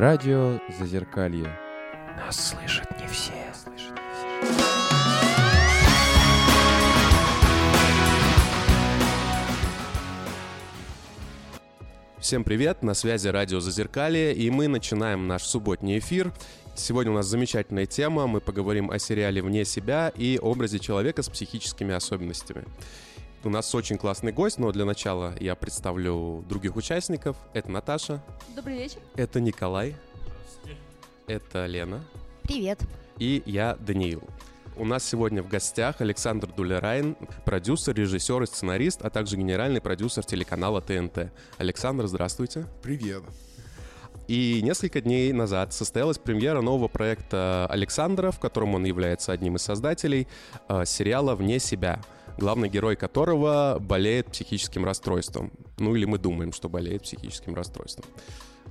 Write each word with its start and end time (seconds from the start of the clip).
Радио 0.00 0.58
Зазеркалье. 0.78 1.54
Нас 2.16 2.52
слышат 2.52 2.88
не 2.98 3.06
все. 3.06 3.34
Всем 12.18 12.44
привет, 12.44 12.82
на 12.82 12.94
связи 12.94 13.28
радио 13.28 13.60
Зазеркалье, 13.60 14.32
и 14.32 14.48
мы 14.48 14.68
начинаем 14.68 15.28
наш 15.28 15.42
субботний 15.42 15.98
эфир. 15.98 16.32
Сегодня 16.74 17.12
у 17.12 17.16
нас 17.16 17.26
замечательная 17.26 17.84
тема, 17.84 18.26
мы 18.26 18.40
поговорим 18.40 18.90
о 18.90 18.98
сериале 18.98 19.42
«Вне 19.42 19.66
себя» 19.66 20.10
и 20.16 20.38
образе 20.40 20.78
человека 20.78 21.22
с 21.22 21.28
психическими 21.28 21.92
особенностями. 21.92 22.64
У 23.42 23.48
нас 23.48 23.74
очень 23.74 23.96
классный 23.96 24.32
гость, 24.32 24.58
но 24.58 24.70
для 24.70 24.84
начала 24.84 25.34
я 25.40 25.54
представлю 25.54 26.44
других 26.46 26.76
участников. 26.76 27.38
Это 27.54 27.70
Наташа. 27.70 28.22
Добрый 28.54 28.76
вечер. 28.76 28.98
Это 29.16 29.40
Николай. 29.40 29.96
Это 31.26 31.64
Лена. 31.64 32.04
Привет. 32.42 32.80
И 33.18 33.42
я, 33.46 33.76
Даниил. 33.80 34.22
У 34.76 34.84
нас 34.84 35.04
сегодня 35.08 35.42
в 35.42 35.48
гостях 35.48 36.02
Александр 36.02 36.48
Дулерайн, 36.54 37.16
продюсер, 37.46 37.94
режиссер 37.94 38.42
и 38.42 38.46
сценарист, 38.46 39.00
а 39.02 39.08
также 39.08 39.38
генеральный 39.38 39.80
продюсер 39.80 40.22
телеканала 40.22 40.82
ТНТ. 40.82 41.32
Александр, 41.56 42.08
здравствуйте. 42.08 42.66
Привет. 42.82 43.22
И 44.28 44.60
несколько 44.62 45.00
дней 45.00 45.32
назад 45.32 45.72
состоялась 45.72 46.18
премьера 46.18 46.60
нового 46.60 46.88
проекта 46.88 47.66
Александра, 47.70 48.32
в 48.32 48.38
котором 48.38 48.74
он 48.74 48.84
является 48.84 49.32
одним 49.32 49.56
из 49.56 49.62
создателей 49.62 50.28
э, 50.68 50.84
сериала 50.84 51.34
«Вне 51.34 51.58
себя», 51.58 52.00
главный 52.38 52.68
герой 52.68 52.96
которого 52.96 53.78
болеет 53.80 54.32
психическим 54.32 54.84
расстройством. 54.84 55.52
Ну 55.78 55.94
или 55.94 56.04
мы 56.04 56.18
думаем, 56.18 56.52
что 56.52 56.68
болеет 56.68 57.02
психическим 57.02 57.54
расстройством. 57.54 58.04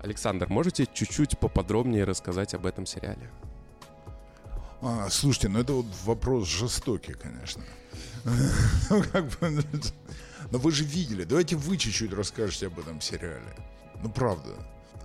Александр, 0.01 0.47
можете 0.49 0.87
чуть-чуть 0.91 1.39
поподробнее 1.39 2.03
рассказать 2.05 2.53
об 2.53 2.65
этом 2.65 2.85
сериале? 2.85 3.29
А, 4.81 5.09
слушайте, 5.09 5.49
ну 5.49 5.59
это 5.59 5.73
вот 5.73 5.85
вопрос 6.05 6.47
жестокий, 6.47 7.13
конечно. 7.13 7.63
Ну, 8.89 9.03
как 9.11 9.25
бы, 9.39 9.63
но 10.51 10.57
вы 10.57 10.71
же 10.71 10.83
видели. 10.83 11.23
Давайте 11.23 11.55
вы 11.55 11.77
чуть-чуть 11.77 12.13
расскажете 12.13 12.67
об 12.67 12.79
этом 12.79 13.01
сериале. 13.01 13.55
Ну, 14.01 14.09
правда. 14.09 14.51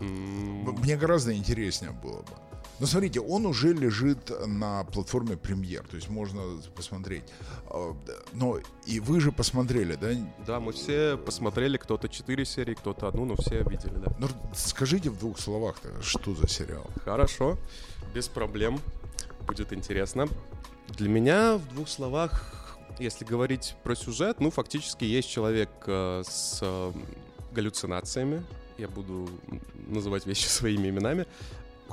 Мне 0.01 0.97
гораздо 0.97 1.35
интереснее 1.35 1.93
было 1.93 2.23
бы. 2.23 2.33
Но 2.81 2.87
смотрите, 2.87 3.21
он 3.21 3.47
уже 3.47 3.73
лежит 3.73 4.33
на 4.47 4.85
платформе 4.85 5.37
премьер, 5.37 5.87
то 5.87 5.97
есть 5.97 6.09
можно 6.09 6.43
посмотреть. 6.75 7.25
А, 7.67 7.97
но 8.33 8.59
и 8.87 9.01
вы 9.01 9.21
же 9.21 9.31
посмотрели, 9.31 9.95
да? 9.95 10.11
Да, 10.47 10.61
мы 10.61 10.73
все 10.73 11.17
посмотрели, 11.17 11.77
кто-то 11.77 12.09
4 12.09 12.45
серии, 12.45 12.75
кто-то 12.75 13.07
одну, 13.07 13.25
но 13.25 13.37
все 13.37 13.63
видели, 13.63 13.97
да. 13.97 14.15
Ну, 14.19 14.29
скажите 14.55 15.11
в 15.11 15.19
двух 15.19 15.39
словах, 15.39 15.77
что 16.03 16.35
за 16.35 16.49
сериал? 16.49 16.87
Хорошо, 17.05 17.59
без 18.13 18.29
проблем, 18.29 18.81
будет 19.47 19.73
интересно. 19.73 20.29
Для 20.89 21.09
меня 21.09 21.57
в 21.57 21.69
двух 21.75 21.89
словах, 21.89 22.77
если 22.99 23.25
говорить 23.25 23.77
про 23.85 23.95
сюжет, 23.95 24.41
ну, 24.41 24.51
фактически 24.51 25.05
есть 25.05 25.31
человек 25.31 25.71
э, 25.87 26.23
с 26.27 26.59
э, 26.61 26.93
галлюцинациями, 27.53 28.45
я 28.79 28.89
буду 28.89 29.29
называть 29.87 30.27
вещи 30.27 30.47
своими 30.49 30.89
именами, 30.89 31.27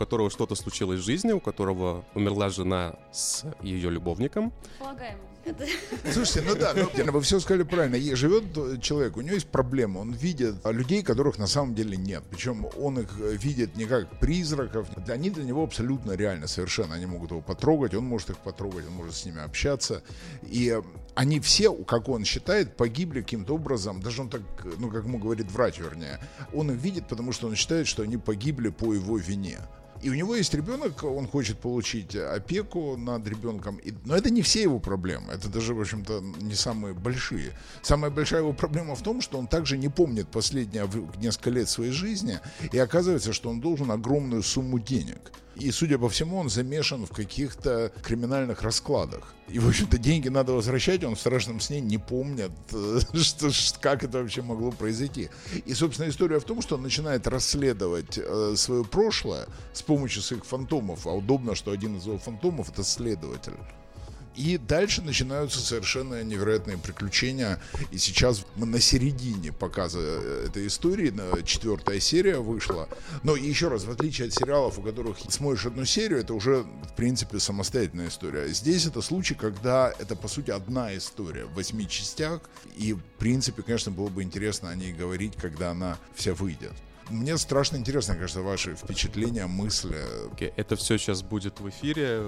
которого 0.02 0.32
что-то 0.32 0.56
случилось 0.56 1.00
в 1.00 1.04
жизни, 1.04 1.32
у 1.32 1.40
которого 1.40 2.04
умерла 2.16 2.50
жена 2.50 2.96
с 3.12 3.46
ее 3.62 3.92
любовником. 3.92 4.52
Полагаем. 4.80 5.18
Слушайте, 6.12 6.44
ну 6.48 6.56
да, 6.56 6.74
ну, 6.76 7.12
вы 7.12 7.22
все 7.22 7.40
сказали 7.40 7.64
правильно. 7.64 7.96
И 7.96 8.14
живет 8.14 8.82
человек, 8.82 9.18
у 9.18 9.22
него 9.22 9.36
есть 9.36 9.48
проблема. 9.48 10.00
Он 10.00 10.12
видит 10.12 10.56
людей, 10.66 11.02
которых 11.04 11.40
на 11.40 11.48
самом 11.48 11.74
деле 11.74 11.98
нет. 11.98 12.24
Причем 12.30 12.68
он 12.80 13.00
их 13.00 13.10
видит 13.18 13.76
не 13.76 13.86
как 13.86 14.20
призраков. 14.20 14.88
Они 15.08 15.30
для 15.30 15.44
него 15.44 15.64
абсолютно 15.64 16.12
реально, 16.12 16.48
совершенно. 16.48 16.96
Они 16.96 17.06
могут 17.06 17.32
его 17.32 17.42
потрогать, 17.42 17.96
он 17.96 18.06
может 18.06 18.30
их 18.30 18.38
потрогать, 18.38 18.86
он 18.88 18.94
может 18.94 19.16
с 19.16 19.26
ними 19.26 19.42
общаться. 19.44 20.04
И 20.44 20.80
они 21.16 21.40
все, 21.40 21.74
как 21.74 22.08
он 22.10 22.24
считает, 22.24 22.78
погибли 22.78 23.22
каким-то 23.22 23.56
образом. 23.56 24.02
Даже 24.02 24.22
он 24.22 24.30
так, 24.30 24.42
ну, 24.78 24.90
как 24.92 25.06
ему 25.06 25.18
говорит 25.18 25.52
врач, 25.52 25.80
вернее. 25.80 26.20
Он 26.54 26.72
их 26.72 26.78
видит, 26.78 27.08
потому 27.08 27.32
что 27.34 27.48
он 27.48 27.56
считает, 27.56 27.88
что 27.88 28.04
они 28.04 28.18
погибли 28.18 28.70
по 28.70 28.94
его 28.94 29.18
вине. 29.18 29.60
И 30.02 30.10
у 30.10 30.14
него 30.14 30.36
есть 30.36 30.54
ребенок, 30.54 31.04
он 31.04 31.28
хочет 31.28 31.60
получить 31.60 32.16
опеку 32.16 32.98
над 32.98 33.28
ребенком. 33.28 33.78
И, 33.78 33.94
но 34.04 34.16
это 34.16 34.30
не 34.32 34.42
все 34.42 34.64
его 34.64 34.80
проблемы. 34.80 35.32
Это 35.34 35.48
даже, 35.48 35.76
в 35.76 35.82
общем-то, 35.82 36.24
не 36.42 36.56
самые 36.56 36.94
большие. 36.94 37.52
Самая 37.84 38.10
большая 38.10 38.42
его 38.42 38.54
проблема 38.54 38.96
в 38.96 39.04
том, 39.04 39.22
что 39.22 39.38
он 39.38 39.48
также 39.48 39.78
не 39.78 39.90
помнит 39.90 40.28
последние 40.28 40.90
несколько 41.18 41.52
лет 41.52 41.70
своей 41.70 41.92
жизни. 41.92 42.40
И 42.72 42.78
оказывается, 42.80 43.32
что 43.32 43.50
он 43.50 43.62
должен 43.62 43.92
огромную 43.92 44.42
сумму 44.42 44.80
денег. 44.80 45.32
И, 45.62 45.72
судя 45.72 45.98
по 45.98 46.10
всему, 46.10 46.38
он 46.38 46.50
замешан 46.50 47.06
в 47.06 47.12
каких-то 47.12 47.92
криминальных 48.04 48.64
раскладах. 48.64 49.34
И, 49.48 49.60
в 49.60 49.68
общем-то, 49.68 49.98
деньги 49.98 50.30
надо 50.30 50.54
возвращать, 50.54 51.04
он 51.04 51.16
в 51.16 51.20
страшном 51.20 51.60
сне 51.60 51.82
не 51.82 51.98
помнит, 51.98 52.52
что, 53.14 53.50
как 53.80 54.04
это 54.04 54.20
вообще 54.20 54.42
могло 54.42 54.72
произойти. 54.72 55.30
И, 55.66 55.74
собственно, 55.74 56.10
история 56.10 56.40
в 56.40 56.44
том, 56.46 56.62
что 56.62 56.76
он 56.76 56.82
начинает 56.82 57.28
расследовать 57.28 58.18
э, 58.18 58.54
свое 58.56 58.84
прошлое 58.84 59.48
с 59.74 59.82
помощью 59.82 60.22
своих 60.22 60.46
фантомов. 60.46 61.06
А 61.06 61.12
удобно, 61.12 61.54
что 61.54 61.72
один 61.72 61.98
из 61.98 62.06
его 62.06 62.18
фантомов— 62.18 62.70
это 62.72 62.84
следователь. 62.84 63.54
И 64.36 64.58
дальше 64.58 65.02
начинаются 65.02 65.60
совершенно 65.60 66.24
невероятные 66.24 66.78
приключения. 66.78 67.62
И 67.92 67.98
сейчас 67.98 68.46
мы 68.56 68.66
на 68.66 68.80
середине 68.80 69.52
показа 69.52 70.00
э, 70.00 70.46
этой 70.48 70.68
истории, 70.68 71.14
четвертая 71.44 72.00
серия 72.00 72.38
вышла. 72.38 72.88
Но 73.24 73.36
еще 73.36 73.68
раз, 73.68 73.84
в 73.84 73.92
отличие 73.92 74.28
от 74.28 74.34
сериалов, 74.34 74.80
у 74.80 74.82
которых 74.82 75.18
смотришь 75.30 75.66
одну 75.66 75.86
серию, 75.86 76.20
это 76.20 76.34
уже, 76.34 76.64
в 76.64 76.96
принципе, 76.96 77.40
самостоятельная 77.40 78.08
история. 78.08 78.48
Здесь 78.48 78.86
это 78.86 79.02
случай, 79.02 79.36
когда 79.36 79.94
это, 80.00 80.16
по 80.16 80.28
сути, 80.28 80.52
одна 80.52 80.96
история 80.96 81.46
в 81.46 81.54
восьми 81.54 81.88
частях. 81.88 82.42
И, 82.78 82.94
в 82.94 83.02
принципе, 83.20 83.64
конечно, 83.64 83.92
было 83.92 84.08
бы 84.08 84.24
интересно 84.24 84.70
о 84.70 84.76
ней 84.76 84.94
говорить, 84.94 85.34
когда 85.36 85.72
она 85.72 85.98
вся 86.16 86.34
выйдет. 86.34 86.74
Мне 87.12 87.38
страшно 87.38 87.76
интересно, 87.78 88.16
конечно, 88.16 88.42
ваши 88.42 88.76
впечатления, 88.76 89.46
мысли. 89.46 89.98
Okay, 90.34 90.54
это 90.56 90.76
все 90.76 90.98
сейчас 90.98 91.22
будет 91.22 91.60
в 91.60 91.68
эфире 91.70 92.24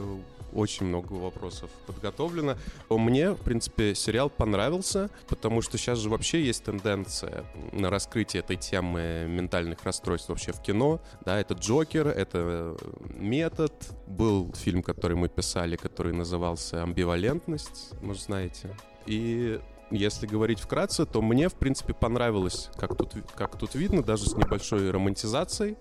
очень 0.53 0.85
много 0.85 1.13
вопросов 1.13 1.69
подготовлено. 1.87 2.57
Мне, 2.89 3.31
в 3.31 3.37
принципе, 3.37 3.95
сериал 3.95 4.29
понравился, 4.29 5.09
потому 5.27 5.61
что 5.61 5.77
сейчас 5.77 5.99
же 5.99 6.09
вообще 6.09 6.43
есть 6.43 6.65
тенденция 6.65 7.45
на 7.71 7.89
раскрытие 7.89 8.41
этой 8.41 8.57
темы 8.57 9.25
ментальных 9.27 9.83
расстройств 9.83 10.29
вообще 10.29 10.51
в 10.51 10.61
кино. 10.61 11.01
Да, 11.25 11.39
это 11.39 11.53
Джокер, 11.53 12.07
это 12.07 12.77
метод. 13.15 13.73
Был 14.05 14.53
фильм, 14.53 14.83
который 14.83 15.15
мы 15.15 15.29
писали, 15.29 15.75
который 15.75 16.13
назывался 16.13 16.83
«Амбивалентность», 16.83 17.91
может, 18.01 18.23
знаете. 18.23 18.75
И 19.05 19.59
если 19.91 20.25
говорить 20.25 20.59
вкратце, 20.59 21.05
то 21.05 21.21
мне, 21.21 21.49
в 21.49 21.53
принципе, 21.53 21.93
понравилось, 21.93 22.69
как 22.75 22.97
тут, 22.97 23.13
как 23.35 23.57
тут 23.57 23.75
видно, 23.75 24.03
даже 24.03 24.29
с 24.29 24.33
небольшой 24.35 24.89
романтизацией 24.89 25.77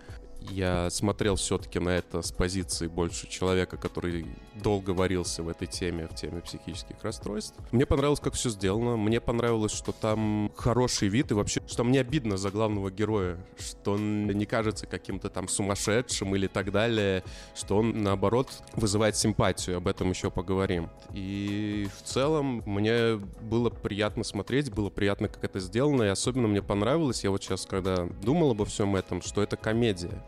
я 0.50 0.90
смотрел 0.90 1.36
все-таки 1.36 1.78
на 1.78 1.90
это 1.90 2.22
с 2.22 2.32
позиции 2.32 2.86
больше 2.86 3.28
человека, 3.28 3.76
который 3.76 4.26
долго 4.54 4.90
варился 4.90 5.42
в 5.42 5.48
этой 5.48 5.66
теме, 5.66 6.06
в 6.08 6.14
теме 6.14 6.40
психических 6.40 6.96
расстройств. 7.02 7.54
Мне 7.70 7.86
понравилось, 7.86 8.20
как 8.20 8.34
все 8.34 8.50
сделано. 8.50 8.96
Мне 8.96 9.20
понравилось, 9.20 9.72
что 9.72 9.92
там 9.92 10.50
хороший 10.56 11.08
вид 11.08 11.30
и 11.30 11.34
вообще, 11.34 11.62
что 11.66 11.84
мне 11.84 12.00
обидно 12.00 12.36
за 12.36 12.50
главного 12.50 12.90
героя, 12.90 13.38
что 13.58 13.92
он 13.92 14.26
не 14.26 14.46
кажется 14.46 14.86
каким-то 14.86 15.28
там 15.30 15.48
сумасшедшим 15.48 16.34
или 16.34 16.46
так 16.46 16.72
далее, 16.72 17.24
что 17.54 17.78
он, 17.78 18.02
наоборот, 18.02 18.48
вызывает 18.74 19.16
симпатию. 19.16 19.76
Об 19.76 19.88
этом 19.88 20.10
еще 20.10 20.30
поговорим. 20.30 20.90
И 21.12 21.88
в 21.98 22.02
целом 22.02 22.62
мне 22.66 23.16
было 23.42 23.70
приятно 23.70 24.24
смотреть, 24.24 24.72
было 24.72 24.90
приятно, 24.90 25.28
как 25.28 25.44
это 25.44 25.60
сделано, 25.60 26.04
и 26.04 26.08
особенно 26.08 26.48
мне 26.48 26.62
понравилось, 26.62 27.24
я 27.24 27.30
вот 27.30 27.42
сейчас, 27.42 27.66
когда 27.66 28.06
думал 28.22 28.52
обо 28.52 28.64
всем 28.64 28.96
этом, 28.96 29.22
что 29.22 29.42
это 29.42 29.56
комедия 29.56 30.22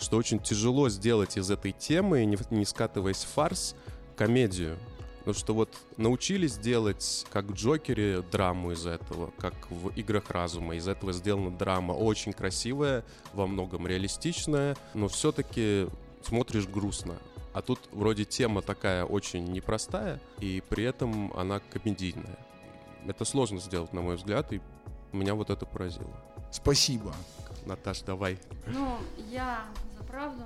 что 0.00 0.16
очень 0.16 0.40
тяжело 0.40 0.88
сделать 0.88 1.36
из 1.36 1.50
этой 1.50 1.72
темы, 1.72 2.24
не, 2.24 2.64
скатываясь 2.64 3.24
в 3.24 3.28
фарс, 3.28 3.76
комедию. 4.16 4.78
Потому 5.18 5.34
что 5.34 5.54
вот 5.54 5.68
научились 5.98 6.56
делать, 6.56 7.26
как 7.30 7.44
в 7.44 7.52
Джокере, 7.52 8.22
драму 8.22 8.72
из 8.72 8.86
этого, 8.86 9.32
как 9.38 9.54
в 9.70 9.90
Играх 9.90 10.30
разума. 10.30 10.74
Из 10.76 10.88
этого 10.88 11.12
сделана 11.12 11.50
драма 11.50 11.92
очень 11.92 12.32
красивая, 12.32 13.04
во 13.34 13.46
многом 13.46 13.86
реалистичная, 13.86 14.76
но 14.94 15.08
все-таки 15.08 15.88
смотришь 16.22 16.66
грустно. 16.66 17.16
А 17.52 17.62
тут 17.62 17.80
вроде 17.92 18.24
тема 18.24 18.62
такая 18.62 19.04
очень 19.04 19.44
непростая, 19.44 20.20
и 20.38 20.62
при 20.68 20.84
этом 20.84 21.32
она 21.36 21.60
комедийная. 21.60 22.38
Это 23.06 23.24
сложно 23.24 23.60
сделать, 23.60 23.92
на 23.92 24.00
мой 24.00 24.16
взгляд, 24.16 24.52
и 24.52 24.60
меня 25.12 25.34
вот 25.34 25.50
это 25.50 25.66
поразило. 25.66 26.14
Спасибо. 26.50 27.14
Наташ, 27.66 28.02
давай. 28.02 28.38
Ну, 28.66 28.98
я 29.30 29.64
правду. 30.08 30.44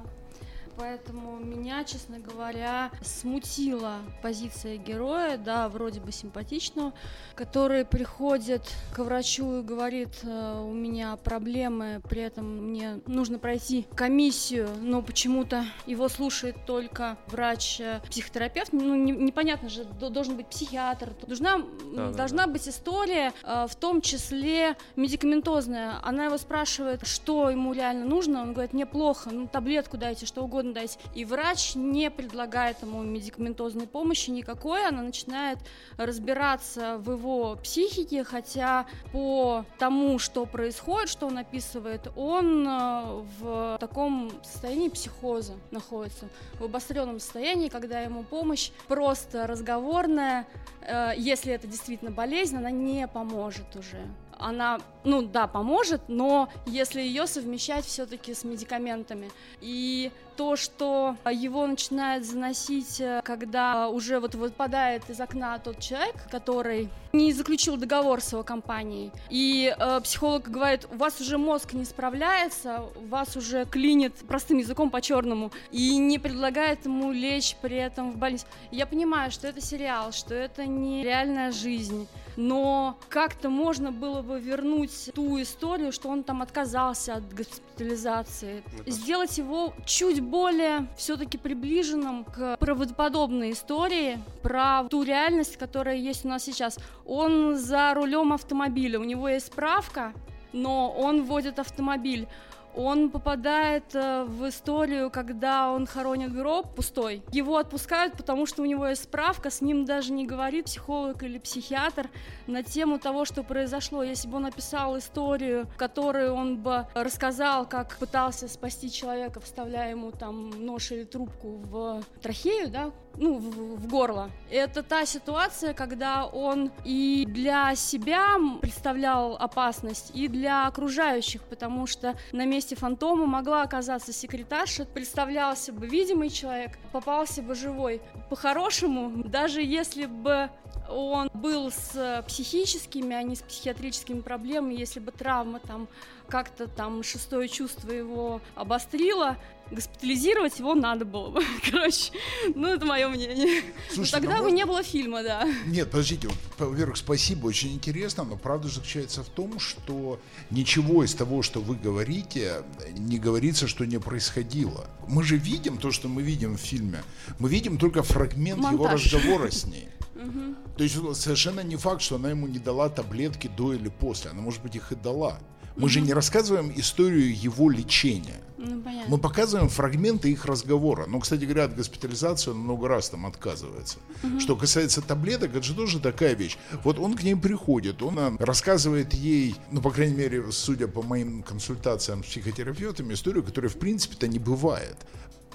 Поэтому 0.77 1.39
меня, 1.39 1.85
честно 1.85 2.19
говоря, 2.19 2.91
смутила 3.03 3.99
позиция 4.23 4.77
героя, 4.77 5.37
да, 5.37 5.69
вроде 5.69 6.01
бы 6.01 6.13
симпатичного, 6.13 6.93
который 7.35 7.85
приходит 7.85 8.63
к 8.95 8.99
врачу 9.01 9.61
и 9.61 9.63
говорит, 9.63 10.21
э, 10.23 10.61
у 10.61 10.73
меня 10.73 11.17
проблемы, 11.17 12.01
при 12.09 12.23
этом 12.23 12.69
мне 12.69 13.01
нужно 13.07 13.39
пройти 13.39 13.87
комиссию, 13.95 14.69
но 14.81 15.03
почему-то 15.03 15.65
его 15.87 16.09
слушает 16.09 16.57
только 16.67 17.17
врач-психотерапевт, 17.27 18.73
ну 18.73 18.95
не, 18.95 19.13
непонятно 19.13 19.69
же, 19.69 19.85
должен 19.85 20.37
быть 20.37 20.47
психиатр, 20.47 21.15
должна, 21.27 21.63
да, 21.95 22.11
должна 22.11 22.47
да. 22.47 22.53
быть 22.53 22.69
история, 22.69 23.33
э, 23.43 23.67
в 23.69 23.77
том 23.77 24.01
числе 24.01 24.77
медикаментозная. 24.97 25.95
Она 26.03 26.27
его 26.27 26.39
спрашивает, 26.39 27.07
что 27.07 27.51
ему 27.51 27.73
реально 27.73 28.05
нужно, 28.05 28.43
он 28.43 28.53
говорит, 28.53 28.73
мне 28.73 28.87
плохо, 28.87 29.31
ну 29.31 29.47
таблетку 29.47 29.97
дайте, 29.97 30.27
что 30.27 30.43
угодно 30.43 30.64
дайте. 30.73 30.99
И 31.15 31.25
врач 31.25 31.75
не 31.75 32.11
предлагает 32.11 32.83
ему 32.83 33.03
медикаментозной 33.03 33.87
помощи 33.87 34.31
никакой, 34.31 34.87
она 34.87 35.03
начинает 35.03 35.59
разбираться 35.97 36.99
в 36.99 37.13
его 37.13 37.57
психике, 37.57 38.25
хотя 38.25 38.87
по 39.13 39.65
тому, 39.79 40.19
что 40.19 40.47
происходит, 40.47 41.09
что 41.09 41.27
он 41.27 41.39
описывает, 41.39 42.11
он 42.17 42.67
э, 42.67 43.25
в 43.41 43.77
таком 43.81 44.33
состоянии 44.43 44.89
психоза 44.89 45.55
находится, 45.71 46.29
в 46.59 46.65
обостренном 46.65 47.21
состоянии, 47.21 47.69
когда 47.69 48.01
ему 48.01 48.23
помощь 48.23 48.71
просто 48.89 49.47
разговорная, 49.47 50.47
э, 50.81 51.13
если 51.17 51.53
это 51.53 51.67
действительно 51.67 52.11
болезнь, 52.11 52.57
она 52.57 52.71
не 52.71 53.07
поможет 53.07 53.77
уже 53.77 53.99
она, 54.39 54.81
ну 55.05 55.23
да, 55.23 55.47
поможет, 55.47 56.03
но 56.09 56.49
если 56.67 57.01
ее 57.01 57.27
совмещать 57.27 57.85
все-таки 57.85 58.35
с 58.35 58.45
медикаментами. 58.45 59.31
И 59.61 60.11
то, 60.37 60.57
что 60.57 61.17
его 61.31 61.67
начинает 61.67 62.25
заносить, 62.25 63.01
э, 63.01 63.21
когда 63.25 63.89
уже 63.89 64.19
вот 64.19 64.35
выпадает 64.35 65.09
из 65.09 65.21
окна 65.21 65.59
тот 65.59 65.79
человек, 65.81 66.17
который 66.31 66.89
не 67.13 67.33
заключил 67.33 67.77
договор 67.77 68.21
с 68.21 68.33
его 68.33 68.43
компанией. 68.43 69.13
И 69.31 69.75
э, 69.77 70.01
психолог 70.03 70.51
говорит, 70.51 70.87
у 70.91 70.97
вас 70.97 71.21
уже 71.21 71.39
мозг 71.39 71.73
не 71.73 71.85
справляется, 71.85 72.85
вас 73.09 73.37
уже 73.37 73.65
клинит 73.67 74.15
простым 74.27 74.59
языком 74.59 74.91
по 74.91 75.01
черному 75.01 75.53
и 75.71 75.97
не 75.97 76.19
предлагает 76.19 76.85
ему 76.85 77.13
лечь 77.13 77.57
при 77.63 77.77
этом 77.77 78.13
в 78.13 78.17
больницу. 78.17 78.47
Я 78.71 78.87
понимаю, 78.87 79.31
что 79.31 79.47
это 79.47 79.61
сериал, 79.61 80.13
что 80.13 80.35
это 80.35 80.67
не 80.67 81.05
реальная 81.05 81.53
жизнь 81.53 82.09
но 82.37 82.99
как-то 83.09 83.49
можно 83.51 83.93
было 83.93 84.23
бы 84.23 84.41
вернуть 84.41 85.11
ту 85.15 85.41
историю, 85.41 85.93
что 85.93 86.09
он 86.09 86.23
там 86.23 86.43
отказался 86.43 87.15
от 87.15 87.35
госпитализации, 87.35 88.63
ну, 88.73 88.93
сделать 88.93 89.39
его 89.39 89.75
чуть 89.87 90.21
более 90.21 90.89
все-таки 90.97 91.39
приближенным 91.39 92.25
к 92.25 92.57
правдоподобной 92.59 93.53
истории 93.53 94.19
про 94.43 94.85
ту 94.85 95.03
реальность, 95.03 95.57
которая 95.57 95.97
есть 95.97 96.25
у 96.25 96.29
нас 96.29 96.45
сейчас. 96.45 96.79
Он 97.07 97.57
за 97.57 97.95
рулем 97.95 98.33
автомобиля, 98.33 98.99
у 98.99 99.05
него 99.05 99.29
есть 99.29 99.47
справка, 99.47 100.13
но 100.53 100.91
он 100.91 101.25
водит 101.25 101.59
автомобиль 101.59 102.29
он 102.77 103.11
попадает 103.11 103.95
э, 103.95 104.25
в 104.25 104.49
историю, 104.49 105.11
когда 105.11 105.71
он 105.71 105.87
хоронит 105.87 106.33
гроб 106.33 106.75
пустой. 106.75 107.23
Его 107.33 107.57
отпускают, 107.57 108.15
потому 108.17 108.47
что 108.47 108.63
у 108.63 108.65
него 108.65 108.87
есть 108.87 109.05
справка, 109.05 109.51
с 109.51 109.61
ним 109.61 109.85
даже 109.85 110.13
не 110.13 110.27
говорит 110.27 110.67
психолог 110.67 111.23
или 111.23 111.39
психиатр 111.39 112.11
на 112.47 112.63
тему 112.63 112.99
того, 112.99 113.25
что 113.25 113.43
произошло. 113.43 114.03
Если 114.03 114.29
бы 114.29 114.37
он 114.37 114.43
написал 114.43 114.99
историю, 114.99 115.67
в 115.75 115.77
которой 115.77 116.31
он 116.31 116.59
бы 116.59 116.87
рассказал, 116.95 117.67
как 117.67 117.97
пытался 117.99 118.49
спасти 118.49 118.91
человека, 118.91 119.41
вставляя 119.41 119.91
ему 119.91 120.11
там 120.11 120.51
нож 120.65 120.91
или 120.91 121.05
трубку 121.05 121.59
в 121.71 122.03
трахею, 122.23 122.71
да, 122.71 122.91
ну, 123.17 123.39
в, 123.39 123.81
в 123.81 123.87
горло. 123.87 124.31
Это 124.51 124.83
та 124.83 125.07
ситуация, 125.07 125.75
когда 125.75 126.27
он 126.27 126.71
и 126.85 127.25
для 127.29 127.75
себя 127.75 128.37
представлял 128.61 129.37
опасность, 129.37 130.11
и 130.15 130.29
для 130.29 130.67
окружающих, 130.67 131.43
потому 131.43 131.87
что 131.87 132.15
на 132.33 132.45
месте 132.45 132.64
фантома 132.73 133.27
могла 133.27 133.63
оказаться 133.63 134.13
секретарша, 134.13 134.87
представлялся 134.87 135.73
бы 135.73 135.87
видимый 135.87 136.31
человек, 136.31 136.79
попался 136.93 137.43
бы 137.43 137.55
живой. 137.55 138.01
По-хорошему, 138.31 139.23
даже 139.25 139.61
если 139.63 140.07
бы 140.07 140.49
он 140.89 141.31
был 141.35 141.71
с 141.71 142.25
психическими, 142.27 143.15
а 143.15 143.23
не 143.23 143.37
с 143.37 143.43
психиатрическими 143.43 144.21
проблемами, 144.21 144.75
если 144.75 145.01
бы 145.01 145.13
травма 145.13 145.61
там 145.61 145.89
как-то 146.29 146.67
там 146.67 147.03
шестое 147.03 147.49
чувство 147.49 147.91
его 147.91 148.41
обострило, 148.55 149.37
госпитализировать 149.71 150.59
его 150.59 150.75
надо 150.75 151.05
было 151.05 151.31
бы. 151.31 151.43
Короче, 151.71 152.13
ну 152.55 152.69
это 152.69 152.85
мое 152.85 153.09
мнение. 153.09 153.63
Слушайте, 153.93 154.21
тогда 154.21 154.39
ну, 154.39 154.45
бы 154.45 154.53
не 154.53 154.65
было 154.65 154.83
фильма, 154.83 155.23
да. 155.23 155.49
Нет, 155.67 155.91
подождите, 155.91 156.29
во-первых, 156.59 156.97
спасибо, 156.97 157.47
очень 157.47 157.73
интересно, 157.73 158.25
но 158.25 158.37
правда 158.37 158.69
заключается 158.69 159.23
в 159.23 159.29
том, 159.29 159.59
что 159.59 160.21
ничего 160.51 161.05
из 161.05 161.15
того, 161.15 161.43
что 161.43 161.61
вы 161.61 161.77
говорите, 161.77 162.63
не 162.97 163.19
говорится, 163.19 163.67
что 163.67 163.85
не 163.85 163.99
происходило. 163.99 164.89
Мы 165.09 165.23
же 165.23 165.37
видим 165.37 165.79
то, 165.79 165.91
что 165.91 166.09
мы 166.09 166.23
видим 166.23 166.57
в 166.57 166.61
фильме. 166.61 167.03
Мы 167.39 167.49
видим 167.49 167.79
только 167.79 168.03
фрагмент 168.03 168.61
Монтаж. 168.61 168.75
его 168.75 169.21
разговора 169.21 169.51
с 169.51 169.65
ней. 169.65 169.89
То 170.77 170.83
есть 170.83 170.97
совершенно 171.17 171.61
не 171.61 171.77
факт, 171.77 172.03
что 172.03 172.17
она 172.17 172.31
ему 172.31 172.47
не 172.47 172.59
дала 172.59 172.89
таблетки 172.89 173.49
до 173.49 173.75
или 173.75 173.89
после. 173.89 174.31
Она, 174.31 174.41
может 174.41 174.63
быть, 174.63 174.75
их 174.77 174.93
и 174.93 174.97
дала. 174.97 175.39
Мы 175.77 175.89
же 175.89 176.01
не 176.01 176.13
рассказываем 176.13 176.73
историю 176.77 177.37
его 177.37 177.71
лечения. 177.71 178.41
Ну, 178.57 178.83
Мы 179.09 179.19
показываем 179.19 179.69
фрагменты 179.69 180.31
их 180.31 180.47
разговора. 180.47 181.07
Но, 181.07 181.21
кстати 181.21 181.45
говоря, 181.45 181.65
от 181.65 181.77
госпитализации 181.77 182.51
он 182.51 182.59
много 182.59 182.89
раз 182.89 183.11
там 183.11 183.27
отказывается. 183.27 183.99
Угу. 184.23 184.41
Что 184.41 184.57
касается 184.57 185.03
таблеток, 185.03 185.51
это 185.51 185.63
же 185.63 185.75
тоже 185.75 186.01
такая 186.01 186.35
вещь. 186.35 186.57
Вот 186.83 186.99
он 186.99 187.15
к 187.15 187.23
ней 187.23 187.35
приходит, 187.35 188.03
он 188.03 188.19
а, 188.19 188.37
рассказывает 188.39 189.13
ей, 189.13 189.57
ну, 189.71 189.83
по 189.83 189.91
крайней 189.91 190.15
мере, 190.15 190.51
судя 190.51 190.89
по 190.89 191.03
моим 191.03 191.43
консультациям 191.43 192.25
с 192.25 192.29
психотерапевтами, 192.29 193.13
историю, 193.15 193.43
которая 193.43 193.71
в 193.71 193.77
принципе-то 193.77 194.29
не 194.29 194.39
бывает 194.39 194.97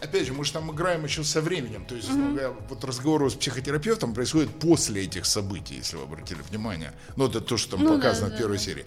опять 0.01 0.25
же, 0.25 0.33
мы 0.33 0.45
же 0.45 0.53
там 0.53 0.71
играем 0.71 1.03
еще 1.03 1.23
со 1.23 1.41
временем. 1.41 1.85
То 1.85 1.95
есть, 1.95 2.09
mm-hmm. 2.09 2.67
вот 2.69 2.83
разговор 2.83 3.29
с 3.29 3.35
психотерапевтом 3.35 4.13
происходит 4.13 4.49
после 4.59 5.03
этих 5.03 5.25
событий, 5.25 5.75
если 5.75 5.97
вы 5.97 6.03
обратили 6.03 6.39
внимание. 6.49 6.93
Ну, 7.15 7.27
это 7.27 7.41
то, 7.41 7.57
что 7.57 7.77
там 7.77 7.83
ну, 7.83 7.95
показано 7.95 8.29
да, 8.29 8.35
в 8.35 8.39
первой 8.39 8.57
да. 8.57 8.63
серии. 8.63 8.85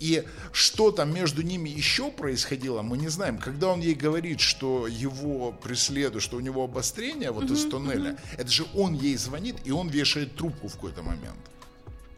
И 0.00 0.24
что 0.52 0.90
там 0.90 1.14
между 1.14 1.42
ними 1.42 1.68
еще 1.68 2.10
происходило, 2.10 2.82
мы 2.82 2.98
не 2.98 3.08
знаем. 3.08 3.38
Когда 3.38 3.68
он 3.68 3.80
ей 3.80 3.94
говорит, 3.94 4.40
что 4.40 4.86
его 4.86 5.52
преследуют, 5.52 6.22
что 6.22 6.36
у 6.36 6.40
него 6.40 6.64
обострение 6.64 7.30
вот 7.30 7.44
mm-hmm. 7.44 7.52
из 7.52 7.66
туннеля, 7.66 8.10
mm-hmm. 8.10 8.38
это 8.38 8.50
же 8.50 8.66
он 8.74 8.94
ей 8.94 9.16
звонит, 9.16 9.56
и 9.64 9.70
он 9.70 9.88
вешает 9.88 10.36
трубку 10.36 10.68
в 10.68 10.74
какой-то 10.74 11.02
момент. 11.02 11.38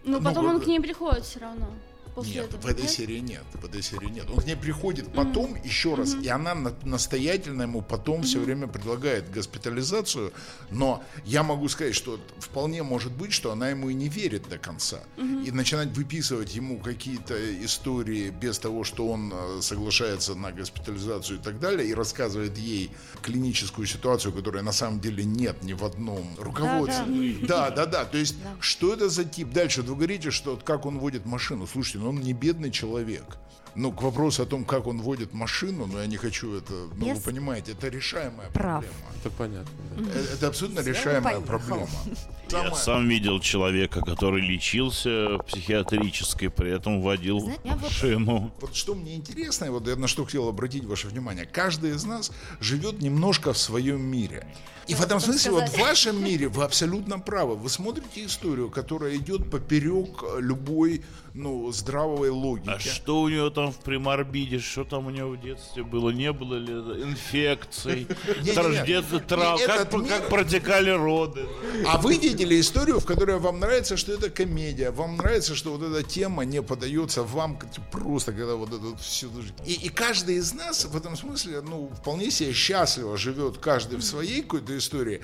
Но 0.05 0.19
ну, 0.19 0.25
потом 0.25 0.45
ну, 0.45 0.51
он 0.51 0.61
к 0.61 0.67
ней 0.67 0.81
приходит 0.81 1.25
все 1.25 1.41
равно 1.41 1.69
после 2.17 2.35
нет, 2.37 2.45
этого? 2.47 2.61
в 2.63 2.67
этой 2.67 2.83
нет? 2.83 2.91
серии 2.91 3.19
нет. 3.19 3.45
В 3.53 3.65
этой 3.67 3.83
серии 3.83 4.09
нет. 4.09 4.25
Он 4.31 4.41
к 4.41 4.47
ней 4.47 4.57
приходит 4.57 5.13
потом 5.13 5.53
mm-hmm. 5.55 5.67
еще 5.67 5.95
раз, 5.95 6.15
mm-hmm. 6.15 6.25
и 6.25 6.29
она 6.29 6.55
на, 6.55 6.75
настоятельно 6.83 7.63
ему 7.63 7.83
потом 7.83 8.21
mm-hmm. 8.21 8.25
все 8.25 8.41
время 8.41 8.67
предлагает 8.69 9.31
госпитализацию. 9.31 10.33
Но 10.71 11.05
я 11.27 11.43
могу 11.43 11.69
сказать, 11.69 11.95
что 11.95 12.19
вполне 12.39 12.83
может 12.83 13.13
быть, 13.13 13.35
что 13.35 13.53
она 13.53 13.69
ему 13.69 13.91
и 13.91 13.95
не 13.95 14.09
верит 14.09 14.49
до 14.49 14.57
конца. 14.57 15.01
Mm-hmm. 15.19 15.47
И 15.47 15.51
начинать 15.51 15.89
выписывать 15.91 16.55
ему 16.55 16.79
какие-то 16.79 17.37
истории 17.63 18.31
без 18.31 18.59
того, 18.59 18.83
что 18.83 19.09
он 19.09 19.33
э, 19.35 19.59
соглашается 19.61 20.35
на 20.35 20.53
госпитализацию 20.53 21.39
и 21.39 21.43
так 21.43 21.61
далее, 21.61 21.87
и 21.87 21.93
рассказывает 21.93 22.57
ей 22.57 22.91
клиническую 23.21 23.87
ситуацию, 23.87 24.33
которая 24.33 24.63
на 24.63 24.73
самом 24.73 25.01
деле 25.01 25.23
нет 25.25 25.63
ни 25.63 25.75
в 25.75 25.85
одном 25.85 26.35
руководстве. 26.39 27.37
Да, 27.43 27.69
да, 27.69 27.71
да. 27.71 27.87
да, 27.87 27.87
да. 27.87 28.05
То 28.07 28.17
есть, 28.17 28.43
да. 28.43 28.57
что 28.61 28.95
это 28.95 29.11
за 29.11 29.25
тип? 29.25 29.51
Дальше 29.51 29.83
вы 29.83 29.95
говорите, 29.95 30.31
что 30.31 30.57
как 30.57 30.87
он 30.87 30.99
водит 30.99 31.27
машину. 31.27 31.67
Слушайте, 31.67 31.99
ну 31.99 32.06
он 32.07 32.21
не 32.21 32.33
бедный 32.33 32.71
человек. 32.71 33.39
Ну, 33.75 33.93
к 33.93 34.01
вопросу 34.01 34.43
о 34.43 34.47
том, 34.47 34.65
как 34.65 34.87
он 34.87 35.03
водит 35.03 35.35
машину, 35.35 35.87
но 35.87 36.01
я 36.01 36.07
не 36.07 36.17
хочу 36.17 36.55
это, 36.55 36.73
ну, 36.97 37.07
Без 37.07 37.19
вы 37.19 37.25
понимаете, 37.25 37.73
это 37.73 37.89
решаемая 37.89 38.49
прав. 38.49 38.83
проблема. 38.85 39.11
Это 39.21 39.31
понятно. 39.31 39.71
Да. 39.99 40.11
Это, 40.19 40.33
это 40.33 40.47
абсолютно 40.49 40.81
решаемая 40.81 41.41
проблема. 41.41 41.89
Я 42.51 42.75
сам 42.75 43.09
видел 43.09 43.39
человека, 43.41 44.01
который 44.01 44.41
лечился 44.41 45.37
в 45.37 45.43
психиатрической, 45.43 46.49
при 46.49 46.75
этом 46.75 47.03
водил 47.03 47.53
машину. 47.65 48.51
Вот 48.61 48.75
что 48.75 48.95
мне 48.95 49.17
интересно, 49.17 49.71
вот 49.71 49.89
я 49.89 49.97
на 49.97 50.07
что 50.07 50.25
хотел 50.25 50.49
обратить 50.49 50.85
ваше 50.85 51.09
внимание, 51.09 51.45
каждый 51.45 51.91
из 51.91 52.05
нас 52.05 52.31
живет 52.61 53.03
немножко 53.03 53.53
в 53.53 53.59
своем 53.59 54.01
мире. 54.01 54.47
И 54.89 54.95
в 54.95 55.03
этом 55.03 55.21
смысле, 55.21 55.51
вот 55.53 55.69
в 55.69 55.79
вашем 55.79 56.23
мире 56.23 56.49
вы 56.49 56.63
абсолютно 56.63 57.19
правы. 57.19 57.57
Вы 57.57 57.69
смотрите 57.69 58.25
историю, 58.25 58.71
которая 58.71 59.17
идет 59.17 59.51
поперек 59.51 60.23
любой, 60.39 61.03
ну, 61.35 61.71
здравой 61.73 62.31
логики. 62.31 62.71
А 62.71 62.79
что 62.79 63.21
у 63.21 63.29
нее 63.29 63.51
там 63.51 63.73
в 63.73 63.79
приморбиде, 63.79 64.59
что 64.59 64.85
там 64.85 65.07
у 65.07 65.11
него 65.11 65.31
в 65.31 65.41
детстве 65.41 65.83
было, 65.83 66.11
не 66.11 66.33
было 66.33 66.55
ли 66.55 66.73
инфекций, 66.73 68.07
рождеться 68.57 69.19
трав, 69.19 69.61
как 69.63 70.29
протекали 70.29 70.91
роды. 70.91 71.47
А 71.87 71.99
вы 71.99 72.17
видели 72.17 72.59
историю, 72.61 73.01
в 73.01 73.07
которой 73.07 73.39
вам 73.39 73.61
нравится, 73.61 73.97
что 73.97 74.13
это 74.13 74.31
комедия, 74.31 74.91
вам 74.91 75.17
нравится, 75.17 75.55
что 75.55 75.77
вот 75.77 75.83
эта 75.83 76.03
тема 76.03 76.45
не 76.45 76.63
подается 76.63 77.23
вам 77.23 77.59
просто, 77.91 78.33
когда 78.33 78.55
вот 78.55 78.69
это 78.69 78.97
все... 78.99 79.29
И, 79.67 79.73
и 79.73 79.89
каждый 79.89 80.37
из 80.37 80.55
нас 80.55 80.85
в 80.85 80.97
этом 80.97 81.17
смысле, 81.17 81.61
ну, 81.61 81.91
вполне 82.01 82.31
себе 82.31 82.53
счастливо 82.53 83.17
живет 83.17 83.59
каждый 83.59 83.99
в 83.99 84.03
своей 84.03 84.43
какой-то 84.43 84.76
истории, 84.79 85.21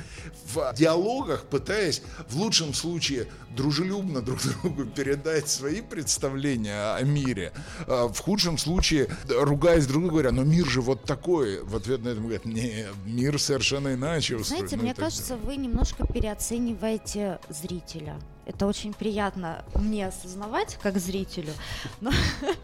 в 0.53 0.75
диалогах 0.77 1.45
пытаясь 1.45 2.03
в 2.29 2.37
лучшем 2.37 2.75
случае 2.75 3.29
дружелюбно 3.57 4.23
друг 4.23 4.41
другу 4.63 4.85
передать 4.85 5.49
свои 5.49 5.81
представления 5.81 6.95
о 6.95 7.03
мире, 7.03 7.53
а 7.87 8.09
в 8.09 8.19
худшем 8.19 8.59
случае 8.59 9.09
ругаясь 9.29 9.87
друг 9.87 10.03
другу, 10.03 10.13
говоря, 10.13 10.33
но 10.33 10.43
мир 10.43 10.67
же 10.67 10.81
вот 10.81 11.05
такой. 11.05 11.63
В 11.63 11.77
ответ 11.77 12.03
на 12.03 12.11
это 12.11 12.21
говорят, 12.21 12.45
не, 12.45 12.87
мир 13.05 13.39
совершенно 13.41 13.95
иначе 13.95 14.37
устроен. 14.37 14.61
Знаете, 14.61 14.77
ну, 14.77 14.83
мне 14.83 14.95
кажется, 14.95 15.37
вы 15.37 15.57
немножко 15.57 16.07
переоцениваете 16.07 17.39
зрителя. 17.49 18.19
Это 18.45 18.67
очень 18.67 18.93
приятно 18.93 19.65
мне 19.75 20.09
осознавать 20.09 20.79
как 20.83 20.99
зрителю. 20.99 21.53
Но, 22.01 22.11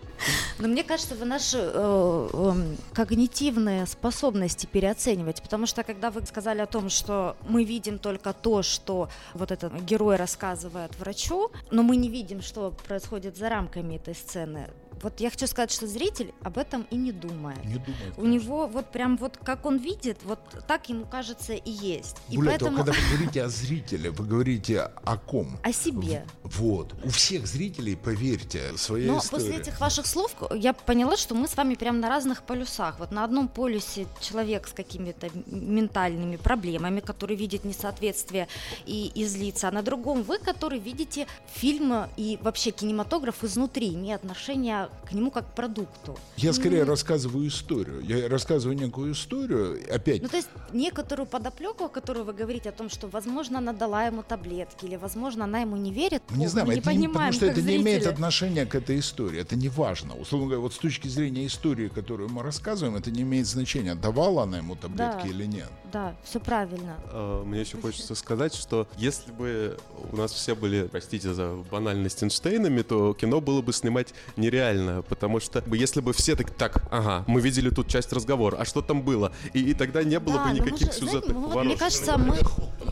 но 0.59 0.69
мне 0.69 0.83
кажется, 0.83 1.15
вы 1.15 1.25
наши 1.25 1.59
э, 1.59 2.29
э, 2.33 2.77
когнитивные 2.93 3.87
способности 3.87 4.67
переоценивать. 4.67 5.41
Потому 5.43 5.67
что 5.67 5.85
когда 5.85 6.11
вы 6.11 6.27
сказали 6.27 6.61
о 6.61 6.67
том, 6.67 6.89
что 6.89 7.37
мы 7.49 7.65
видим 7.65 7.99
только 7.99 8.33
то, 8.33 8.63
что 8.63 9.09
вот 9.35 9.53
этот 9.53 9.73
герой 9.83 10.17
рассказывает 10.17 10.99
врачу, 10.99 11.51
но 11.71 11.83
мы 11.83 11.97
не 11.97 12.09
видим, 12.09 12.43
что 12.43 12.73
происходит 12.87 13.37
за 13.37 13.49
рамками 13.49 13.97
этой 13.97 14.15
сцены, 14.15 14.69
вот 15.03 15.21
я 15.21 15.31
хочу 15.31 15.47
сказать, 15.47 15.71
что 15.71 15.87
зритель 15.87 16.33
об 16.43 16.59
этом 16.59 16.87
и 16.91 16.97
не 16.97 17.13
думает. 17.13 17.65
Не 17.65 17.79
думает. 17.79 18.15
У 18.17 18.27
него 18.27 18.67
вот 18.67 18.91
прям 18.91 19.17
вот 19.17 19.39
как 19.43 19.67
он 19.67 19.79
видит, 19.79 20.19
вот 20.25 20.41
так 20.67 20.89
ему 20.89 21.07
кажется 21.07 21.55
и 21.55 21.71
есть. 21.71 22.17
Более 22.29 22.43
и 22.43 22.59
поэтому... 22.59 22.79
того, 22.79 22.87
когда 22.87 22.93
вы 22.93 23.09
говорите 23.17 23.43
о 23.43 23.49
зрителе, 23.49 24.11
вы 24.11 24.27
говорите 24.27 24.81
о 24.81 25.17
ком? 25.17 25.59
О 25.63 25.73
себе. 25.73 26.25
Вот. 26.43 26.95
У 27.05 27.09
всех 27.11 27.47
зрителей, 27.47 27.97
поверьте, 27.97 28.77
своя 28.77 29.13
Но 29.13 29.19
история. 29.19 29.45
после 29.45 29.61
этих 29.61 29.81
ваших 29.81 30.07
слов 30.07 30.35
я 30.55 30.73
поняла, 30.73 31.17
что 31.17 31.35
мы 31.35 31.49
с 31.49 31.57
вами 31.57 31.75
прям 31.75 32.01
на 32.01 32.09
разных 32.09 32.43
полюсах. 32.43 32.99
Вот 32.99 33.11
на 33.11 33.25
одном 33.25 33.49
полюсе 33.49 34.07
человек 34.21 34.69
с 34.69 34.73
какими-то 34.73 35.31
ментальными 35.47 36.37
проблемами, 36.37 37.01
который 37.01 37.37
видит 37.37 37.65
несоответствие 37.65 38.49
и, 38.87 39.11
и 39.15 39.25
злится, 39.25 39.69
а 39.69 39.71
на 39.71 39.83
другом 39.83 40.23
вы, 40.23 40.39
который 40.39 40.79
видите 40.79 41.27
фильм 41.55 42.07
и 42.17 42.39
вообще 42.43 42.71
кинематограф 42.71 43.45
изнутри, 43.45 43.91
не 43.91 44.13
отношения 44.13 44.88
к 45.09 45.13
нему 45.13 45.31
как 45.31 45.51
к 45.51 45.55
продукту. 45.55 46.19
Я 46.37 46.53
скорее 46.53 46.83
mm 46.83 46.89
рассказываю 46.89 47.49
историю. 47.49 48.01
Я 48.01 48.29
рассказываю 48.29 48.77
некую 48.77 49.13
историю, 49.13 49.81
опять. 49.91 50.23
Ну, 50.23 50.29
то 50.29 50.37
есть 50.37 50.49
некоторую 50.73 51.27
подоплеку, 51.27 51.85
о 51.85 51.89
которой 51.89 52.25
вы 52.25 52.33
говорите, 52.33 52.69
о 52.71 52.73
том, 52.73 52.89
что, 52.89 53.09
возможно, 53.09 53.59
она 53.59 53.73
дала 53.73 54.05
ему 54.05 54.23
таблетки, 54.23 54.85
или, 54.85 54.97
возможно, 54.97 55.45
она 55.45 55.61
ему 55.61 55.77
не 55.77 55.93
верит. 55.93 56.23
Мы 56.31 56.39
не 56.39 56.47
знаем, 56.47 56.69
мы 56.69 56.75
не 56.75 56.81
это 56.81 56.91
понимаем, 56.91 57.13
потому 57.13 57.33
что 57.33 57.47
это 57.47 57.61
зрители. 57.61 57.77
не 57.77 57.83
имеет 57.83 58.07
отношения 58.07 58.67
к 58.67 58.75
этой 58.75 58.99
истории. 58.99 59.41
Это 59.41 59.57
не 59.57 59.69
важно. 59.69 60.15
Условно 60.15 60.47
говоря, 60.47 60.61
вот 60.61 60.75
с 60.75 60.79
точки 60.79 61.09
зрения 61.09 61.47
истории, 61.47 61.89
которую 61.89 62.29
мы 62.29 62.43
рассказываем, 62.43 62.97
это 62.97 63.11
не 63.11 63.23
имеет 63.23 63.47
значения, 63.47 63.95
давала 63.95 64.43
она 64.43 64.59
ему 64.59 64.77
таблетки 64.77 65.25
да, 65.25 65.29
или 65.29 65.45
нет. 65.47 65.69
Да, 65.93 66.15
все 66.25 66.41
правильно. 66.41 66.97
А, 67.07 67.45
мне 67.45 67.61
еще 67.61 67.81
хочется 67.81 68.15
сказать, 68.15 68.55
что 68.55 68.87
если 68.97 69.33
бы 69.33 69.79
у 70.13 70.17
нас 70.17 70.33
все 70.33 70.55
были, 70.55 70.87
простите 70.87 71.33
за 71.33 71.55
банальность 71.71 72.23
Эйнштейнами, 72.23 72.83
то 72.83 73.15
кино 73.15 73.41
было 73.41 73.63
бы 73.63 73.73
снимать 73.73 74.15
нереально 74.37 74.78
нереально, 74.79 75.03
потому 75.03 75.41
что 75.41 75.63
если 75.75 76.01
бы 76.01 76.13
все 76.13 76.37
так, 76.37 76.51
так, 76.51 76.83
ага, 76.91 77.25
мы 77.27 77.41
видели 77.41 77.71
тут 77.71 77.89
часть 77.89 78.13
разговора, 78.13 78.57
а 78.57 78.65
что 78.65 78.83
там 78.83 79.03
было? 79.03 79.33
И, 79.53 79.71
и 79.71 79.75
тогда 79.75 80.03
не 80.03 80.19
было 80.19 80.37
да, 80.37 80.45
бы 80.47 80.51
никаких 80.53 80.93
же, 80.93 80.99
сюжетных 80.99 81.25
знаете, 81.25 81.35
поворотов. 81.35 81.65
Мне 81.65 81.77
кажется, 81.77 82.19
мы, 82.19 82.39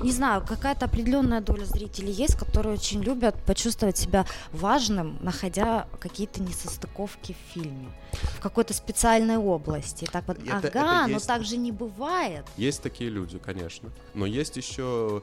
не 0.03 0.13
знаю, 0.13 0.45
какая-то 0.47 0.87
определенная 0.87 1.41
доля 1.41 1.65
зрителей 1.65 2.13
есть, 2.13 2.37
которые 2.37 2.75
очень 2.75 3.03
любят 3.03 3.35
почувствовать 3.45 3.97
себя 3.97 4.27
важным, 4.53 5.19
находя 5.21 5.87
какие-то 6.01 6.43
несостыковки 6.43 7.35
в 7.35 7.53
фильме 7.53 7.89
в 8.13 8.41
какой-то 8.41 8.75
специальной 8.75 9.37
области. 9.37 10.09
Так 10.11 10.27
вот, 10.27 10.39
это, 10.39 10.57
ага, 10.57 10.69
это 10.69 11.11
есть... 11.11 11.29
но 11.29 11.35
так 11.35 11.45
же 11.45 11.57
не 11.57 11.73
бывает. 11.73 12.45
Есть 12.57 12.83
такие 12.83 13.11
люди, 13.11 13.39
конечно. 13.39 13.91
Но 14.15 14.27
есть 14.27 14.57
еще 14.57 15.23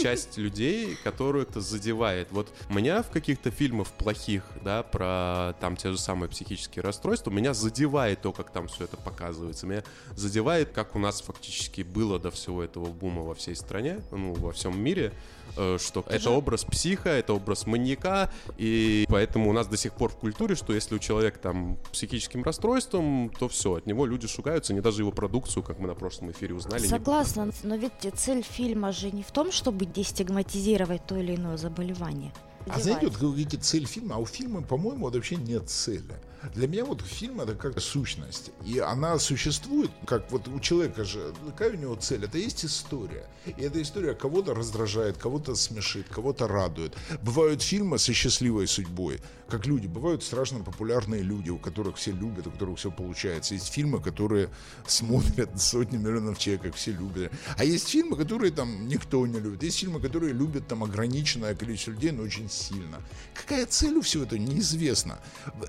часть 0.00 0.38
людей, 0.38 0.96
которую 1.04 1.44
это 1.44 1.60
задевает. 1.60 2.28
Вот 2.30 2.52
меня 2.68 3.02
в 3.02 3.10
каких-то 3.10 3.50
фильмах 3.50 3.88
плохих, 3.88 4.44
да, 4.64 4.82
про 4.82 5.54
там 5.60 5.76
те 5.76 5.90
же 5.90 5.98
самые 6.02 6.28
психические 6.28 6.82
расстройства, 6.82 7.30
меня 7.30 7.54
задевает 7.54 8.20
то, 8.20 8.32
как 8.32 8.50
там 8.50 8.68
все 8.68 8.84
это 8.84 8.96
показывается. 8.96 9.66
Меня 9.66 9.82
задевает, 10.16 10.72
как 10.72 10.96
у 10.96 10.98
нас 10.98 11.22
фактически 11.22 11.82
было 11.82 12.18
до 12.18 12.30
всего 12.30 12.62
этого 12.62 12.86
бума 12.86 13.22
во 13.22 13.34
всей 13.34 13.56
стране, 13.56 14.00
ну, 14.10 14.34
во 14.34 14.52
всем 14.52 14.78
мире, 14.80 15.12
э, 15.56 15.78
что 15.80 16.00
это, 16.00 16.10
это 16.10 16.22
же... 16.24 16.30
образ 16.30 16.64
психа, 16.64 17.10
это 17.10 17.34
образ 17.34 17.66
маньяка, 17.66 18.30
и 18.58 19.06
поэтому 19.08 19.50
у 19.50 19.52
нас 19.52 19.66
до 19.66 19.76
сих 19.76 19.92
пор 19.92 20.10
в 20.10 20.16
культуре, 20.16 20.54
что 20.54 20.72
если 20.72 20.94
у 20.94 20.98
человека 20.98 21.38
там 21.38 21.78
психическим 21.92 22.42
расстройством, 22.42 23.30
то 23.38 23.48
все, 23.48 23.76
от 23.76 23.86
него 23.86 24.06
люди 24.06 24.26
шугаются, 24.26 24.74
не 24.74 24.80
даже 24.80 25.02
его 25.02 25.12
продукцию, 25.12 25.62
как 25.62 25.78
мы 25.78 25.88
на 25.88 25.94
прошлом 25.94 26.30
эфире 26.32 26.54
узнали. 26.54 26.86
Согласна, 26.86 27.50
но 27.62 27.76
ведь 27.76 27.92
цель 28.14 28.42
фильма 28.42 28.92
же 28.92 29.10
не 29.10 29.22
в 29.22 29.30
том, 29.30 29.52
чтобы 29.52 29.86
дестигматизировать 29.86 31.06
то 31.06 31.16
или 31.16 31.36
иное 31.36 31.56
заболевание. 31.56 32.32
А 32.68 32.80
знаете, 32.80 33.06
вот 33.06 33.16
вы 33.16 33.28
говорите 33.28 33.56
цель 33.56 33.86
фильма, 33.86 34.16
а 34.16 34.18
у 34.18 34.26
фильма, 34.26 34.62
по-моему, 34.62 35.08
вообще 35.08 35.36
нет 35.36 35.68
цели. 35.68 36.14
Для 36.54 36.66
меня 36.66 36.84
вот 36.84 37.02
фильм 37.02 37.40
это 37.40 37.54
как 37.54 37.80
сущность. 37.80 38.50
И 38.64 38.78
она 38.78 39.18
существует, 39.18 39.90
как 40.06 40.30
вот 40.32 40.48
у 40.48 40.58
человека 40.60 41.04
же, 41.04 41.32
какая 41.46 41.70
у 41.70 41.76
него 41.76 41.94
цель? 41.94 42.24
Это 42.24 42.38
есть 42.38 42.64
история. 42.64 43.26
И 43.46 43.62
эта 43.62 43.80
история 43.80 44.14
кого-то 44.14 44.54
раздражает, 44.54 45.18
кого-то 45.18 45.54
смешит, 45.54 46.08
кого-то 46.08 46.48
радует. 46.48 46.96
Бывают 47.22 47.62
фильмы 47.62 47.98
со 47.98 48.12
счастливой 48.12 48.66
судьбой, 48.66 49.20
как 49.48 49.66
люди. 49.66 49.86
Бывают 49.86 50.22
страшно 50.22 50.60
популярные 50.60 51.22
люди, 51.22 51.50
у 51.50 51.58
которых 51.58 51.96
все 51.96 52.10
любят, 52.12 52.46
у 52.46 52.50
которых 52.50 52.78
все 52.78 52.90
получается. 52.90 53.54
Есть 53.54 53.72
фильмы, 53.72 54.00
которые 54.00 54.50
смотрят 54.86 55.60
сотни 55.60 55.96
миллионов 55.96 56.38
человек, 56.38 56.62
как 56.62 56.74
все 56.74 56.92
любят. 56.92 57.32
А 57.56 57.64
есть 57.64 57.88
фильмы, 57.88 58.16
которые 58.16 58.50
там 58.52 58.88
никто 58.88 59.26
не 59.26 59.38
любит. 59.38 59.62
Есть 59.62 59.78
фильмы, 59.78 60.00
которые 60.00 60.32
любят 60.32 60.66
там 60.66 60.82
ограниченное 60.82 61.54
количество 61.54 61.92
людей, 61.92 62.10
но 62.10 62.22
очень 62.22 62.50
сильно. 62.50 63.00
Какая 63.34 63.66
цель 63.66 63.96
у 63.96 64.02
всего 64.02 64.24
этого, 64.24 64.38
неизвестно. 64.38 65.18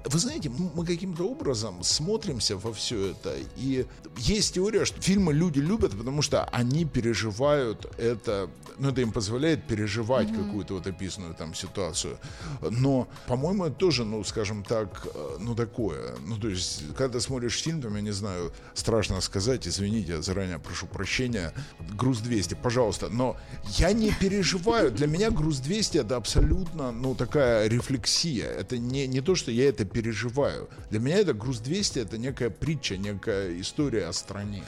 Вы 0.06 0.20
знаете, 0.20 0.50
мы 0.76 0.86
каким-то 0.86 1.24
образом 1.24 1.84
смотримся 1.84 2.58
во 2.58 2.74
все 2.74 3.12
это. 3.12 3.36
И 3.58 3.86
есть 4.18 4.56
теория, 4.56 4.86
что 4.86 5.02
фильмы 5.02 5.34
люди 5.34 5.60
любят, 5.60 5.92
потому 5.98 6.22
что 6.22 6.44
они 6.46 6.86
переживают 6.86 7.86
это, 7.98 8.50
ну, 8.78 8.90
это 8.90 9.02
им 9.02 9.12
позволяет 9.12 9.64
переживать 9.64 10.30
mm-hmm. 10.30 10.46
какую-то 10.46 10.74
вот 10.76 10.88
описанную 10.88 11.34
там 11.34 11.54
ситуацию. 11.54 12.18
Но, 12.62 13.08
по-моему, 13.28 13.66
это 13.66 13.76
тоже, 13.76 14.06
ну, 14.06 14.24
скажем 14.24 14.64
так, 14.64 15.08
э, 15.14 15.38
ну, 15.40 15.56
такое. 15.56 16.16
Ну, 16.26 16.38
то 16.38 16.48
есть, 16.48 16.84
когда 16.96 17.14
ты 17.14 17.22
смотришь 17.22 17.62
фильм, 17.62 17.82
там, 17.82 17.96
я 17.96 18.02
не 18.02 18.12
знаю, 18.12 18.52
страшно 18.74 19.22
сказать, 19.22 19.68
извините, 19.68 20.22
заранее 20.22 20.60
прошу 20.60 20.88
прощения, 20.88 21.54
груз 21.98 22.20
200, 22.20 22.56
пожалуйста, 22.56 23.10
но 23.10 23.38
я 23.78 23.94
не 23.94 24.12
переживаю. 24.12 24.92
Для 24.92 25.08
меня 25.08 25.32
груз 25.32 25.60
200 25.60 26.00
это 26.00 26.16
абсолютно, 26.16 26.92
ну, 26.92 27.16
такая 27.16 27.68
рефлексия. 27.68 28.50
Это 28.50 28.78
не, 28.78 29.08
не 29.08 29.22
то, 29.22 29.36
что 29.36 29.52
я 29.52 29.70
это 29.70 29.86
переживаю. 29.86 30.70
Для 30.90 31.00
меня 31.00 31.18
это 31.18 31.34
груз 31.34 31.60
200 31.60 32.00
это 32.00 32.18
некая 32.18 32.50
притча, 32.50 32.98
некая 32.98 33.60
история 33.60 34.08
о 34.08 34.14
стране. 34.14 34.64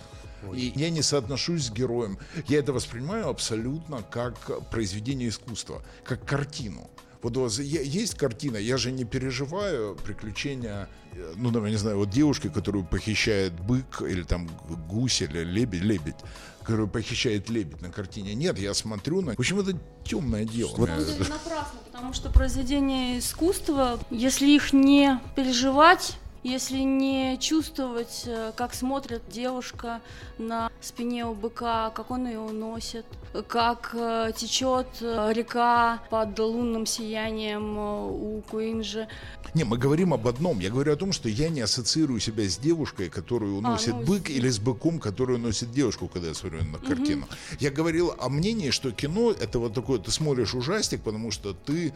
И 0.53 0.73
я 0.75 0.89
не 0.89 1.01
соотношусь 1.01 1.65
с 1.65 1.71
героем. 1.71 2.17
Я 2.47 2.59
это 2.59 2.73
воспринимаю 2.73 3.29
абсолютно 3.29 4.03
как 4.03 4.69
произведение 4.69 5.29
искусства, 5.29 5.81
как 6.03 6.25
картину. 6.25 6.89
Вот 7.25 7.37
у 7.37 7.41
вас 7.41 7.57
есть 7.57 8.13
картина, 8.13 8.57
я 8.57 8.77
же 8.77 8.91
не 8.91 9.03
переживаю 9.03 9.95
приключения, 9.95 10.87
э, 11.13 11.33
ну, 11.35 11.51
там, 11.51 11.65
я 11.65 11.71
не 11.71 11.77
знаю, 11.77 11.97
вот 11.97 12.11
девушки, 12.11 12.49
которую 12.49 12.85
похищает 12.85 13.59
бык, 13.59 14.03
или 14.03 14.21
там 14.21 14.47
гусь, 14.87 15.23
или 15.23 15.43
лебедь, 15.43 15.81
лебедь, 15.81 16.17
которую 16.61 16.87
похищает 16.87 17.49
лебедь 17.49 17.81
на 17.81 17.89
картине. 17.89 18.35
Нет, 18.35 18.59
я 18.59 18.75
смотрю 18.75 19.21
на... 19.21 19.33
В 19.33 19.39
общем, 19.39 19.59
это 19.59 19.75
темное 20.03 20.45
дело. 20.45 20.75
Вот. 20.77 20.87
напрасно, 20.89 21.79
потому 21.91 22.13
что 22.13 22.29
произведения 22.29 23.17
искусства, 23.17 23.99
если 24.11 24.47
их 24.47 24.71
не 24.71 25.19
переживать, 25.35 26.19
если 26.45 26.77
не 26.77 27.37
чувствовать, 27.39 28.23
э, 28.27 28.51
как 28.55 28.75
смотрит 28.75 29.23
девушка 29.29 29.99
на 30.37 30.69
спине 30.79 31.25
у 31.25 31.33
быка, 31.33 31.89
как 31.89 32.11
он 32.11 32.27
ее 32.27 32.39
уносит, 32.39 33.05
как 33.47 33.89
э, 33.93 34.31
течет 34.35 34.87
э, 35.01 35.33
река 35.33 36.03
под 36.11 36.37
лунным 36.37 36.85
сиянием 36.85 37.77
у 37.77 38.43
Куинджи. 38.49 39.07
Не, 39.55 39.63
мы 39.63 39.77
говорим 39.77 40.13
об 40.13 40.27
одном. 40.27 40.59
Я 40.59 40.69
говорю 40.69 40.93
о 40.93 40.95
том, 40.97 41.13
что 41.13 41.29
я 41.29 41.49
не 41.49 41.61
ассоциирую 41.61 42.19
себя 42.19 42.43
с 42.43 42.57
девушкой, 42.57 43.09
которую 43.09 43.57
уносит 43.57 43.93
а, 43.93 43.97
ну, 43.97 44.05
бык, 44.05 44.29
или 44.29 44.49
с 44.49 44.59
быком, 44.59 44.99
который 44.99 45.37
уносит 45.37 45.71
девушку, 45.71 46.07
когда 46.07 46.27
я 46.27 46.33
смотрю 46.35 46.63
на 46.65 46.77
картину. 46.77 47.25
Угу. 47.25 47.57
Я 47.59 47.71
говорил 47.71 48.13
о 48.19 48.29
мнении, 48.29 48.69
что 48.69 48.91
кино 48.91 49.31
это 49.31 49.57
вот 49.57 49.73
такое, 49.73 49.97
ты 49.97 50.11
смотришь 50.11 50.53
ужастик, 50.53 51.01
потому 51.01 51.31
что 51.31 51.53
ты 51.53 51.93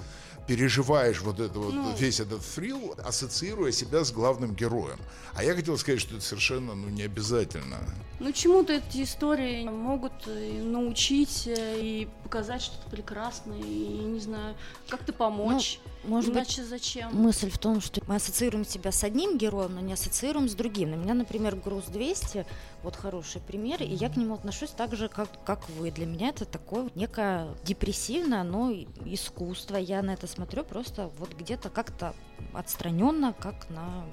переживаешь 0.49 1.21
вот 1.21 1.39
это 1.39 1.59
вот, 1.59 1.75
ну, 1.75 1.95
весь 1.95 2.19
этот 2.19 2.41
фрил, 2.41 2.95
ассоциируя 3.05 3.71
себя 3.71 4.03
с 4.03 4.11
главным 4.11 4.55
героем. 4.55 4.97
А 5.35 5.43
я 5.43 5.53
хотел 5.53 5.77
сказать, 5.77 6.01
что 6.01 6.15
это 6.15 6.25
совершенно 6.25 6.73
ну, 6.73 6.89
не 6.89 7.03
обязательно. 7.03 7.77
Ну, 8.19 8.31
чему-то 8.31 8.73
эти 8.73 9.03
истории 9.03 9.63
могут 9.65 10.25
научить 10.25 11.43
э, 11.45 11.79
и 11.79 12.07
показать 12.23 12.63
что-то 12.63 12.89
прекрасное, 12.89 13.59
и, 13.59 13.99
не 13.99 14.19
знаю, 14.19 14.55
как-то 14.87 15.13
помочь. 15.13 15.79
Может 16.03 16.33
Иначе 16.33 16.61
быть, 16.61 16.69
зачем? 16.69 17.13
Мысль 17.13 17.49
в 17.49 17.57
том, 17.57 17.81
что 17.81 18.01
мы 18.07 18.15
ассоциируем 18.15 18.65
себя 18.65 18.91
с 18.91 19.03
одним 19.03 19.37
героем, 19.37 19.75
но 19.75 19.81
не 19.81 19.93
ассоциируем 19.93 20.47
с 20.47 20.53
другим. 20.53 20.91
На 20.91 20.95
меня, 20.95 21.13
например, 21.13 21.55
«Груз 21.57 21.85
200» 21.85 22.45
вот 22.83 22.95
хороший 22.95 23.41
пример, 23.41 23.83
и 23.83 23.93
я 23.93 24.09
к 24.09 24.15
нему 24.15 24.35
отношусь 24.35 24.69
так 24.69 24.95
же, 24.95 25.09
как, 25.09 25.27
как 25.43 25.67
вы. 25.69 25.91
Для 25.91 26.05
меня 26.05 26.29
это 26.29 26.45
такое 26.45 26.89
некое 26.95 27.49
депрессивное, 27.65 28.43
но 28.43 28.71
искусство. 29.05 29.75
Я 29.75 30.01
на 30.01 30.11
это 30.11 30.27
смотрю 30.27 30.63
просто 30.63 31.09
вот 31.17 31.33
где-то 31.33 31.69
как-то 31.69 32.15
отстраненно, 32.53 33.33
как 33.33 33.69
на 33.69 34.05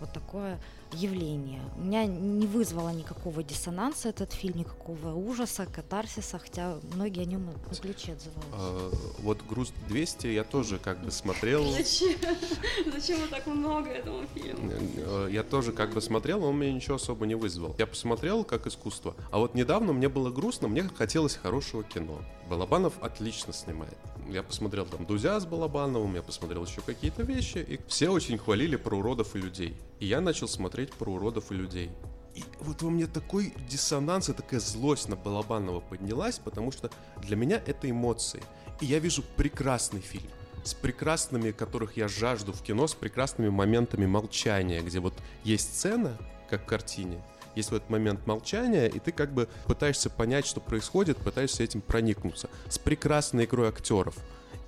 вот 0.00 0.12
такое 0.12 0.60
явление. 0.92 1.60
У 1.76 1.82
меня 1.82 2.06
не 2.06 2.46
вызвало 2.46 2.90
никакого 2.90 3.42
диссонанса 3.42 4.08
этот 4.08 4.32
фильм, 4.32 4.58
никакого 4.58 5.14
ужаса, 5.14 5.66
катарсиса, 5.66 6.38
хотя 6.38 6.76
многие 6.94 7.22
о 7.22 7.24
нем 7.24 7.46
на 7.46 7.76
ключе 7.76 8.12
отзываются. 8.12 8.50
А, 8.52 8.92
вот 9.18 9.42
«Груз 9.48 9.72
200» 9.88 10.32
я 10.32 10.44
тоже 10.44 10.78
как 10.78 11.02
бы 11.02 11.10
смотрел... 11.10 11.64
Зачем? 11.72 12.18
Зачем 12.92 13.18
так 13.30 13.46
много 13.46 13.90
этому 13.90 14.24
фильму? 14.34 14.72
Э, 14.96 15.28
я 15.30 15.42
тоже 15.42 15.72
как 15.72 15.92
бы 15.92 16.00
смотрел, 16.00 16.44
он 16.44 16.58
меня 16.58 16.72
ничего 16.72 16.96
особо 16.96 17.26
не 17.26 17.34
вызвал. 17.34 17.74
Я 17.78 17.86
посмотрел 17.86 18.44
как 18.44 18.66
искусство. 18.66 19.14
А 19.30 19.38
вот 19.38 19.54
недавно 19.54 19.92
мне 19.92 20.08
было 20.08 20.30
грустно, 20.30 20.68
мне 20.68 20.82
хотелось 20.94 21.36
хорошего 21.36 21.82
кино. 21.82 22.20
Балабанов 22.48 22.94
отлично 23.02 23.52
снимает. 23.52 23.96
Я 24.28 24.42
посмотрел 24.42 24.86
там 24.86 25.04
Дузя 25.06 25.38
с 25.38 25.46
Балабановым, 25.46 26.14
я 26.14 26.22
посмотрел 26.22 26.64
еще 26.64 26.80
какие-то 26.80 27.22
вещи, 27.22 27.58
и 27.58 27.80
все 27.88 28.08
очень 28.10 28.38
хвалили 28.38 28.76
про 28.76 28.96
уродов 28.96 29.34
и 29.36 29.38
людей. 29.38 29.76
И 30.00 30.06
я 30.06 30.20
начал 30.20 30.48
смотреть 30.48 30.92
про 30.92 31.12
уродов 31.12 31.50
и 31.50 31.54
людей. 31.54 31.90
И 32.34 32.44
вот 32.60 32.82
во 32.82 32.90
мне 32.90 33.06
такой 33.06 33.54
диссонанс 33.68 34.28
и 34.28 34.32
такая 34.32 34.60
злость 34.60 35.08
на 35.08 35.16
Балабанова 35.16 35.80
поднялась, 35.80 36.38
потому 36.38 36.70
что 36.70 36.90
для 37.22 37.36
меня 37.36 37.62
это 37.66 37.90
эмоции. 37.90 38.42
И 38.80 38.86
я 38.86 38.98
вижу 38.98 39.22
прекрасный 39.36 40.00
фильм 40.00 40.30
с 40.66 40.74
прекрасными, 40.74 41.52
которых 41.52 41.96
я 41.96 42.08
жажду 42.08 42.52
в 42.52 42.62
кино, 42.62 42.86
с 42.88 42.94
прекрасными 42.94 43.48
моментами 43.48 44.04
молчания, 44.04 44.82
где 44.82 44.98
вот 44.98 45.14
есть 45.44 45.76
сцена, 45.76 46.18
как 46.50 46.64
в 46.64 46.66
картине, 46.66 47.22
есть 47.56 47.70
в 47.70 47.74
этот 47.74 47.90
момент 47.90 48.26
молчания, 48.26 48.86
и 48.86 48.98
ты 48.98 49.10
как 49.10 49.32
бы 49.32 49.48
пытаешься 49.66 50.10
понять, 50.10 50.46
что 50.46 50.60
происходит, 50.60 51.16
пытаешься 51.16 51.64
этим 51.64 51.80
проникнуться. 51.80 52.48
С 52.68 52.78
прекрасной 52.78 53.46
игрой 53.46 53.68
актеров. 53.68 54.16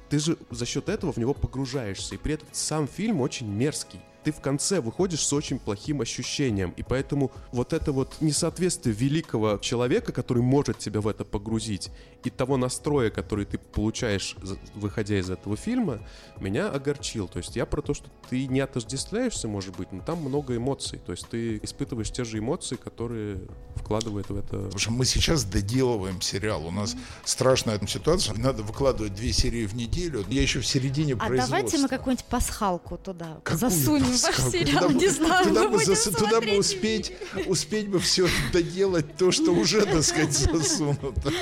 Ты 0.09 0.19
же 0.19 0.39
за 0.51 0.67
счет 0.67 0.89
этого 0.89 1.13
в 1.13 1.19
него 1.19 1.35
погружаешься, 1.35 2.15
и 2.15 2.19
при 2.19 2.35
этом 2.35 2.49
сам 2.53 2.89
фильм 2.89 3.21
очень 3.21 3.47
мерзкий 3.47 4.01
ты 4.25 4.33
в 4.33 4.41
конце 4.41 4.81
выходишь 4.81 5.25
с 5.25 5.33
очень 5.33 5.59
плохим 5.59 6.01
ощущением. 6.01 6.75
И 6.77 6.83
поэтому 6.83 7.31
вот 7.53 7.73
это 7.73 7.93
вот 7.93 8.17
несоответствие 8.21 8.95
великого 8.95 9.59
человека, 9.59 10.13
который 10.13 10.43
может 10.43 10.79
тебя 10.79 11.01
в 11.01 11.09
это 11.09 11.25
погрузить, 11.25 11.91
и 12.25 12.31
того 12.31 12.57
настроя, 12.57 13.11
который 13.11 13.45
ты 13.45 13.59
получаешь, 13.59 14.37
выходя 14.75 15.19
из 15.19 15.31
этого 15.31 15.57
фильма, 15.57 16.01
меня 16.39 16.69
огорчил. 16.69 17.29
То 17.29 17.39
есть 17.39 17.55
я 17.57 17.65
про 17.65 17.81
то, 17.81 17.95
что 17.95 18.11
ты 18.29 18.47
не 18.47 18.61
отождествляешься, 18.61 19.47
может 19.49 19.77
быть, 19.77 19.93
но 19.93 20.03
там 20.03 20.19
много 20.19 20.57
эмоций. 20.57 21.01
То 21.05 21.13
есть 21.13 21.29
ты 21.29 21.59
испытываешь 21.59 22.11
те 22.11 22.25
же 22.25 22.39
эмоции, 22.39 22.77
которые 22.77 23.41
вкладывает 23.77 24.29
в 24.29 24.37
это. 24.37 24.57
Потому 24.57 24.79
что 24.79 24.91
мы 24.91 25.05
сейчас 25.05 25.45
доделываем 25.45 26.21
сериал. 26.21 26.67
У 26.67 26.71
нас 26.71 26.97
страшная 27.25 27.77
эта 27.77 27.87
ситуация. 27.87 28.35
Надо 28.37 28.63
выкладывать 28.63 29.15
две 29.15 29.33
серии 29.33 29.67
в 29.67 29.75
неделю. 29.75 30.25
Я 30.29 30.43
еще 30.43 30.61
в 30.61 30.67
середине 30.67 31.15
а 31.15 31.17
производства. 31.19 31.57
А 31.57 31.61
давайте 31.61 31.79
мы 31.79 31.89
какую-нибудь 31.89 32.25
пасхалку 32.25 32.99
туда 32.99 33.41
Какую 33.45 33.71
засунем? 33.71 34.08
Ваш 34.09 34.37
сериал. 34.53 34.89
Туда, 34.89 34.95
не 34.95 35.09
знаю, 35.09 35.45
туда, 35.47 35.69
бы, 35.69 35.85
зас, 35.85 36.05
туда 36.05 36.41
бы 36.41 36.59
успеть, 36.59 37.13
успеть 37.47 37.89
бы 37.89 37.99
все 37.99 38.29
доделать 38.53 39.17
то, 39.17 39.31
что 39.33 39.53
уже, 39.53 39.85
так 39.85 40.03
сказать, 40.03 40.33
засунуто. 40.33 41.33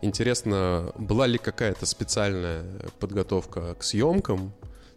Интересно, 0.00 0.92
была 0.96 1.26
ли 1.26 1.38
какая-то 1.38 1.86
специальная 1.86 2.64
подготовка 2.98 3.74
к 3.74 3.84
съемкам? 3.84 4.52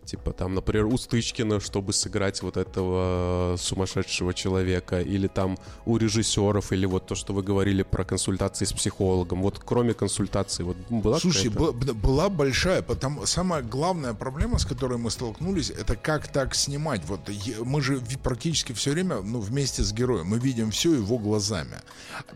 Типа 0.05 0.33
там, 0.33 0.53
например, 0.53 0.85
у 0.85 0.97
Стычкина, 0.97 1.59
чтобы 1.59 1.91
сыграть 1.91 2.41
вот 2.43 2.57
этого 2.57 3.55
сумасшедшего 3.57 4.33
человека, 4.33 5.01
или 5.01 5.27
там 5.27 5.57
у 5.85 5.97
режиссеров, 5.97 6.71
или 6.71 6.85
вот 6.85 7.07
то, 7.07 7.15
что 7.15 7.33
вы 7.33 7.41
говорили 7.41 7.83
про 7.83 8.05
консультации 8.05 8.65
с 8.65 8.73
психологом. 8.73 9.41
Вот 9.41 9.59
кроме 9.59 9.93
консультации, 9.93 10.63
вот 10.63 10.77
была 10.89 11.19
Слушай, 11.19 11.49
была, 11.49 11.71
была 11.71 12.29
большая, 12.29 12.81
потому 12.81 13.25
самая 13.25 13.63
главная 13.63 14.13
проблема, 14.13 14.59
с 14.59 14.65
которой 14.65 14.97
мы 14.99 15.09
столкнулись, 15.09 15.71
это 15.71 15.95
как 15.95 16.27
так 16.27 16.53
снимать. 16.53 17.01
Вот 17.07 17.21
мы 17.63 17.81
же 17.81 17.99
практически 18.23 18.73
все 18.73 18.91
время 18.91 19.21
ну, 19.21 19.39
вместе 19.39 19.83
с 19.83 19.91
героем, 19.91 20.27
мы 20.27 20.39
видим 20.39 20.69
все 20.69 20.93
его 20.93 21.17
глазами. 21.17 21.77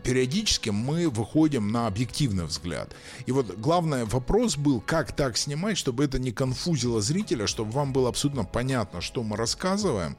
Периодически 0.02 0.70
мы 0.70 1.08
выходим 1.08 1.70
на 1.70 1.86
объективный 1.86 2.44
взгляд. 2.44 2.90
И 3.26 3.32
вот 3.32 3.56
главный 3.56 4.04
вопрос 4.04 4.56
был, 4.56 4.80
как 4.80 5.14
так 5.14 5.36
снимать, 5.36 5.78
чтобы 5.78 6.04
это 6.04 6.18
не 6.18 6.32
конфузило 6.32 7.00
зрителя, 7.00 7.46
что 7.46 7.59
чтобы 7.60 7.72
вам 7.72 7.92
было 7.92 8.08
абсолютно 8.08 8.44
понятно, 8.44 9.02
что 9.02 9.22
мы 9.22 9.36
рассказываем. 9.36 10.16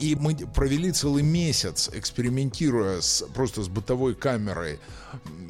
И 0.00 0.16
мы 0.16 0.34
провели 0.34 0.90
целый 0.90 1.22
месяц, 1.22 1.90
экспериментируя 1.92 3.00
с, 3.00 3.22
просто 3.34 3.62
с 3.62 3.68
бытовой 3.68 4.14
камерой, 4.14 4.80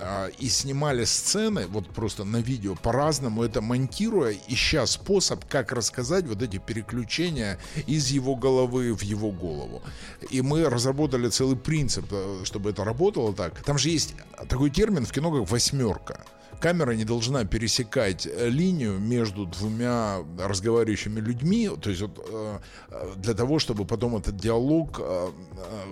э, 0.01 0.31
и 0.39 0.49
снимали 0.49 1.05
сцены, 1.05 1.67
вот 1.69 1.89
просто 1.89 2.25
на 2.25 2.39
видео, 2.39 2.75
по-разному 2.75 3.45
это 3.45 3.63
монтируя, 3.63 4.35
ища 4.49 4.85
способ, 4.87 5.45
как 5.49 5.73
рассказать 5.73 6.27
вот 6.27 6.43
эти 6.43 6.59
переключения 6.59 7.59
из 7.87 8.09
его 8.09 8.35
головы 8.37 8.93
в 8.93 9.03
его 9.03 9.31
голову. 9.31 9.83
И 10.31 10.43
мы 10.43 10.69
разработали 10.69 11.31
целый 11.31 11.57
принцип, 11.57 12.07
э, 12.11 12.41
чтобы 12.45 12.71
это 12.71 12.85
работало 12.85 13.33
так. 13.33 13.63
Там 13.63 13.79
же 13.79 13.89
есть 13.89 14.17
такой 14.49 14.71
термин 14.71 15.07
в 15.07 15.13
кино, 15.13 15.31
как 15.33 15.51
восьмерка 15.51 16.27
камера 16.61 16.93
не 16.93 17.05
должна 17.05 17.45
пересекать 17.45 18.27
э, 18.27 18.49
линию 18.49 18.99
между 18.99 19.47
двумя 19.47 20.19
разговаривающими 20.39 21.21
людьми, 21.21 21.71
то 21.81 21.91
есть 21.91 22.03
вот, 22.03 22.19
э, 22.29 22.59
э, 22.91 23.15
для 23.17 23.35
того, 23.35 23.59
чтобы 23.59 23.85
потом 23.85 24.17
этот 24.17 24.37
диалог 24.37 25.01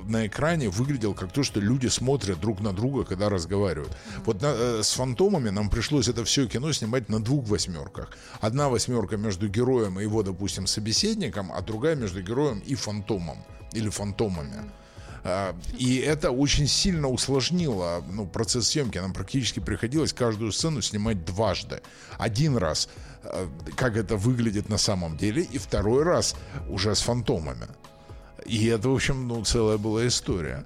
на 0.06 0.26
экране 0.26 0.68
выглядел 0.68 1.14
как 1.14 1.32
то, 1.32 1.42
что 1.42 1.60
люди 1.60 1.88
смотрят 1.88 2.40
друг 2.40 2.60
на 2.60 2.72
друга, 2.72 3.04
когда 3.04 3.28
разговаривают. 3.28 3.96
Вот 4.24 4.42
на, 4.42 4.82
с 4.82 4.92
фантомами 4.92 5.50
нам 5.50 5.70
пришлось 5.70 6.08
это 6.08 6.24
все 6.24 6.46
кино 6.46 6.72
снимать 6.72 7.08
на 7.08 7.22
двух 7.22 7.48
восьмерках. 7.48 8.10
Одна 8.40 8.68
восьмерка 8.68 9.16
между 9.16 9.48
героем 9.48 10.00
и 10.00 10.02
его, 10.02 10.22
допустим, 10.22 10.66
собеседником, 10.66 11.52
а 11.52 11.60
другая 11.62 11.96
между 11.96 12.22
героем 12.22 12.60
и 12.60 12.74
фантомом 12.74 13.38
или 13.72 13.88
фантомами. 13.88 14.70
А, 15.24 15.56
и 15.78 15.96
это 15.96 16.30
очень 16.30 16.68
сильно 16.68 17.08
усложнило 17.08 18.04
ну, 18.12 18.26
процесс 18.26 18.68
съемки. 18.68 18.98
Нам 18.98 19.14
практически 19.14 19.58
приходилось 19.58 20.12
каждую 20.12 20.52
сцену 20.52 20.82
снимать 20.82 21.24
дважды. 21.24 21.80
Один 22.18 22.58
раз, 22.58 22.90
а, 23.22 23.48
как 23.74 23.96
это 23.96 24.16
выглядит 24.16 24.68
на 24.68 24.76
самом 24.76 25.16
деле, 25.16 25.42
и 25.42 25.56
второй 25.56 26.02
раз 26.04 26.36
уже 26.68 26.94
с 26.94 27.00
фантомами. 27.00 27.66
И 28.44 28.66
это, 28.66 28.90
в 28.90 28.94
общем, 28.94 29.26
ну, 29.26 29.42
целая 29.44 29.78
была 29.78 30.06
история. 30.06 30.64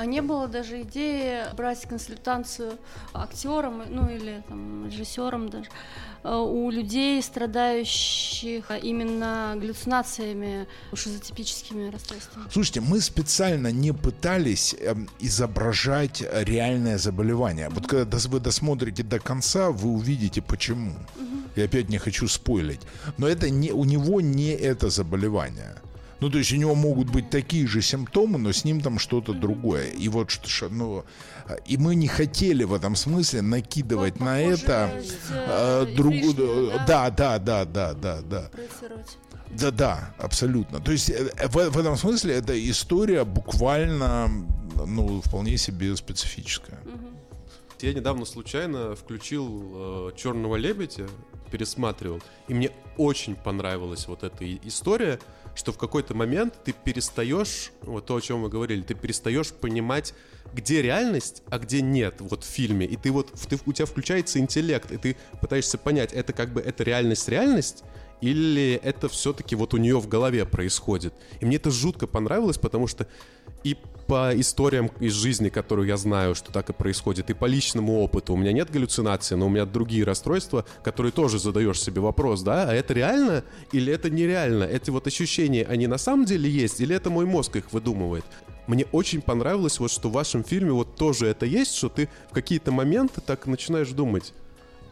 А 0.00 0.06
не 0.06 0.22
было 0.22 0.48
даже 0.48 0.80
идеи 0.80 1.54
брать 1.54 1.82
консультацию 1.82 2.78
актерам, 3.12 3.82
ну 3.90 4.08
или 4.08 4.42
там, 4.48 4.86
режиссерам 4.86 5.50
даже, 5.50 5.68
э, 6.24 6.34
у 6.34 6.70
людей, 6.70 7.22
страдающих 7.22 8.70
именно 8.82 9.52
галлюцинациями, 9.56 10.66
шизотипическими 10.94 11.90
расстройствами. 11.90 12.46
Слушайте, 12.50 12.80
мы 12.80 12.98
специально 13.02 13.70
не 13.70 13.92
пытались 13.92 14.74
э, 14.80 14.94
изображать 15.18 16.24
реальное 16.32 16.96
заболевание. 16.96 17.66
Mm-hmm. 17.66 17.74
Вот 17.74 17.86
когда 17.86 18.18
вы 18.28 18.40
досмотрите 18.40 19.02
до 19.02 19.18
конца, 19.18 19.70
вы 19.70 19.90
увидите 19.90 20.40
почему. 20.40 20.92
Mm-hmm. 20.92 21.50
Я 21.56 21.64
опять 21.64 21.90
не 21.90 21.98
хочу 21.98 22.26
спойлить. 22.26 22.80
Но 23.18 23.28
это 23.28 23.50
не, 23.50 23.70
у 23.70 23.84
него 23.84 24.22
не 24.22 24.52
это 24.52 24.88
заболевание. 24.88 25.76
Ну, 26.20 26.30
то 26.30 26.38
есть 26.38 26.52
у 26.52 26.56
него 26.56 26.74
могут 26.74 27.10
быть 27.10 27.30
такие 27.30 27.66
же 27.66 27.80
симптомы, 27.82 28.38
но 28.38 28.52
с 28.52 28.64
ним 28.64 28.80
там 28.80 28.98
что-то 28.98 29.32
другое. 29.32 29.86
И 29.90 30.08
вот 30.08 30.30
что, 30.30 30.68
ну, 30.68 31.04
и 31.66 31.76
мы 31.78 31.94
не 31.94 32.08
хотели 32.08 32.64
в 32.64 32.74
этом 32.74 32.94
смысле 32.94 33.42
накидывать 33.42 34.14
вот, 34.18 34.24
на 34.24 34.40
это 34.40 35.02
э, 35.30 35.86
другую, 35.96 36.72
да, 36.86 37.10
да, 37.10 37.38
да, 37.38 37.64
да, 37.64 37.94
да, 37.94 38.20
да. 38.22 38.50
Да, 39.50 39.72
да, 39.72 40.14
абсолютно. 40.18 40.80
То 40.80 40.92
есть 40.92 41.10
э, 41.10 41.48
в, 41.48 41.54
в 41.54 41.78
этом 41.78 41.96
смысле 41.96 42.34
эта 42.34 42.70
история 42.70 43.24
буквально 43.24 44.30
ну, 44.86 45.20
вполне 45.22 45.56
себе 45.56 45.96
специфическая. 45.96 46.78
Я 47.80 47.94
недавно 47.94 48.26
случайно 48.26 48.94
включил 48.94 50.10
э, 50.10 50.10
Черного 50.16 50.56
лебедя, 50.56 51.08
пересматривал, 51.50 52.20
и 52.46 52.54
мне 52.54 52.70
очень 52.96 53.34
понравилась 53.34 54.06
вот 54.06 54.22
эта 54.22 54.44
история, 54.66 55.18
что 55.54 55.72
в 55.72 55.78
какой-то 55.78 56.14
момент 56.14 56.54
ты 56.64 56.72
перестаешь, 56.72 57.72
вот 57.82 58.06
то, 58.06 58.16
о 58.16 58.20
чем 58.20 58.40
мы 58.40 58.48
говорили, 58.48 58.82
ты 58.82 58.94
перестаешь 58.94 59.52
понимать, 59.52 60.14
где 60.52 60.82
реальность, 60.82 61.42
а 61.50 61.58
где 61.58 61.82
нет, 61.82 62.16
вот 62.20 62.44
в 62.44 62.46
фильме. 62.46 62.86
И 62.86 62.96
ты 62.96 63.10
вот, 63.12 63.32
ты, 63.32 63.58
у 63.66 63.72
тебя 63.72 63.86
включается 63.86 64.38
интеллект, 64.38 64.90
и 64.90 64.96
ты 64.96 65.16
пытаешься 65.40 65.78
понять, 65.78 66.12
это 66.12 66.32
как 66.32 66.52
бы, 66.52 66.60
это 66.60 66.82
реальность-реальность, 66.84 67.84
или 68.20 68.80
это 68.82 69.08
все-таки 69.08 69.56
вот 69.56 69.74
у 69.74 69.78
нее 69.78 69.98
в 69.98 70.08
голове 70.08 70.44
происходит. 70.44 71.14
И 71.40 71.46
мне 71.46 71.56
это 71.56 71.70
жутко 71.70 72.06
понравилось, 72.06 72.58
потому 72.58 72.86
что 72.86 73.06
и 73.64 73.76
по 74.10 74.32
историям 74.34 74.90
из 74.98 75.12
жизни, 75.12 75.50
которую 75.50 75.86
я 75.86 75.96
знаю, 75.96 76.34
что 76.34 76.50
так 76.50 76.68
и 76.68 76.72
происходит, 76.72 77.30
и 77.30 77.32
по 77.32 77.44
личному 77.44 78.00
опыту. 78.00 78.34
У 78.34 78.36
меня 78.36 78.52
нет 78.52 78.68
галлюцинации, 78.68 79.36
но 79.36 79.46
у 79.46 79.48
меня 79.48 79.66
другие 79.66 80.02
расстройства, 80.02 80.64
которые 80.82 81.12
тоже 81.12 81.38
задаешь 81.38 81.80
себе 81.80 82.00
вопрос, 82.00 82.42
да, 82.42 82.68
а 82.68 82.74
это 82.74 82.92
реально 82.92 83.44
или 83.70 83.92
это 83.92 84.10
нереально? 84.10 84.64
Эти 84.64 84.90
вот 84.90 85.06
ощущения, 85.06 85.64
они 85.64 85.86
на 85.86 85.96
самом 85.96 86.24
деле 86.24 86.50
есть 86.50 86.80
или 86.80 86.92
это 86.92 87.08
мой 87.08 87.24
мозг 87.24 87.54
их 87.54 87.72
выдумывает? 87.72 88.24
Мне 88.66 88.84
очень 88.90 89.22
понравилось 89.22 89.78
вот, 89.78 89.92
что 89.92 90.08
в 90.08 90.12
вашем 90.12 90.42
фильме 90.42 90.72
вот 90.72 90.96
тоже 90.96 91.28
это 91.28 91.46
есть, 91.46 91.76
что 91.76 91.88
ты 91.88 92.08
в 92.30 92.34
какие-то 92.34 92.72
моменты 92.72 93.20
так 93.20 93.46
начинаешь 93.46 93.90
думать, 93.90 94.34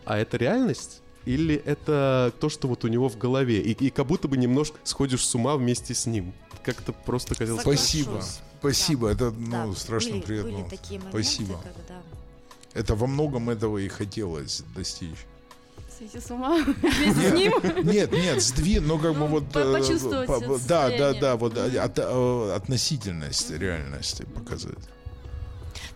а 0.04 0.16
это 0.16 0.36
реальность? 0.36 1.02
Или 1.24 1.56
это 1.56 2.32
то, 2.38 2.48
что 2.48 2.68
вот 2.68 2.84
у 2.84 2.88
него 2.88 3.08
в 3.08 3.18
голове? 3.18 3.60
И, 3.60 3.72
и 3.72 3.90
как 3.90 4.06
будто 4.06 4.28
бы 4.28 4.36
немножко 4.36 4.78
сходишь 4.84 5.26
с 5.26 5.34
ума 5.34 5.56
вместе 5.56 5.92
с 5.92 6.06
ним. 6.06 6.32
Как-то 6.68 6.92
просто 6.92 7.34
казалось... 7.34 7.62
Спасибо. 7.62 8.22
Спасибо. 8.58 9.06
Да. 9.06 9.12
Это 9.14 9.30
ну, 9.30 9.72
да. 9.72 9.80
страшно 9.80 10.10
были, 10.10 10.20
приятно. 10.20 10.50
Были 10.50 10.68
такие 10.68 11.00
моменты, 11.00 11.22
Спасибо. 11.22 11.60
когда... 11.62 12.02
Это 12.74 12.94
во 12.94 13.06
многом 13.06 13.48
этого 13.48 13.78
и 13.78 13.88
хотелось 13.88 14.62
достичь. 14.76 15.16
Сойти 15.98 16.20
с 16.20 16.30
ума 16.30 16.58
вместе 16.82 17.30
с 17.30 17.32
ним? 17.32 17.54
Нет, 17.90 18.12
нет, 18.12 18.42
сдвин, 18.42 18.86
ну 18.86 18.98
как 18.98 19.14
бы 19.18 19.26
вот... 19.28 19.44
э, 19.56 19.78
Почувствовать 19.78 20.66
Да, 20.66 20.90
да, 20.90 21.14
да, 21.14 21.36
вот 21.36 21.56
от, 21.56 21.98
э, 21.98 22.52
относительность 22.54 23.50
реальности 23.50 24.26
показать. 24.34 24.76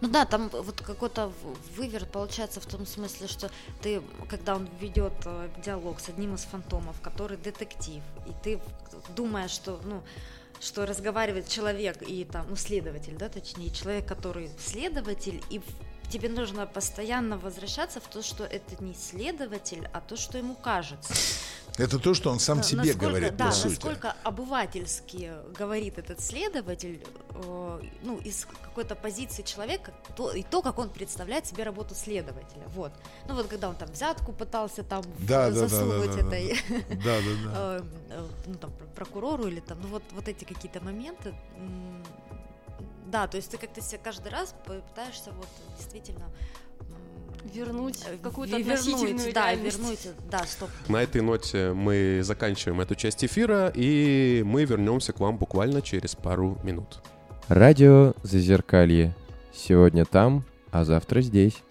Ну 0.01 0.09
да, 0.09 0.25
там 0.25 0.49
вот 0.49 0.81
какой-то 0.81 1.31
выверт 1.77 2.11
получается 2.11 2.63
в 2.63 2.67
том 2.67 2.87
смысле, 2.87 3.29
что 3.29 3.51
ты, 3.83 4.01
когда 4.31 4.57
он 4.57 4.71
ведет 4.81 5.13
э, 5.27 5.51
диалог 5.63 6.01
с 6.01 6.09
одним 6.09 6.35
из 6.35 6.41
фантомов, 6.41 6.97
который 7.03 7.37
детектив, 7.37 8.03
и 8.27 8.33
ты 8.43 8.59
думаешь, 9.15 9.51
что, 9.51 9.79
ну, 9.85 10.03
что 10.63 10.87
разговаривает 10.87 11.49
человек 11.49 12.03
и 12.03 12.25
там, 12.25 12.47
ну, 12.49 12.57
следователь, 12.57 13.17
да, 13.17 13.29
точнее, 13.29 13.71
человек, 13.71 14.07
который 14.07 14.49
следователь, 14.59 15.43
и 15.51 15.61
тебе 16.13 16.29
нужно 16.29 16.67
постоянно 16.67 17.39
возвращаться 17.39 18.01
в 18.01 18.07
то, 18.09 18.23
что 18.23 18.45
это 18.45 18.83
не 18.85 18.95
следователь, 18.95 19.89
а 19.95 20.01
то, 20.01 20.17
что 20.17 20.39
ему 20.39 20.55
кажется. 20.55 21.15
Это 21.79 21.99
то, 21.99 22.13
что 22.13 22.31
он 22.31 22.39
сам 22.39 22.59
Да, 22.59 22.63
себе 22.65 22.79
насколько, 22.83 23.07
говорит, 23.09 23.37
да, 23.37 23.47
по 23.47 23.53
сути. 23.53 23.69
насколько 23.69 24.15
обывательски 24.25 25.33
говорит 25.59 25.97
этот 25.99 26.21
следователь, 26.21 27.03
э, 27.31 27.81
ну, 28.03 28.19
из 28.19 28.45
какой-то 28.63 28.95
позиции 28.95 29.43
человека, 29.43 29.95
то, 30.15 30.33
и 30.33 30.43
то, 30.43 30.61
как 30.61 30.79
он 30.79 30.91
представляет 30.91 31.47
себе 31.47 31.65
работу 31.65 31.95
следователя, 31.95 32.65
вот. 32.75 32.93
Ну, 33.27 33.35
вот 33.35 33.47
когда 33.47 33.71
он 33.71 33.75
там 33.77 33.91
взятку 33.91 34.33
пытался 34.33 34.83
там 34.83 35.03
Да, 35.21 35.49
в- 35.49 35.55
засунуть 35.55 36.11
да, 36.15 36.23
да, 36.23 36.37
этой, 36.37 36.61
Да, 36.97 37.21
да, 37.21 37.21
да. 37.45 37.53
э, 37.57 37.83
э, 38.11 38.27
ну, 38.47 38.55
там, 38.57 38.71
пр- 38.73 38.89
прокурору 38.95 39.47
или 39.49 39.61
там, 39.61 39.81
ну, 39.81 39.89
вот, 39.89 40.03
вот 40.13 40.29
эти 40.29 40.45
какие-то 40.45 40.85
моменты, 40.85 41.35
да, 43.13 43.27
то 43.29 43.37
есть 43.37 43.51
ты 43.51 43.59
как-то 43.59 43.81
себе 43.81 44.01
каждый 44.03 44.33
раз 44.33 44.55
пытаешься 44.67 45.31
вот 45.33 45.47
действительно 45.79 46.25
Вернуть 47.53 48.05
э, 48.07 48.17
какую-то 48.23 48.57
вернуть, 48.57 48.79
относительную 48.79 49.33
да, 49.35 49.53
вернуть, 49.53 50.09
да, 50.31 50.45
стоп. 50.45 50.71
На 50.89 51.03
этой 51.03 51.23
ноте 51.23 51.73
мы 51.73 52.21
заканчиваем 52.23 52.81
эту 52.81 52.95
часть 52.95 53.25
эфира, 53.25 53.73
и 53.75 54.43
мы 54.47 54.65
вернемся 54.65 55.13
к 55.13 55.19
вам 55.19 55.39
буквально 55.39 55.83
через 55.83 56.15
пару 56.15 56.57
минут. 56.63 57.03
Радио 57.49 58.15
Зазеркалье. 58.23 59.15
Сегодня 59.53 60.05
там, 60.05 60.45
а 60.71 60.85
завтра 60.85 61.21
здесь. 61.21 61.63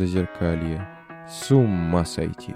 Зазеркалье. 0.00 0.88
С 1.28 1.50
ума 1.50 2.06
сойти. 2.06 2.54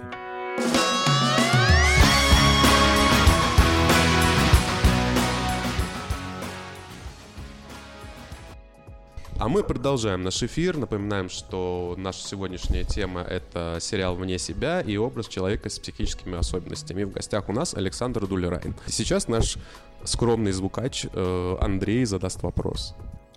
А 9.38 9.48
мы 9.50 9.62
продолжаем 9.62 10.22
наш 10.22 10.42
эфир. 10.42 10.78
Напоминаем, 10.78 11.28
что 11.28 11.94
наша 11.98 12.26
сегодняшняя 12.26 12.84
тема— 12.84 13.20
это 13.28 13.76
сериал 13.78 14.14
«Вне 14.14 14.38
себя» 14.38 14.80
и 14.80 14.96
образ 14.96 15.28
человека 15.28 15.68
с 15.68 15.78
психическими 15.78 16.38
особенностями. 16.38 17.04
В 17.04 17.12
гостях 17.12 17.50
у 17.50 17.52
нас 17.52 17.74
Александр 17.74 18.26
Дулерайн. 18.26 18.74
Сейчас 18.86 19.28
наш 19.28 19.58
скромный 20.04 20.52
звукач 20.52 21.04
э, 21.12 21.56
Андрей 21.60 22.06
задаст 22.06 22.42
вопрос. 22.42 22.94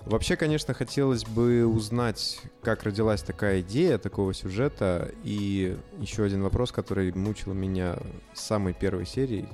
Вообще, 0.07 0.37
конечно, 0.37 0.73
хотелось 0.73 1.25
бы 1.25 1.67
узнать, 1.67 2.39
как 2.61 2.83
родилась 2.83 3.21
такая 3.21 3.59
идея 3.59 3.97
такого 3.97 4.33
сюжета. 4.33 5.11
И 5.25 5.77
еще 5.99 6.23
один 6.23 6.43
вопрос, 6.43 6.71
который 6.71 7.11
мучил 7.11 7.53
меня 7.53 7.97
с 8.33 8.39
самой 8.39 8.73
первой 8.73 9.05
серии. 9.05 9.49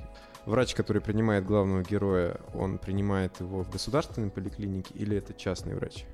Врач, 0.46 0.76
который 0.76 1.02
принимает 1.02 1.44
главного 1.44 1.82
героя, 1.82 2.40
он 2.54 2.78
принимает 2.78 3.40
его 3.40 3.64
в 3.64 3.70
государственной 3.70 4.30
поликлинике 4.30 4.94
или 4.94 5.16
это 5.16 5.34
частный 5.34 5.74
врач? 5.74 6.04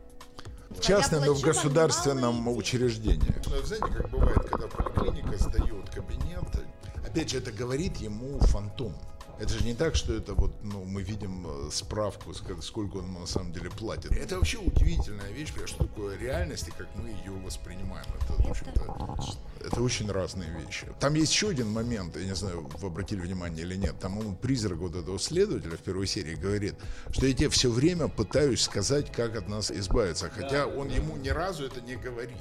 Частное, 0.80 1.20
но 1.20 1.34
в 1.34 1.42
государственном 1.42 2.48
учреждении. 2.48 3.34
Ну, 3.46 3.62
знаете, 3.62 3.94
как 3.94 4.08
бывает, 4.08 4.38
когда 4.38 4.68
поликлиника 4.68 5.36
сдает 5.36 5.90
кабинет, 5.90 6.64
опять 7.06 7.28
же, 7.28 7.38
это 7.38 7.52
говорит 7.52 7.98
ему 7.98 8.38
фантом. 8.38 8.94
Это 9.40 9.54
же 9.54 9.64
не 9.64 9.74
так, 9.74 9.96
что 9.96 10.12
это 10.14 10.34
вот, 10.34 10.52
ну, 10.62 10.84
мы 10.84 11.02
видим 11.02 11.46
э, 11.46 11.70
справку, 11.72 12.32
ск- 12.32 12.60
сколько 12.60 12.98
он 12.98 13.12
на 13.14 13.26
самом 13.26 13.52
деле 13.52 13.70
платит. 13.70 14.12
Это 14.12 14.36
вообще 14.36 14.58
удивительная 14.58 15.30
вещь, 15.32 15.52
что 15.64 15.84
такое 15.84 16.18
реальность 16.18 16.68
и 16.68 16.70
как 16.70 16.88
мы 16.96 17.08
ее 17.08 17.32
воспринимаем. 17.44 18.04
Это, 18.20 18.34
в 18.42 18.50
общем-то, 18.50 19.18
это 19.64 19.82
очень 19.82 20.10
разные 20.10 20.50
вещи. 20.50 20.86
Там 21.00 21.14
есть 21.14 21.32
еще 21.32 21.48
один 21.48 21.68
момент, 21.70 22.16
я 22.16 22.24
не 22.24 22.34
знаю, 22.34 22.68
вы 22.80 22.86
обратили 22.88 23.20
внимание 23.20 23.64
или 23.64 23.76
нет, 23.76 23.98
там 23.98 24.18
ему 24.18 24.34
призрак 24.34 24.78
вот 24.78 24.94
этого 24.94 25.18
следователя 25.18 25.76
в 25.76 25.80
первой 25.80 26.06
серии 26.06 26.34
говорит, 26.34 26.74
что 27.10 27.26
я 27.26 27.32
тебе 27.32 27.48
все 27.48 27.70
время 27.70 28.08
пытаюсь 28.08 28.60
сказать, 28.60 29.10
как 29.10 29.36
от 29.36 29.48
нас 29.48 29.70
избавиться, 29.70 30.28
хотя 30.28 30.66
он 30.66 30.88
ему 30.88 31.16
ни 31.16 31.30
разу 31.30 31.64
это 31.64 31.80
не 31.80 31.96
говорит. 31.96 32.36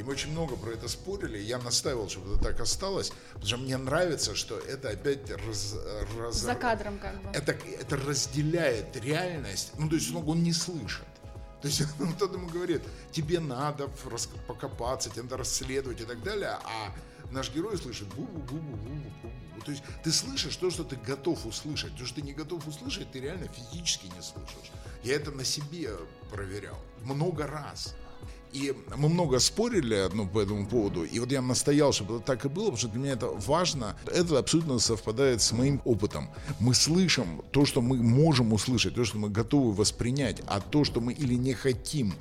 И 0.00 0.02
мы 0.02 0.12
очень 0.12 0.30
много 0.30 0.56
про 0.56 0.70
это 0.70 0.88
спорили, 0.88 1.36
я 1.36 1.58
настаивал, 1.58 2.08
чтобы 2.08 2.32
это 2.32 2.42
так 2.42 2.60
осталось, 2.60 3.12
потому 3.34 3.46
что 3.46 3.56
мне 3.58 3.76
нравится, 3.76 4.34
что 4.34 4.58
это 4.58 4.88
опять 4.88 5.30
раз, 5.30 5.76
раз- 6.18 6.36
За 6.36 6.54
кадром 6.54 6.98
как 6.98 7.20
бы. 7.22 7.28
это, 7.34 7.52
это 7.52 7.98
разделяет 7.98 8.96
реальность, 8.96 9.72
ну, 9.78 9.90
то 9.90 9.96
есть 9.96 10.10
ну, 10.10 10.26
он 10.26 10.42
не 10.42 10.54
слышит. 10.54 11.04
То 11.60 11.68
есть 11.68 11.82
ну, 11.98 12.10
кто-то 12.14 12.38
ему 12.38 12.48
говорит, 12.48 12.80
тебе 13.12 13.40
надо 13.40 13.88
покопаться, 14.46 15.10
тебе 15.10 15.24
надо 15.24 15.36
расследовать 15.36 16.00
и 16.00 16.04
так 16.04 16.22
далее, 16.22 16.56
а 16.64 16.94
наш 17.30 17.52
герой 17.52 17.76
слышит 17.76 18.08
бу-бу-бу-бу-бу-бу-бу. 18.14 19.62
То 19.66 19.70
есть 19.70 19.84
ты 20.02 20.10
слышишь 20.12 20.56
то, 20.56 20.70
что 20.70 20.82
ты 20.82 20.96
готов 20.96 21.44
услышать. 21.44 21.94
То, 21.98 22.06
что 22.06 22.16
ты 22.16 22.22
не 22.22 22.32
готов 22.32 22.66
услышать, 22.66 23.12
ты 23.12 23.20
реально 23.20 23.48
физически 23.48 24.06
не 24.06 24.22
слышишь. 24.22 24.72
Я 25.02 25.16
это 25.16 25.30
на 25.30 25.44
себе 25.44 25.90
проверял 26.30 26.78
много 27.02 27.46
раз. 27.46 27.94
И 28.52 28.74
мы 28.96 29.08
много 29.08 29.38
спорили 29.38 30.08
ну, 30.12 30.26
по 30.26 30.40
этому 30.40 30.66
поводу. 30.66 31.04
И 31.04 31.18
вот 31.20 31.30
я 31.30 31.40
настоял, 31.42 31.92
чтобы 31.92 32.16
это 32.16 32.24
так 32.24 32.44
и 32.44 32.48
было, 32.48 32.64
потому 32.64 32.76
что 32.78 32.88
для 32.88 33.00
меня 33.00 33.12
это 33.12 33.26
важно. 33.28 33.96
Это 34.06 34.38
абсолютно 34.38 34.78
совпадает 34.78 35.40
с 35.40 35.52
моим 35.52 35.80
опытом. 35.84 36.28
Мы 36.58 36.74
слышим 36.74 37.42
то, 37.52 37.64
что 37.64 37.80
мы 37.80 37.96
можем 37.96 38.52
услышать, 38.52 38.94
то, 38.94 39.04
что 39.04 39.18
мы 39.18 39.28
готовы 39.28 39.72
воспринять, 39.72 40.42
а 40.46 40.60
то, 40.60 40.84
что 40.84 41.00
мы 41.00 41.12
или 41.12 41.34
не 41.34 41.54
хотим 41.54 42.14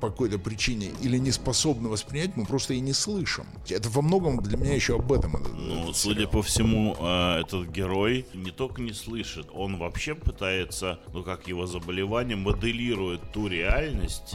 по 0.00 0.08
какой-то 0.10 0.38
причине, 0.38 0.90
или 1.02 1.18
не 1.18 1.32
способны 1.32 1.88
воспринять, 1.88 2.36
мы 2.36 2.46
просто 2.46 2.74
и 2.74 2.80
не 2.80 2.92
слышим. 2.92 3.44
Это 3.68 3.88
во 3.90 4.02
многом 4.02 4.42
для 4.42 4.56
меня 4.56 4.74
еще 4.74 4.96
об 4.96 5.12
этом. 5.12 5.36
этот- 5.36 5.52
Ну, 5.54 5.82
этот 5.84 5.96
судя 5.96 6.14
сериал. 6.16 6.30
по 6.30 6.42
всему, 6.42 6.96
э, 6.98 7.40
этот 7.40 7.68
герой 7.68 8.26
не 8.34 8.50
только 8.50 8.80
не 8.82 8.92
слышит, 8.92 9.46
он 9.52 9.76
вообще 9.78 10.14
пытается, 10.14 10.98
ну 11.12 11.22
как 11.22 11.46
его 11.48 11.66
заболевание, 11.66 12.36
моделирует 12.36 13.20
ту 13.32 13.48
реальность, 13.48 14.34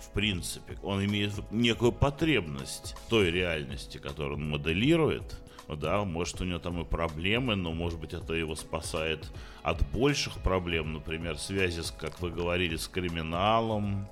в 0.00 0.10
принципе. 0.10 0.78
Он 0.82 1.04
имеет 1.04 1.32
некую 1.50 1.92
потребность 1.92 2.96
той 3.08 3.30
реальности, 3.30 3.98
которую 3.98 4.38
он 4.38 4.50
моделирует. 4.50 5.36
Ну 5.68 5.76
Да, 5.76 6.04
может 6.04 6.40
у 6.40 6.44
него 6.44 6.58
там 6.58 6.80
и 6.80 6.84
проблемы, 6.84 7.54
но 7.54 7.72
может 7.72 8.00
быть 8.00 8.14
это 8.14 8.32
его 8.32 8.54
спасает 8.54 9.30
от 9.62 9.86
больших 9.90 10.38
проблем, 10.38 10.94
например, 10.94 11.38
связи, 11.38 11.82
с, 11.82 11.90
как 11.90 12.20
вы 12.20 12.30
говорили, 12.30 12.76
с 12.76 12.88
криминалом. 12.88 14.08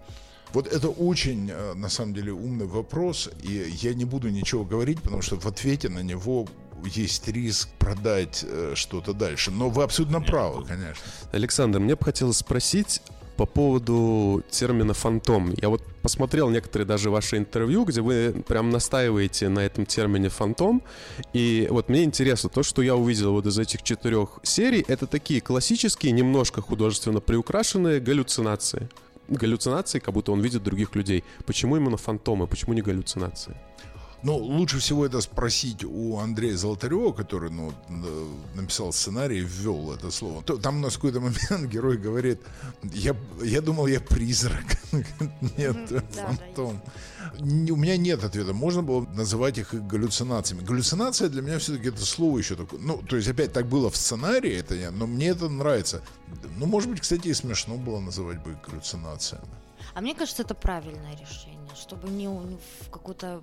Вот 0.52 0.66
это 0.66 0.88
очень, 0.88 1.50
э, 1.50 1.74
на 1.74 1.88
самом 1.88 2.14
деле, 2.14 2.32
умный 2.32 2.66
вопрос, 2.66 3.30
и 3.42 3.72
я 3.80 3.94
не 3.94 4.04
буду 4.04 4.28
ничего 4.28 4.64
говорить, 4.64 5.00
потому 5.02 5.22
что 5.22 5.36
в 5.40 5.46
ответе 5.46 5.88
на 5.88 6.00
него 6.00 6.46
есть 6.84 7.26
риск 7.28 7.68
продать 7.78 8.44
э, 8.46 8.72
что-то 8.74 9.12
дальше. 9.12 9.50
Но 9.50 9.70
вы 9.70 9.82
абсолютно 9.82 10.20
правы, 10.20 10.64
конечно. 10.64 11.04
Александр, 11.32 11.80
мне 11.80 11.96
бы 11.96 12.04
хотелось 12.04 12.38
спросить 12.38 13.02
по 13.36 13.46
поводу 13.46 14.42
термина 14.50 14.94
«фантом». 14.94 15.54
Я 15.60 15.68
вот 15.68 15.82
посмотрел 16.02 16.48
некоторые 16.50 16.86
даже 16.86 17.10
ваши 17.10 17.36
интервью, 17.36 17.84
где 17.84 18.00
вы 18.00 18.44
прям 18.46 18.70
настаиваете 18.70 19.48
на 19.48 19.60
этом 19.60 19.86
термине 19.86 20.28
«фантом». 20.28 20.82
И 21.32 21.68
вот 21.70 21.88
мне 21.88 22.04
интересно, 22.04 22.48
то, 22.48 22.62
что 22.62 22.82
я 22.82 22.96
увидел 22.96 23.32
вот 23.32 23.46
из 23.46 23.58
этих 23.58 23.82
четырех 23.82 24.40
серий, 24.42 24.84
это 24.88 25.06
такие 25.06 25.40
классические, 25.40 26.12
немножко 26.12 26.62
художественно 26.62 27.20
приукрашенные 27.20 28.00
галлюцинации. 28.00 28.88
Галлюцинации, 29.28 29.98
как 29.98 30.14
будто 30.14 30.32
он 30.32 30.40
видит 30.40 30.62
других 30.62 30.94
людей. 30.94 31.24
Почему 31.44 31.76
именно 31.76 31.96
фантомы, 31.96 32.46
почему 32.46 32.74
не 32.74 32.82
галлюцинации? 32.82 33.56
Ну, 34.26 34.38
лучше 34.38 34.80
всего 34.80 35.06
это 35.06 35.20
спросить 35.20 35.84
у 35.84 36.18
Андрея 36.18 36.56
Золотарева, 36.56 37.12
который 37.12 37.48
ну, 37.48 37.72
н- 37.88 38.04
написал 38.56 38.92
сценарий 38.92 39.38
и 39.38 39.44
ввел 39.44 39.92
это 39.92 40.10
слово. 40.10 40.42
Там 40.42 40.78
у 40.78 40.80
нас 40.80 40.94
в 40.94 40.96
какой-то 40.96 41.20
момент 41.20 41.70
герой 41.72 41.96
говорит, 41.96 42.40
я, 42.82 43.14
я 43.44 43.60
думал, 43.60 43.86
я 43.86 44.00
призрак. 44.00 44.64
Нет, 45.56 45.76
фантом. 46.10 46.82
У 47.38 47.76
меня 47.76 47.96
нет 47.96 48.24
ответа. 48.24 48.52
Можно 48.52 48.82
было 48.82 49.06
называть 49.14 49.58
их 49.58 49.74
галлюцинациями. 49.86 50.64
Галлюцинация 50.64 51.28
для 51.28 51.42
меня 51.42 51.58
все-таки 51.58 51.88
это 51.88 52.04
слово 52.04 52.38
еще 52.38 52.56
такое. 52.56 52.80
Ну, 52.80 53.02
то 53.02 53.16
есть, 53.16 53.28
опять 53.28 53.52
так 53.52 53.66
было 53.66 53.90
в 53.90 53.96
сценарии, 53.96 54.52
это 54.54 54.74
я, 54.74 54.90
но 54.90 55.06
мне 55.06 55.28
это 55.28 55.48
нравится. 55.48 56.02
Ну, 56.56 56.66
может 56.66 56.90
быть, 56.90 57.00
кстати, 57.00 57.28
и 57.28 57.34
смешно 57.34 57.76
было 57.76 58.00
называть 58.00 58.42
бы 58.42 58.58
галлюцинациями. 58.66 59.46
А 59.94 60.00
мне 60.00 60.14
кажется, 60.14 60.42
это 60.42 60.54
правильное 60.54 61.16
решение, 61.16 61.55
чтобы 61.76 62.08
не 62.08 62.28
в 62.28 62.90
какую-то 62.90 63.42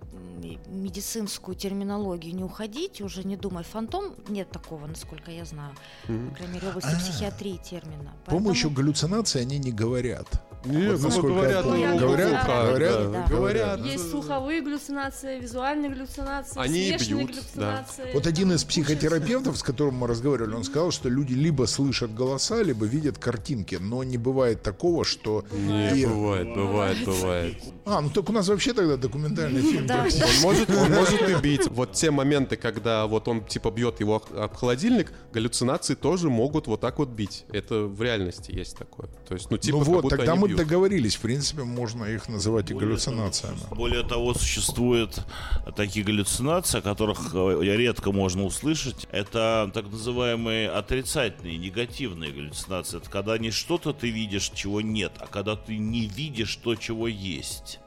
медицинскую 0.67 1.55
терминологию 1.55 2.35
не 2.35 2.43
уходить, 2.43 3.01
уже 3.01 3.23
не 3.23 3.37
думай. 3.37 3.63
Фантом 3.63 4.13
нет 4.27 4.49
такого, 4.51 4.87
насколько 4.87 5.31
я 5.31 5.45
знаю, 5.45 5.73
по 6.07 6.35
крайней 6.35 6.55
мере, 6.55 6.67
в 6.67 6.69
области 6.69 6.89
А. 6.93 6.99
психиатрии 6.99 7.59
термина. 7.63 8.13
По-моему, 8.25 8.51
еще 8.51 8.69
галлюцинации 8.69 9.41
они 9.41 9.57
не 9.59 9.71
говорят. 9.71 10.27
Нет, 10.65 10.97
Вот 10.97 11.13
ну, 11.15 11.21
говорят, 11.23 11.65
ну, 11.65 11.71
Говорят, 11.99 12.45
говорят, 12.47 13.11
да, 13.11 13.23
да. 13.23 13.27
говорят. 13.27 13.79
Есть 13.85 14.09
слуховые 14.11 14.61
галлюцинации, 14.61 15.39
визуальные 15.41 15.89
галлюцинации, 15.89 16.57
Они 16.57 16.95
бьют, 16.97 17.31
галлюцинации. 17.31 18.13
Вот 18.13 18.27
один 18.27 18.53
из 18.53 18.63
психотерапевтов, 18.63 19.57
с 19.57 19.63
которым 19.63 19.95
мы 19.95 20.07
разговаривали, 20.07 20.55
он 20.55 20.63
сказал, 20.63 20.91
что 20.91 21.09
люди 21.09 21.33
либо 21.33 21.65
слышат 21.65 22.13
голоса, 22.13 22.61
либо 22.63 22.85
видят 22.85 23.17
картинки, 23.17 23.75
но 23.75 24.03
не 24.05 24.17
бывает 24.17 24.63
такого, 24.63 25.03
что... 25.03 25.43
Не, 25.51 25.99
И- 25.99 26.05
бывает, 26.05 26.53
бывает, 26.55 27.05
бывает. 27.05 27.57
А, 27.83 27.99
ну 27.99 28.09
так 28.23 28.29
у 28.29 28.33
нас 28.33 28.47
вообще 28.47 28.73
тогда 28.73 28.95
документальный 28.95 29.61
фильм. 29.61 29.85
Да. 29.85 30.03
Он 30.05 30.41
может, 30.41 30.69
он 30.69 30.91
может 30.91 31.29
и 31.29 31.35
бить. 31.41 31.67
Вот 31.67 31.91
те 31.91 32.09
моменты, 32.09 32.55
когда 32.55 33.05
вот 33.05 33.27
он 33.27 33.43
типа 33.43 33.69
бьет 33.69 33.99
его 33.99 34.23
об- 34.31 34.55
холодильник, 34.55 35.11
галлюцинации 35.33 35.95
тоже 35.95 36.29
могут 36.29 36.67
вот 36.67 36.79
так 36.79 36.99
вот 36.99 37.09
бить. 37.09 37.43
Это 37.51 37.81
в 37.83 38.01
реальности 38.01 38.51
есть 38.51 38.77
такое. 38.77 39.07
То 39.27 39.33
есть, 39.33 39.51
ну 39.51 39.57
типа 39.57 39.79
Ну 39.79 39.83
вот, 39.83 40.09
тогда 40.09 40.35
мы 40.35 40.47
бьют. 40.47 40.57
договорились. 40.57 41.15
В 41.15 41.19
принципе, 41.19 41.63
можно 41.63 42.05
их 42.05 42.29
называть 42.29 42.71
и 42.71 42.73
галлюцинациями. 42.73 43.57
Более 43.71 44.03
того, 44.03 44.33
существуют 44.33 45.19
такие 45.75 46.05
галлюцинации, 46.05 46.79
о 46.79 46.81
которых 46.81 47.31
э, 47.33 47.57
редко 47.61 48.13
можно 48.13 48.45
услышать. 48.45 49.05
Это 49.11 49.69
так 49.73 49.91
называемые 49.91 50.69
отрицательные, 50.69 51.57
негативные 51.57 52.31
галлюцинации. 52.31 52.97
Это 52.97 53.09
когда 53.09 53.37
не 53.37 53.51
что-то 53.51 53.91
ты 53.91 54.09
видишь, 54.09 54.49
чего 54.53 54.79
нет, 54.79 55.11
а 55.19 55.27
когда 55.27 55.57
ты 55.57 55.77
не 55.77 56.05
видишь 56.07 56.55
то, 56.55 56.75
чего 56.75 57.07
есть. 57.09 57.79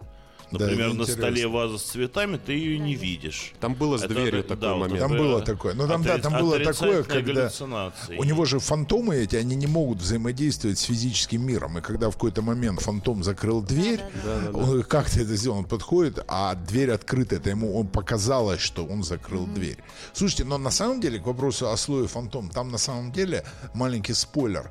Да, 0.53 0.61
Например, 0.61 0.89
это 0.89 0.97
на 0.97 1.07
столе 1.07 1.49
ваза 1.49 1.77
с 1.77 1.83
цветами, 1.83 2.37
ты 2.37 2.53
ее 2.53 2.79
не 2.79 2.95
видишь. 2.95 3.53
Там 3.59 3.75
было 3.75 3.99
с 3.99 4.05
Это- 4.05 4.15
дверью 4.15 4.45
да, 4.45 4.55
такой 4.55 4.69
вот 4.69 4.79
момент. 4.79 5.01
Там 5.01 5.13
это 5.13 5.23
было 5.23 5.41
такое. 5.43 5.75
Ну, 5.75 5.89
там, 5.89 6.03
да, 6.05 6.19
там 6.19 6.39
было 6.39 6.59
такое, 6.61 7.03
когда. 7.03 7.51
У 8.17 8.25
него 8.25 8.45
же 8.45 8.61
фантомы 8.61 9.17
эти, 9.17 9.35
они 9.35 9.57
не 9.57 9.67
могут 9.67 9.99
взаимодействовать 9.99 10.79
с 10.79 10.83
физическим 10.83 11.45
миром. 11.45 11.79
И 11.79 11.81
когда 11.81 12.11
в 12.11 12.15
какой-то 12.15 12.43
момент 12.43 12.81
фантом 12.81 13.25
закрыл 13.25 13.61
дверь, 13.61 14.01
Да-да-да. 14.25 14.59
он 14.59 14.65
говорит, 14.67 14.87
как 14.87 15.11
ты 15.11 15.23
это 15.23 15.35
сделал? 15.35 15.59
Он 15.59 15.65
подходит, 15.65 16.25
а 16.29 16.55
дверь 16.55 16.93
открыта. 16.93 17.37
Это 17.37 17.51
ему 17.51 17.77
он 17.77 17.89
показалось, 17.89 18.61
что 18.61 18.85
он 18.87 19.03
закрыл 19.03 19.47
дверь. 19.47 19.79
Слушайте, 20.13 20.45
но 20.45 20.59
на 20.59 20.71
самом 20.71 21.01
деле, 21.01 21.19
к 21.19 21.27
вопросу 21.27 21.71
о 21.71 21.77
слое 21.77 22.07
фантом, 22.07 22.51
там 22.51 22.71
на 22.71 22.79
самом 22.79 23.11
деле 23.11 23.45
маленький 23.75 24.15
спойлер. 24.15 24.71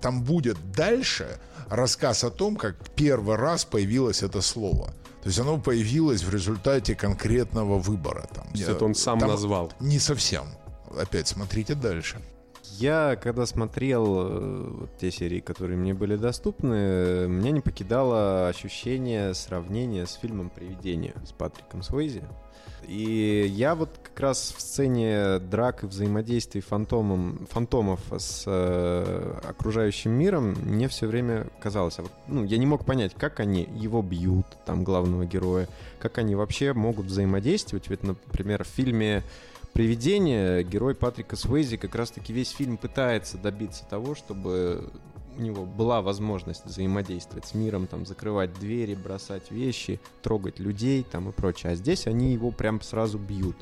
Там 0.00 0.22
будет 0.22 0.56
дальше 0.72 1.38
рассказ 1.68 2.24
о 2.24 2.30
том, 2.30 2.56
как 2.56 2.76
первый 2.96 3.36
раз 3.36 3.64
появилось 3.66 4.22
это 4.22 4.40
слово. 4.40 4.94
То 5.22 5.28
есть 5.28 5.38
оно 5.38 5.58
появилось 5.58 6.24
в 6.24 6.34
результате 6.34 6.96
конкретного 6.96 7.78
выбора. 7.78 8.26
Там. 8.34 8.46
есть 8.52 8.68
это 8.68 8.84
он 8.84 8.94
сам 8.94 9.20
Там 9.20 9.28
назвал. 9.28 9.72
Не 9.78 10.00
совсем. 10.00 10.44
Опять 10.98 11.28
смотрите 11.28 11.74
дальше. 11.74 12.20
Я, 12.78 13.16
когда 13.16 13.46
смотрел 13.46 14.04
э, 14.18 14.68
вот 14.80 14.98
те 14.98 15.12
серии, 15.12 15.38
которые 15.40 15.76
мне 15.76 15.94
были 15.94 16.16
доступны, 16.16 17.28
меня 17.28 17.52
не 17.52 17.60
покидало 17.60 18.48
ощущение 18.48 19.34
сравнения 19.34 20.06
с 20.06 20.14
фильмом 20.14 20.50
«Привидение» 20.50 21.14
с 21.24 21.32
Патриком 21.32 21.82
Суэйзи. 21.82 22.24
И 22.86 23.46
я 23.54 23.74
вот 23.74 23.90
как 24.02 24.18
раз 24.20 24.54
в 24.56 24.60
сцене 24.60 25.38
драк 25.38 25.84
и 25.84 25.86
взаимодействий 25.86 26.60
фантомом, 26.60 27.46
фантомов 27.50 28.00
с 28.10 28.44
э, 28.46 29.40
окружающим 29.44 30.12
миром 30.12 30.54
мне 30.62 30.88
все 30.88 31.06
время 31.06 31.46
казалось, 31.60 31.98
а 31.98 32.04
ну, 32.28 32.44
я 32.44 32.58
не 32.58 32.66
мог 32.66 32.84
понять, 32.84 33.14
как 33.14 33.40
они 33.40 33.68
его 33.74 34.02
бьют, 34.02 34.46
там, 34.66 34.84
главного 34.84 35.24
героя, 35.24 35.68
как 35.98 36.18
они 36.18 36.34
вообще 36.34 36.72
могут 36.72 37.06
взаимодействовать. 37.06 37.88
Ведь, 37.88 38.02
например, 38.02 38.64
в 38.64 38.68
фильме 38.68 39.22
«Привидение» 39.72 40.62
герой 40.64 40.94
Патрика 40.94 41.36
Суэйзи 41.36 41.78
как 41.78 41.94
раз-таки 41.94 42.32
весь 42.32 42.50
фильм 42.50 42.76
пытается 42.76 43.38
добиться 43.38 43.84
того, 43.88 44.14
чтобы 44.14 44.90
у 45.36 45.42
него 45.42 45.64
была 45.64 46.02
возможность 46.02 46.64
взаимодействовать 46.64 47.46
с 47.46 47.54
миром, 47.54 47.86
там, 47.86 48.06
закрывать 48.06 48.52
двери, 48.58 48.94
бросать 48.94 49.50
вещи, 49.50 50.00
трогать 50.22 50.58
людей 50.58 51.04
там 51.10 51.28
и 51.28 51.32
прочее. 51.32 51.72
А 51.72 51.74
здесь 51.74 52.06
они 52.06 52.32
его 52.32 52.50
прям 52.50 52.80
сразу 52.80 53.18
бьют. 53.18 53.56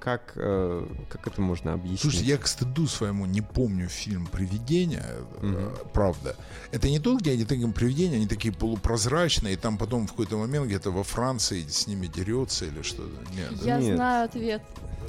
Как, 0.00 0.32
э, 0.36 0.86
как 1.10 1.26
это 1.26 1.42
можно 1.42 1.74
объяснить? 1.74 2.00
Слушайте, 2.00 2.26
я 2.26 2.38
к 2.38 2.46
стыду 2.46 2.86
своему 2.86 3.26
не 3.26 3.42
помню 3.42 3.86
фильм 3.88 4.26
«Привидения», 4.26 5.04
э, 5.42 5.46
Мгм. 5.46 5.72
правда. 5.92 6.36
Это 6.72 6.88
не 6.88 6.98
тот, 6.98 7.20
где 7.20 7.32
они 7.32 7.44
такие 7.44 7.68
привидения, 7.70 8.16
они 8.16 8.26
такие 8.26 8.52
полупрозрачные, 8.54 9.54
и 9.54 9.56
там 9.56 9.76
потом 9.76 10.06
в 10.06 10.10
какой-то 10.12 10.38
момент 10.38 10.66
где-то 10.68 10.90
во 10.90 11.02
Франции 11.02 11.66
с 11.68 11.86
ними 11.86 12.06
дерется 12.06 12.64
или 12.64 12.80
что-то. 12.80 13.12
Нет. 13.36 13.50
да? 13.60 13.66
Я 13.66 13.78
Нет. 13.78 13.96
знаю 13.96 14.24
ответ. 14.24 14.62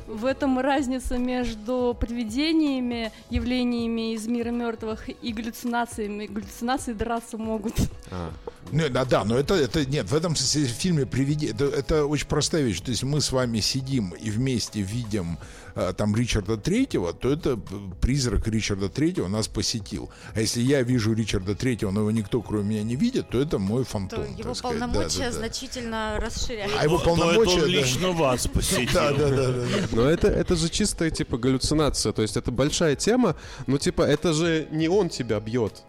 В 0.07 0.25
этом 0.25 0.59
разница 0.59 1.17
между 1.17 1.95
привидениями, 1.97 3.13
явлениями 3.29 4.13
из 4.13 4.27
мира 4.27 4.49
мертвых 4.49 5.07
и 5.07 5.31
галлюцинациями. 5.31 6.25
Галлюцинации 6.25 6.91
драться 6.91 7.37
могут. 7.37 7.75
А, 8.09 8.31
Ну, 8.71 8.89
да, 8.89 9.05
да, 9.05 9.23
но 9.23 9.37
это, 9.37 9.55
это 9.55 9.85
нет, 9.85 10.09
в 10.09 10.15
этом 10.15 10.35
фильме 10.35 11.05
привидение, 11.05 11.53
это, 11.53 11.65
это 11.65 12.05
очень 12.05 12.27
простая 12.27 12.63
вещь. 12.63 12.81
То 12.81 12.91
есть 12.91 13.03
мы 13.03 13.21
с 13.21 13.31
вами 13.31 13.59
сидим 13.59 14.11
и 14.11 14.29
вместе 14.29 14.81
видим 14.81 15.37
э, 15.75 15.93
там 15.95 16.15
Ричарда 16.15 16.57
Третьего, 16.57 17.13
то 17.13 17.31
это 17.31 17.57
призрак 18.01 18.47
Ричарда 18.47 18.89
Третьего 18.89 19.27
нас 19.27 19.47
посетил. 19.47 20.09
А 20.33 20.41
если 20.41 20.61
я 20.61 20.81
вижу 20.83 21.13
Ричарда 21.13 21.55
Третьего, 21.55 21.91
но 21.91 22.01
его 22.01 22.11
никто 22.11 22.41
кроме 22.41 22.69
меня 22.75 22.83
не 22.83 22.95
видит, 22.95 23.29
то 23.29 23.39
это 23.41 23.59
мой 23.59 23.83
То 23.83 23.89
фантом. 23.89 24.23
его 24.35 24.49
так 24.49 24.55
сказать. 24.57 24.79
Да, 24.79 24.85
полномочия 24.87 25.19
да, 25.19 25.25
да. 25.25 25.31
значительно 25.31 26.17
расширяются. 26.19 26.79
А 26.79 26.83
его 26.83 26.97
То- 26.97 27.03
то 27.03 27.11
это 27.11 27.21
полномочия, 27.21 27.55
он 27.55 27.61
да. 27.61 27.67
лично 27.67 28.11
вас 28.11 28.47
посетил. 28.53 28.89
Да, 28.93 29.11
да, 29.11 29.29
да, 29.29 29.51
да. 29.51 29.65
Но 29.91 30.03
это, 30.09 30.27
это 30.27 30.55
же 30.55 30.69
чистая, 30.69 31.09
типа, 31.09 31.37
галлюцинация. 31.37 32.13
То 32.13 32.21
есть 32.21 32.37
это 32.37 32.51
большая 32.51 32.95
тема, 32.95 33.35
но, 33.67 33.77
типа, 33.77 34.03
это 34.03 34.33
же 34.33 34.67
не 34.71 34.87
он 34.87 35.09
тебя 35.09 35.39
бьет, 35.39 35.83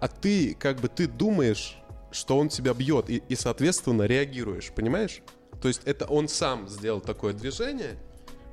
а 0.00 0.08
ты, 0.08 0.56
как 0.58 0.80
бы, 0.80 0.88
ты 0.88 1.06
думаешь, 1.06 1.76
что 2.12 2.38
он 2.38 2.48
тебя 2.48 2.74
бьет, 2.74 3.10
и, 3.10 3.22
и, 3.28 3.34
соответственно, 3.34 4.02
реагируешь, 4.02 4.72
понимаешь? 4.74 5.22
То 5.60 5.68
есть 5.68 5.82
это 5.84 6.06
он 6.06 6.28
сам 6.28 6.68
сделал 6.68 7.00
такое 7.00 7.32
движение, 7.32 7.96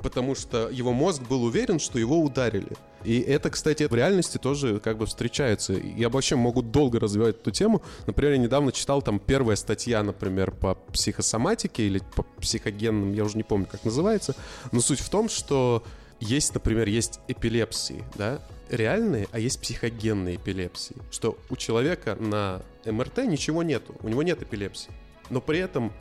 потому 0.02 0.36
что 0.36 0.70
его 0.70 0.94
мозг 0.94 1.22
был 1.24 1.44
уверен, 1.44 1.80
что 1.80 2.00
его 2.00 2.20
ударили. 2.20 2.72
И 3.04 3.20
это, 3.22 3.50
кстати, 3.50 3.84
в 3.84 3.94
реальности 3.94 4.38
тоже 4.38 4.80
как 4.80 4.98
бы 4.98 5.06
встречается. 5.06 5.74
Я 5.74 6.10
вообще 6.10 6.36
могу 6.36 6.62
долго 6.62 7.00
развивать 7.00 7.38
эту 7.38 7.52
тему. 7.52 7.82
Например, 8.08 8.34
я 8.34 8.38
недавно 8.38 8.72
читал 8.72 9.02
там 9.02 9.20
первая 9.20 9.56
статья, 9.56 10.04
например, 10.04 10.52
по 10.52 10.76
психосоматике 10.76 11.84
или 11.84 12.02
по 12.16 12.24
психогенным, 12.42 13.14
я 13.14 13.24
уже 13.24 13.38
не 13.38 13.44
помню, 13.44 13.68
как 13.72 13.86
называется. 13.86 14.36
Но 14.72 14.82
суть 14.82 15.00
в 15.00 15.10
том, 15.10 15.30
что 15.30 15.84
есть, 16.20 16.54
например, 16.54 16.88
есть 16.88 17.22
эпилепсии, 17.28 18.04
да, 18.16 18.42
реальные, 18.70 19.28
а 19.32 19.40
есть 19.40 19.62
психогенные 19.62 20.36
эпилепсии. 20.36 20.96
Что 21.12 21.38
у 21.50 21.56
человека 21.56 22.16
на 22.16 22.62
МРТ 22.86 23.26
ничего 23.26 23.64
нету, 23.64 23.96
у 24.02 24.10
него 24.10 24.24
нет 24.24 24.42
эпилепсии. 24.42 24.92
Но 25.30 25.42
при 25.42 25.60
этом 25.60 25.92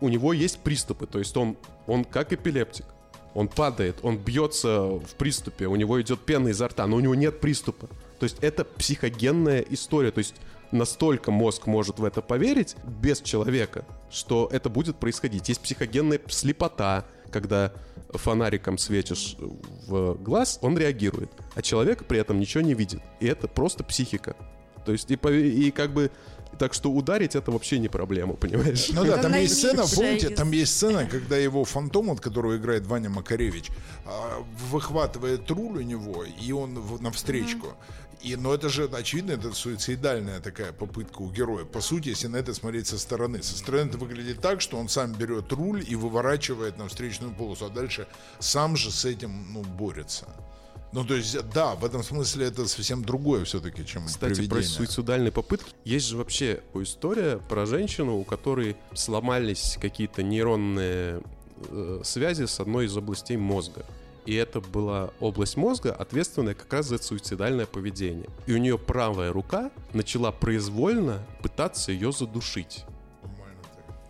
у 0.00 0.08
него 0.08 0.32
есть 0.32 0.58
приступы, 0.60 1.06
то 1.06 1.18
есть 1.18 1.36
он, 1.36 1.56
он 1.86 2.04
как 2.04 2.32
эпилептик. 2.32 2.86
Он 3.34 3.46
падает, 3.46 3.96
он 4.02 4.16
бьется 4.16 4.80
в 4.80 5.14
приступе, 5.16 5.66
у 5.66 5.76
него 5.76 6.00
идет 6.00 6.20
пена 6.20 6.48
изо 6.48 6.66
рта, 6.66 6.86
но 6.86 6.96
у 6.96 7.00
него 7.00 7.14
нет 7.14 7.40
приступа. 7.40 7.88
То 8.18 8.24
есть 8.24 8.38
это 8.40 8.64
психогенная 8.64 9.60
история, 9.60 10.10
то 10.10 10.18
есть 10.18 10.34
настолько 10.72 11.30
мозг 11.30 11.66
может 11.66 11.98
в 11.98 12.04
это 12.04 12.20
поверить 12.20 12.74
без 12.84 13.20
человека, 13.20 13.84
что 14.10 14.48
это 14.50 14.68
будет 14.68 14.96
происходить. 14.96 15.48
Есть 15.48 15.60
психогенная 15.60 16.20
слепота, 16.28 17.04
когда 17.30 17.72
фонариком 18.12 18.78
светишь 18.78 19.36
в 19.86 20.14
глаз, 20.14 20.58
он 20.62 20.76
реагирует, 20.78 21.30
а 21.54 21.62
человек 21.62 22.04
при 22.06 22.18
этом 22.18 22.38
ничего 22.40 22.62
не 22.62 22.74
видит. 22.74 23.00
И 23.20 23.26
это 23.26 23.48
просто 23.48 23.84
психика. 23.84 24.36
То 24.86 24.92
есть 24.92 25.10
и, 25.10 25.14
и 25.14 25.70
как 25.70 25.92
бы 25.92 26.10
так 26.58 26.74
что 26.74 26.90
ударить 26.90 27.36
это 27.36 27.50
вообще 27.52 27.78
не 27.78 27.88
проблема, 27.88 28.34
понимаешь? 28.34 28.88
Ну 28.92 29.04
да, 29.04 29.18
там 29.18 29.32
есть 29.34 29.58
сцена, 29.58 29.84
помните, 29.94 30.30
там 30.30 30.50
есть 30.50 30.74
сцена, 30.74 31.06
когда 31.06 31.36
его 31.36 31.64
фантом, 31.64 32.10
от 32.10 32.20
которого 32.20 32.56
играет 32.56 32.86
Ваня 32.86 33.10
Макаревич, 33.10 33.68
а, 34.06 34.42
выхватывает 34.70 35.48
руль 35.50 35.78
у 35.78 35.82
него, 35.82 36.24
и 36.24 36.52
он 36.52 36.78
в- 36.80 37.00
навстречку. 37.02 37.74
И, 38.22 38.36
но 38.36 38.54
это 38.54 38.68
же, 38.68 38.84
очевидно, 38.84 39.32
это 39.32 39.52
суицидальная 39.52 40.40
такая 40.40 40.72
попытка 40.72 41.22
у 41.22 41.30
героя. 41.30 41.64
По 41.64 41.80
сути, 41.80 42.08
если 42.08 42.26
на 42.26 42.36
это 42.36 42.52
смотреть 42.52 42.88
со 42.88 42.98
стороны. 42.98 43.42
Со 43.42 43.56
стороны 43.56 43.88
это 43.88 43.98
выглядит 43.98 44.40
так, 44.40 44.60
что 44.60 44.76
он 44.76 44.88
сам 44.88 45.12
берет 45.12 45.52
руль 45.52 45.84
и 45.86 45.94
выворачивает 45.94 46.78
на 46.78 46.88
встречную 46.88 47.32
полосу, 47.32 47.66
а 47.66 47.68
дальше 47.68 48.06
сам 48.40 48.76
же 48.76 48.90
с 48.90 49.04
этим 49.04 49.52
ну, 49.52 49.62
борется. 49.62 50.26
Ну, 50.92 51.04
то 51.04 51.14
есть, 51.14 51.36
да, 51.50 51.74
в 51.74 51.84
этом 51.84 52.02
смысле 52.02 52.46
это 52.46 52.66
совсем 52.66 53.04
другое 53.04 53.44
все-таки, 53.44 53.84
чем 53.84 54.06
Кстати, 54.06 54.20
про 54.20 54.36
привидение. 54.36 54.62
суицидальные 54.62 55.32
попытки. 55.32 55.70
Есть 55.84 56.06
же 56.06 56.16
вообще 56.16 56.62
история 56.74 57.38
про 57.38 57.66
женщину, 57.66 58.16
у 58.16 58.24
которой 58.24 58.76
сломались 58.94 59.76
какие-то 59.80 60.22
нейронные 60.22 61.20
э, 61.68 62.00
связи 62.04 62.46
с 62.46 62.58
одной 62.58 62.86
из 62.86 62.96
областей 62.96 63.36
мозга. 63.36 63.84
И 64.28 64.34
это 64.34 64.60
была 64.60 65.10
область 65.20 65.56
мозга, 65.56 65.90
ответственная 65.90 66.52
как 66.52 66.70
раз 66.70 66.86
за 66.86 66.98
суицидальное 66.98 67.64
поведение. 67.64 68.28
И 68.46 68.52
у 68.52 68.58
нее 68.58 68.76
правая 68.76 69.32
рука 69.32 69.70
начала 69.94 70.32
произвольно 70.32 71.26
пытаться 71.42 71.92
ее 71.92 72.12
задушить. 72.12 72.84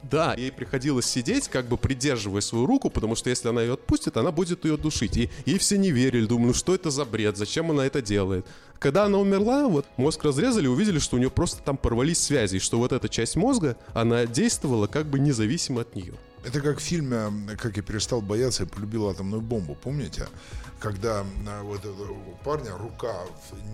Да, 0.02 0.34
ей 0.34 0.50
приходилось 0.50 1.06
сидеть, 1.06 1.46
как 1.46 1.66
бы 1.66 1.76
придерживая 1.76 2.40
свою 2.40 2.66
руку, 2.66 2.90
потому 2.90 3.14
что 3.14 3.30
если 3.30 3.48
она 3.48 3.62
ее 3.62 3.74
отпустит, 3.74 4.16
она 4.16 4.32
будет 4.32 4.64
ее 4.64 4.76
душить. 4.76 5.16
И 5.16 5.30
ей 5.46 5.58
все 5.58 5.78
не 5.78 5.92
верили, 5.92 6.26
думали, 6.26 6.48
ну 6.48 6.54
что 6.54 6.74
это 6.74 6.90
за 6.90 7.04
бред, 7.04 7.36
зачем 7.36 7.70
она 7.70 7.86
это 7.86 8.02
делает. 8.02 8.44
Когда 8.80 9.04
она 9.04 9.18
умерла, 9.18 9.68
вот 9.68 9.86
мозг 9.98 10.24
разрезали, 10.24 10.66
увидели, 10.66 10.98
что 10.98 11.14
у 11.14 11.20
нее 11.20 11.30
просто 11.30 11.62
там 11.62 11.76
порвались 11.76 12.18
связи, 12.18 12.56
и 12.56 12.60
что 12.60 12.78
вот 12.78 12.92
эта 12.92 13.08
часть 13.08 13.36
мозга, 13.36 13.76
она 13.94 14.26
действовала 14.26 14.88
как 14.88 15.06
бы 15.06 15.20
независимо 15.20 15.82
от 15.82 15.94
нее. 15.94 16.14
Это 16.48 16.62
как 16.62 16.78
в 16.78 16.82
фильме 16.82 17.30
«Как 17.58 17.76
я 17.76 17.82
перестал 17.82 18.22
бояться 18.22 18.62
и 18.62 18.66
полюбил 18.66 19.10
атомную 19.10 19.42
бомбу», 19.42 19.74
помните? 19.74 20.28
Когда 20.80 21.26
а, 21.46 21.62
вот 21.62 21.80
этого 21.80 22.14
парня 22.42 22.74
рука 22.74 23.14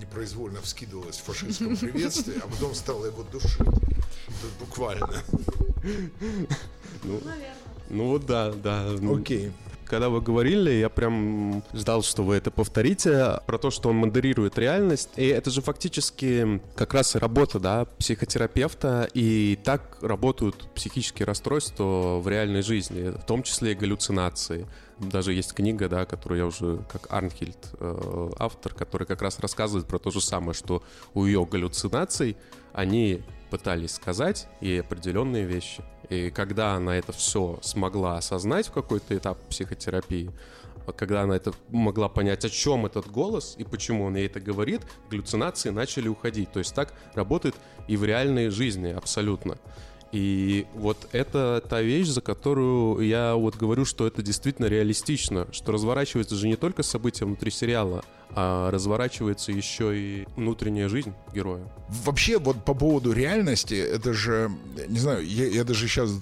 непроизвольно 0.01 0.61
вскидывалась 0.61 1.19
в 1.19 1.23
фашистском 1.23 1.77
приветствии, 1.77 2.35
а 2.43 2.49
потом 2.49 2.75
стала 2.75 3.07
его 3.07 3.23
душить. 3.23 3.59
Тут 3.59 4.51
буквально. 4.59 5.23
Ну 7.91 8.09
вот 8.09 8.27
да, 8.27 8.51
да. 8.51 8.87
Ну, 8.99 9.21
Окей. 9.21 9.53
Когда 9.87 10.09
вы 10.09 10.21
говорили, 10.21 10.71
я 10.71 10.89
прям 10.89 11.63
ждал, 11.73 12.03
что 12.03 12.23
вы 12.23 12.37
это 12.37 12.51
повторите, 12.51 13.41
про 13.47 13.59
то, 13.59 13.71
что 13.71 13.91
он 13.91 13.97
модерирует 13.97 14.59
реальность. 14.59 15.11
И 15.17 15.27
это 15.27 15.51
же 15.51 15.61
фактически 15.63 16.61
как 16.77 16.95
раз 16.95 17.15
работа, 17.15 17.61
да, 17.61 17.85
психотерапевта. 17.99 19.09
И 19.15 19.59
так 19.63 19.99
работают 20.01 20.69
психические 20.75 21.27
расстройства 21.27 22.19
в 22.21 22.29
реальной 22.29 22.63
жизни, 22.63 23.11
в 23.11 23.25
том 23.25 23.43
числе 23.43 23.73
и 23.73 23.75
галлюцинации. 23.75 24.67
Даже 25.11 25.33
есть 25.33 25.53
книга, 25.53 25.89
да, 25.89 26.05
которую 26.05 26.39
я 26.39 26.47
уже, 26.47 26.85
как 26.91 27.13
Арнхильд, 27.13 27.59
э, 27.79 28.31
автор, 28.39 28.75
который 28.75 29.07
как 29.07 29.23
раз 29.23 29.39
рассказывает 29.41 29.87
про 29.87 29.99
то 29.99 30.11
же 30.11 30.21
самое, 30.21 30.55
что 30.55 30.83
у 31.15 31.25
ее 31.25 31.45
галлюцинаций 31.45 32.37
они 32.73 33.23
пытались 33.51 33.95
сказать 33.95 34.49
ей 34.61 34.81
определенные 34.81 35.45
вещи. 35.45 35.83
И 36.11 36.31
когда 36.31 36.75
она 36.75 36.97
это 36.97 37.13
все 37.13 37.59
смогла 37.63 38.19
осознать 38.19 38.67
в 38.69 38.73
какой-то 38.73 39.17
этап 39.17 39.39
психотерапии, 39.49 40.31
когда 40.93 41.23
она 41.23 41.37
это 41.37 41.53
могла 41.69 42.09
понять, 42.09 42.45
о 42.45 42.51
чем 42.51 42.85
этот 42.85 43.11
голос 43.11 43.55
и 43.57 43.65
почему 43.65 44.05
он 44.05 44.17
ей 44.17 44.27
это 44.27 44.41
говорит, 44.41 44.83
галлюцинации 45.11 45.71
начали 45.71 46.09
уходить. 46.09 46.53
То 46.53 46.59
есть 46.59 46.75
так 46.75 46.93
работает 47.15 47.55
и 47.89 47.97
в 47.97 48.05
реальной 48.05 48.49
жизни 48.51 48.89
абсолютно. 48.89 49.57
И 50.15 50.67
вот 50.75 51.09
это 51.11 51.61
та 51.69 51.83
вещь, 51.83 52.07
за 52.07 52.21
которую 52.21 53.05
я 53.05 53.35
вот 53.35 53.57
говорю, 53.57 53.85
что 53.85 54.07
это 54.07 54.23
действительно 54.23 54.67
реалистично, 54.67 55.49
что 55.51 55.73
разворачивается 55.73 56.37
же 56.37 56.47
не 56.47 56.55
только 56.55 56.85
события 56.85 57.25
внутри 57.25 57.51
сериала, 57.51 58.05
а 58.31 58.71
разворачивается 58.71 59.51
еще 59.51 59.99
и 59.99 60.29
внутренняя 60.37 60.89
жизнь 60.89 61.13
героя. 61.35 61.65
Вообще, 62.05 62.39
вот 62.39 62.65
по 62.65 62.75
поводу 62.75 63.11
реальности, 63.11 63.75
это 63.75 64.13
же, 64.15 64.53
не 64.87 65.01
знаю, 65.01 65.27
я, 65.27 65.49
я 65.49 65.65
даже 65.65 65.89
сейчас... 65.89 66.13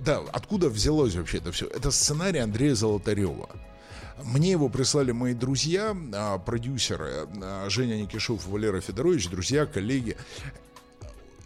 Да, 0.00 0.20
откуда 0.32 0.68
взялось 0.68 1.14
вообще 1.14 1.38
это 1.38 1.52
все? 1.52 1.68
Это 1.68 1.92
сценарий 1.92 2.40
Андрея 2.40 2.74
Золотарева. 2.74 3.48
Мне 4.24 4.50
его 4.50 4.68
прислали 4.68 5.12
мои 5.12 5.32
друзья, 5.32 5.96
а, 6.12 6.38
продюсеры, 6.38 7.28
а, 7.40 7.70
Женя 7.70 7.94
Никишов 7.94 8.46
Валера 8.48 8.80
Федорович, 8.80 9.28
друзья, 9.30 9.64
коллеги. 9.64 10.16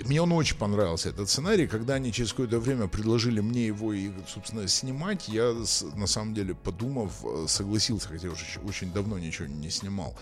Мне 0.06 0.22
он 0.22 0.32
очень 0.32 0.56
понравился, 0.56 1.08
этот 1.08 1.28
сценарий. 1.28 1.66
Когда 1.66 1.94
они 1.94 2.12
через 2.12 2.30
какое-то 2.30 2.58
время 2.58 2.88
предложили 2.88 3.40
мне 3.40 3.66
его 3.66 3.92
и, 3.92 4.10
собственно, 4.26 4.66
снимать, 4.68 5.28
я, 5.28 5.54
на 5.94 6.06
самом 6.06 6.34
деле, 6.34 6.54
подумав, 6.54 7.24
э, 7.24 7.46
согласился, 7.48 8.08
хотя 8.08 8.28
уже 8.28 8.44
очень 8.66 8.92
давно 8.92 9.18
ничего 9.18 9.46
не 9.48 9.70
снимал. 9.70 10.16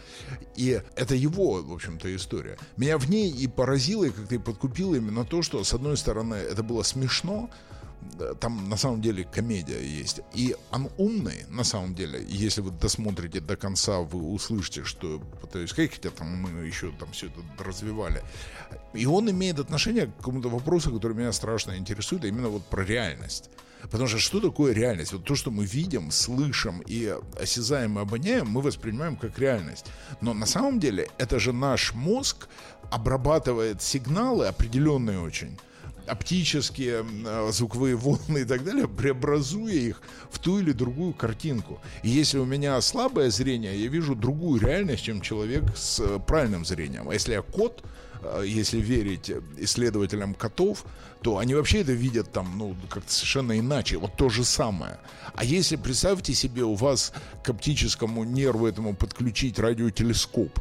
И 0.57 0.81
это 0.97 1.15
его, 1.15 1.63
в 1.63 1.73
общем-то, 1.73 2.15
история. 2.15 2.59
Меня 2.77 2.99
в 2.99 3.09
ней 3.09 3.31
и 3.31 3.47
поразило, 3.49 4.05
и 4.05 4.11
как-то 4.11 4.35
и 4.35 4.39
подкупило 4.39 4.95
именно 4.95 5.25
то, 5.25 5.43
что, 5.43 5.63
с 5.65 5.75
одной 5.75 5.97
стороны, 5.97 6.35
это 6.35 6.63
было 6.63 6.83
смешно, 6.83 7.51
там 8.41 8.69
на 8.69 8.77
самом 8.77 9.01
деле 9.01 9.25
комедия 9.25 9.83
есть. 9.83 10.21
И 10.35 10.57
он 10.71 10.89
умный, 10.99 11.45
на 11.49 11.65
самом 11.65 11.95
деле. 11.95 12.25
Если 12.29 12.61
вы 12.61 12.71
досмотрите 12.71 13.41
до 13.41 13.57
конца, 13.57 14.01
вы 14.01 14.33
услышите, 14.33 14.85
что 14.85 15.21
пытаюсь 15.41 15.71
сказать, 15.71 15.93
хотя 15.93 16.11
там 16.11 16.29
мы 16.29 16.67
еще 16.67 16.93
там 16.99 17.13
все 17.13 17.27
это 17.27 17.41
развивали. 17.65 18.23
И 18.95 19.07
он 19.07 19.31
имеет 19.31 19.59
отношение 19.59 20.07
к 20.07 20.17
какому-то 20.17 20.49
вопросу, 20.49 20.93
который 20.93 21.17
меня 21.17 21.33
страшно 21.33 21.77
интересует, 21.77 22.25
а 22.25 22.29
именно 22.29 22.49
вот 22.49 22.65
про 22.67 22.85
реальность. 22.85 23.51
Потому 23.91 24.09
что 24.09 24.19
что 24.19 24.41
такое 24.41 24.75
реальность? 24.75 25.13
Вот 25.13 25.25
то, 25.25 25.35
что 25.35 25.51
мы 25.51 25.65
видим, 25.65 26.11
слышим 26.11 26.83
и 26.87 27.17
осязаем 27.41 27.99
и 27.99 28.03
обоняем, 28.03 28.49
мы 28.49 28.61
воспринимаем 28.61 29.17
как 29.17 29.39
реальность. 29.39 29.87
Но 30.21 30.35
на 30.35 30.47
самом 30.47 30.81
деле 30.81 31.09
это 31.19 31.39
же 31.39 31.53
наш 31.53 31.95
мозг 31.95 32.49
обрабатывает 32.91 33.81
сигналы 33.81 34.47
определенные 34.47 35.21
очень 35.21 35.59
оптические, 36.11 37.05
э, 37.25 37.51
звуковые 37.53 37.97
волны 37.97 38.39
и 38.39 38.45
так 38.45 38.65
далее, 38.65 38.89
преобразуя 38.89 39.75
их 39.75 40.03
в 40.31 40.39
ту 40.39 40.59
или 40.59 40.73
другую 40.73 41.13
картинку. 41.15 41.81
И 42.03 42.09
если 42.09 42.39
у 42.39 42.45
меня 42.45 42.81
слабое 42.81 43.31
зрение, 43.31 43.81
я 43.81 43.89
вижу 43.89 44.15
другую 44.15 44.61
реальность, 44.61 45.05
чем 45.05 45.21
человек 45.21 45.65
с 45.77 46.01
э, 46.01 46.19
правильным 46.27 46.65
зрением. 46.65 47.09
А 47.09 47.15
если 47.15 47.33
я 47.33 47.43
кот, 47.43 47.83
если 48.45 48.81
верить 48.81 49.31
исследователям 49.59 50.35
котов, 50.35 50.85
то 51.23 51.39
они 51.39 51.55
вообще 51.55 51.83
это 51.83 51.93
видят 51.93 52.33
там, 52.33 52.57
ну, 52.57 52.75
как-то 52.89 53.13
совершенно 53.13 53.59
иначе. 53.59 53.99
Вот 53.99 54.17
то 54.17 54.29
же 54.29 54.45
самое. 54.45 54.99
А 55.35 55.45
если, 55.45 55.77
представьте 55.77 56.35
себе, 56.35 56.65
у 56.65 56.75
вас 56.75 57.13
к 57.45 57.51
оптическому 57.51 58.25
нерву 58.25 58.67
этому 58.67 58.95
подключить 58.95 59.59
радиотелескоп, 59.59 60.59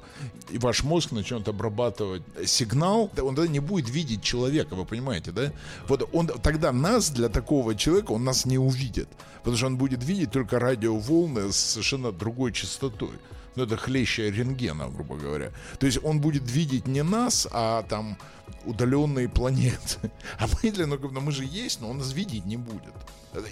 и 0.49 0.57
ваш 0.57 0.83
мозг 0.83 1.11
начнет 1.11 1.47
обрабатывать 1.47 2.23
сигнал, 2.45 3.11
он 3.21 3.35
тогда 3.35 3.47
не 3.47 3.59
будет 3.59 3.89
видеть 3.89 4.23
человека, 4.23 4.75
вы 4.75 4.85
понимаете, 4.85 5.31
да? 5.31 5.53
Вот 5.87 6.09
он 6.11 6.27
тогда 6.27 6.71
нас, 6.71 7.09
для 7.09 7.29
такого 7.29 7.75
человека, 7.75 8.11
он 8.11 8.23
нас 8.23 8.45
не 8.45 8.57
увидит. 8.57 9.07
Потому 9.39 9.57
что 9.57 9.67
он 9.67 9.77
будет 9.77 10.03
видеть 10.03 10.31
только 10.31 10.59
радиоволны 10.59 11.51
с 11.51 11.55
совершенно 11.55 12.11
другой 12.11 12.51
частотой. 12.51 13.13
Ну, 13.59 13.65
это 13.65 13.75
хлеще 13.75 14.31
рентгена, 14.31 14.87
грубо 14.87 15.17
говоря. 15.17 15.51
То 15.79 15.85
есть 15.85 15.99
он 16.01 16.21
будет 16.21 16.49
видеть 16.49 16.87
не 16.87 17.03
нас, 17.03 17.45
а 17.51 17.83
там 17.89 18.17
удаленные 18.65 19.29
планеты. 19.29 19.79
А 20.37 20.47
мы, 20.47 20.71
для, 20.71 20.87
ну, 20.87 20.97
ну, 20.97 21.21
мы 21.21 21.31
же 21.31 21.43
есть, 21.43 21.81
но 21.81 21.89
он 21.89 21.97
нас 21.97 22.13
видеть 22.13 22.45
не 22.45 22.57
будет. 22.57 22.93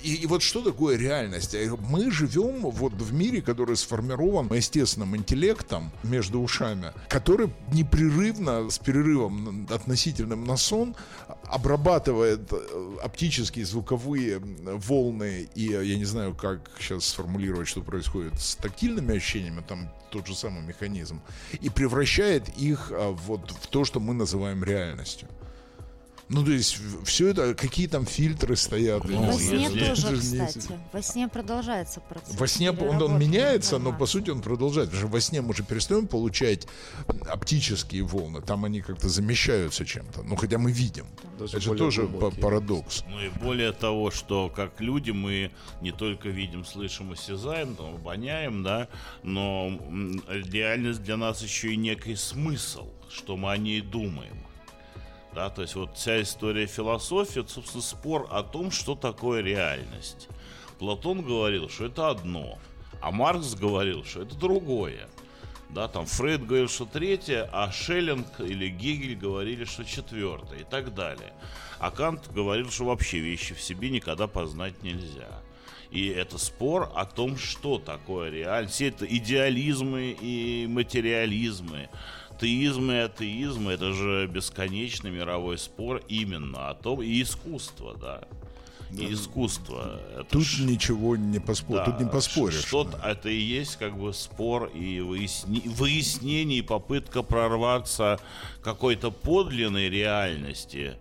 И, 0.03 0.15
и 0.15 0.25
вот 0.25 0.41
что 0.41 0.61
такое 0.61 0.97
реальность? 0.97 1.55
Мы 1.89 2.11
живем 2.11 2.61
вот 2.61 2.93
в 2.93 3.13
мире, 3.13 3.41
который 3.41 3.77
сформирован 3.77 4.51
естественным 4.51 5.15
интеллектом 5.15 5.91
между 6.03 6.41
ушами, 6.41 6.93
который 7.09 7.49
непрерывно, 7.71 8.69
с 8.69 8.79
перерывом 8.79 9.67
относительным 9.69 10.45
на 10.45 10.57
сон, 10.57 10.95
обрабатывает 11.43 12.51
э, 12.51 12.97
оптические 13.03 13.65
звуковые 13.65 14.39
волны 14.39 15.47
и, 15.55 15.73
э, 15.73 15.85
я 15.85 15.97
не 15.97 16.05
знаю, 16.05 16.33
как 16.33 16.71
сейчас 16.79 17.05
сформулировать, 17.05 17.67
что 17.67 17.81
происходит 17.81 18.39
с 18.39 18.55
тактильными 18.55 19.15
ощущениями, 19.15 19.63
там 19.67 19.89
тот 20.09 20.27
же 20.27 20.35
самый 20.35 20.61
механизм, 20.63 21.21
и 21.61 21.69
превращает 21.69 22.49
их 22.57 22.91
а, 22.91 23.11
вот 23.11 23.51
в 23.51 23.67
то, 23.67 23.85
что 23.85 23.99
мы 23.99 24.13
называем 24.13 24.63
реальностью. 24.63 24.86
Ну, 26.29 26.43
то 26.43 26.51
есть, 26.51 26.77
все 27.05 27.29
это, 27.29 27.55
какие 27.55 27.87
там 27.87 28.05
фильтры 28.05 28.57
стоят. 28.57 29.05
Ну, 29.05 29.27
Во 29.27 29.33
сне 29.33 29.63
если- 29.63 29.79
тоже, 29.79 30.17
кстати. 30.17 30.61
Во 30.91 31.01
сне 31.01 31.29
продолжается 31.29 32.01
процесс. 32.01 32.35
Во 32.37 32.47
сне 32.47 32.71
он, 32.71 33.01
он 33.01 33.17
меняется, 33.17 33.77
но 33.77 33.93
по 33.93 34.05
сути 34.05 34.29
он 34.29 34.41
продолжает. 34.41 34.89
Потому 34.89 35.07
что 35.07 35.13
во 35.13 35.21
сне 35.21 35.41
мы 35.41 35.53
же 35.55 35.63
перестаем 35.63 36.05
получать 36.05 36.67
оптические 37.29 38.03
волны. 38.03 38.41
Там 38.41 38.65
они 38.65 38.81
как-то 38.81 39.07
замещаются 39.07 39.85
чем-то. 39.85 40.23
Ну, 40.23 40.35
хотя 40.35 40.57
мы 40.57 40.71
видим. 40.73 41.05
Даже 41.39 41.57
Это 41.59 41.75
тоже 41.75 42.07
парадокс. 42.07 43.05
Ну 43.07 43.21
и 43.21 43.29
более 43.29 43.71
того, 43.71 44.11
что 44.11 44.49
как 44.53 44.81
люди 44.81 45.11
мы 45.11 45.51
не 45.81 45.93
только 45.93 46.27
видим, 46.27 46.65
слышим, 46.65 47.13
осязаем, 47.13 47.73
там, 47.75 47.95
обоняем, 47.95 48.63
да, 48.63 48.89
но 49.23 49.79
реальность 50.27 51.03
для 51.03 51.15
нас 51.15 51.41
еще 51.41 51.71
и 51.73 51.77
некий 51.77 52.15
смысл, 52.15 52.87
что 53.09 53.37
мы 53.37 53.53
о 53.53 53.57
ней 53.57 53.79
думаем. 53.79 54.46
Да, 55.37 55.51
то 55.51 55.61
есть 55.61 55.75
вот 55.75 55.95
вся 55.95 56.19
история 56.23 56.65
философии, 56.65 57.41
это, 57.41 57.51
собственно, 57.51 57.83
спор 57.83 58.27
о 58.31 58.41
том, 58.41 58.71
что 58.71 58.95
такое 58.95 59.43
реальность. 59.43 60.29
Платон 60.79 61.21
говорил, 61.21 61.69
что 61.69 61.85
это 61.85 62.09
одно, 62.09 62.57
а 63.01 63.11
Маркс 63.11 63.53
говорил, 63.53 64.03
что 64.03 64.23
это 64.23 64.35
другое. 64.35 65.07
Да, 65.69 65.87
там 65.89 66.07
Фрейд 66.07 66.43
говорил, 66.43 66.67
что 66.67 66.85
третье, 66.85 67.47
а 67.53 67.71
Шеллинг 67.71 68.39
или 68.39 68.67
Гегель 68.69 69.15
говорили, 69.15 69.63
что 69.65 69.85
четвертое 69.85 70.61
и 70.61 70.63
так 70.63 70.95
далее. 70.95 71.33
А 71.77 71.91
Кант 71.91 72.33
говорил, 72.33 72.71
что 72.71 72.85
вообще 72.85 73.19
вещи 73.19 73.53
в 73.53 73.61
себе 73.61 73.91
никогда 73.91 74.25
познать 74.25 74.81
нельзя. 74.81 75.43
И 75.91 76.07
это 76.07 76.39
спор 76.39 76.91
о 76.95 77.05
том, 77.05 77.37
что 77.37 77.77
такое 77.77 78.31
реальность. 78.31 78.73
Все 78.73 78.87
это 78.87 79.05
идеализмы 79.05 80.17
и 80.19 80.65
материализмы, 80.67 81.89
теизмы 82.39 82.93
и 82.93 82.97
атеизмы. 82.97 83.73
Это 83.73 83.93
же 83.93 84.27
бесконечный 84.27 85.11
мировой 85.11 85.57
спор 85.57 86.01
именно 86.07 86.69
о 86.69 86.73
том, 86.73 87.01
и 87.01 87.21
искусство, 87.21 87.95
да. 87.99 88.21
и 88.91 89.11
искусство. 89.13 89.99
Это 90.13 90.23
Тут 90.25 90.43
ж- 90.45 90.59
ничего 90.63 91.15
не 91.17 91.39
поспоришь. 91.39 91.85
да, 91.85 91.91
Тут 91.91 91.99
не 92.01 92.09
поспоришь. 92.09 92.63
Что-то 92.65 92.97
это 93.05 93.27
и 93.29 93.37
есть 93.39 93.75
как 93.77 93.97
бы 93.97 94.13
спор 94.13 94.71
и 94.73 94.99
выясни- 94.99 95.67
выяснение, 95.67 96.59
и 96.59 96.61
попытка 96.61 97.21
прорваться 97.23 98.19
какой-то 98.63 99.11
подлинной 99.11 99.89
реальности 99.89 100.95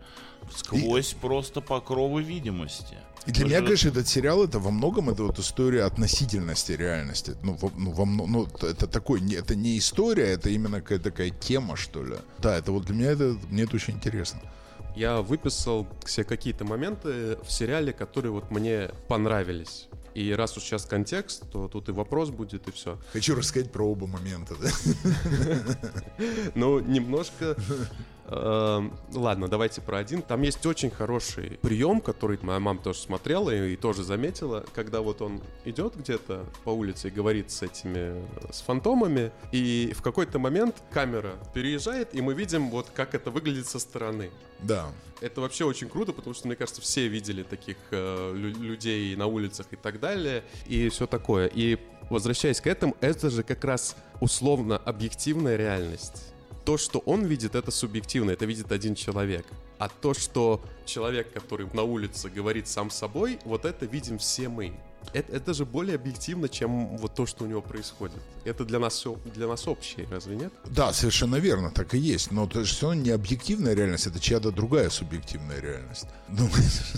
сквозь 0.55 1.15
просто 1.15 1.61
покровы 1.61 2.23
видимости. 2.23 2.97
И 3.27 3.33
для 3.33 3.45
меня, 3.45 3.59
же- 3.59 3.65
конечно, 3.65 3.89
этот 3.89 4.07
сериал 4.09 4.45
это 4.45 4.61
во 4.61 4.71
многом 4.71 5.11
это 5.11 5.25
вот 5.25 5.39
история 5.39 5.83
относительности 5.83 6.73
реальности. 6.73 7.35
Ну, 7.43 7.55
во, 7.55 7.73
ну, 7.77 7.91
во 7.91 8.07
ну, 8.07 8.47
это 8.63 8.87
такой, 8.87 9.21
не- 9.21 9.35
это 9.35 9.57
не 9.57 9.79
история, 9.79 10.29
это 10.29 10.49
именно 10.49 10.81
какая-то 10.81 11.11
такая 11.11 11.31
тема, 11.31 11.77
что 11.77 12.05
ли. 12.05 12.17
Да, 12.39 12.57
это 12.57 12.71
вот 12.71 12.85
для 12.85 12.95
меня 12.95 13.11
это, 13.11 13.37
мне 13.51 13.65
это 13.65 13.75
очень 13.75 13.95
интересно. 13.95 14.41
Я 14.95 15.21
выписал 15.23 15.87
все 16.05 16.25
какие-то 16.25 16.65
моменты 16.65 17.37
в 17.43 17.51
сериале, 17.51 17.93
которые 17.93 18.33
вот 18.33 18.51
мне 18.51 18.91
понравились. 19.09 19.89
И 20.15 20.33
раз 20.33 20.57
уж 20.57 20.63
сейчас 20.63 20.87
контекст, 20.87 21.51
то 21.51 21.69
тут 21.69 21.91
и 21.91 21.93
вопрос 21.93 22.31
будет, 22.31 22.69
и 22.69 22.71
все. 22.73 22.99
Хочу 23.13 23.35
рассказать 23.35 23.71
про 23.71 23.85
оба 23.87 24.07
момента. 24.07 24.55
да. 24.59 24.71
Ну, 26.55 26.79
немножко... 26.79 27.57
эм, 28.29 28.93
Ладно, 29.13 29.49
давайте 29.49 29.81
про 29.81 29.99
один. 29.99 30.23
Там 30.23 30.43
есть 30.43 30.65
очень 30.67 30.91
хороший 30.91 31.59
прием, 31.63 32.01
который 32.01 32.39
моя 32.43 32.61
мама 32.61 32.81
тоже 32.81 32.99
смотрела 33.01 33.51
и, 33.51 33.73
и 33.73 33.77
тоже 33.77 34.03
заметила, 34.03 34.65
когда 34.75 35.01
вот 35.01 35.23
он 35.23 35.41
идет 35.65 35.97
где-то 35.97 36.45
по 36.65 36.71
улице 36.71 37.09
и 37.09 37.11
говорит 37.11 37.51
с 37.51 37.63
этими, 37.63 38.23
с 38.51 38.61
фантомами, 38.61 39.33
и 39.53 39.93
в 39.97 40.03
какой-то 40.03 40.39
момент 40.39 40.83
камера 40.91 41.33
переезжает, 41.55 42.15
и 42.15 42.21
мы 42.21 42.35
видим 42.35 42.71
вот 42.71 42.87
как 42.95 43.15
это 43.15 43.31
выглядит 43.31 43.67
со 43.67 43.79
стороны. 43.79 44.31
Да. 44.61 44.87
Это 45.21 45.41
вообще 45.41 45.65
очень 45.65 45.89
круто, 45.89 46.13
потому 46.13 46.35
что, 46.35 46.47
мне 46.47 46.57
кажется, 46.57 46.83
все 46.83 47.09
видели 47.09 47.43
таких 47.43 47.77
э, 47.91 48.33
лю- 48.35 48.63
людей 48.63 49.17
на 49.17 49.27
улицах 49.27 49.67
и 49.71 49.77
так 49.77 49.99
далее, 49.99 50.45
и 50.67 50.89
все 50.91 51.07
такое. 51.07 51.47
И 51.47 51.79
возвращаясь 52.11 52.61
к 52.61 52.67
этому, 52.67 52.97
это 53.01 53.31
же 53.31 53.43
как 53.43 53.65
раз 53.65 53.97
условно 54.21 54.77
объективная 54.77 55.57
реальность. 55.57 56.35
То, 56.67 56.77
что 56.77 56.99
он 57.07 57.25
видит, 57.25 57.55
это 57.55 57.71
субъективно, 57.71 58.33
это 58.33 58.45
видит 58.45 58.73
один 58.73 58.97
человек. 58.97 59.47
А 59.79 59.89
то, 59.89 60.15
что 60.15 60.61
человек, 60.85 61.33
который 61.33 61.69
на 61.73 61.85
улице 61.85 62.29
говорит 62.29 62.67
сам 62.67 62.91
собой, 62.91 63.39
вот 63.45 63.65
это 63.65 63.87
видим 63.87 64.19
все 64.19 64.49
мы. 64.49 64.73
Это, 65.13 65.33
это 65.33 65.55
же 65.55 65.65
более 65.65 65.95
объективно, 65.97 66.49
чем 66.49 66.97
вот 66.99 67.15
то, 67.15 67.27
что 67.27 67.45
у 67.45 67.47
него 67.47 67.63
происходит. 67.63 68.17
Это 68.45 68.65
для 68.65 68.79
нас, 68.79 68.95
всё- 68.95 69.19
для 69.35 69.47
нас 69.47 69.67
общее, 69.67 70.07
разве 70.11 70.37
нет? 70.37 70.53
Да, 70.65 70.93
совершенно 70.93 71.37
верно, 71.37 71.71
так 71.71 71.95
и 71.95 71.99
есть. 71.99 72.31
Но 72.33 72.45
это 72.45 72.65
же 72.65 72.75
все 72.75 72.87
равно 72.89 73.03
не 73.03 73.11
объективная 73.11 73.75
реальность, 73.75 74.07
это 74.07 74.21
чья-то 74.21 74.51
другая 74.53 74.91
субъективная 74.91 75.61
реальность. 75.61 76.07
Ну, 76.29 76.49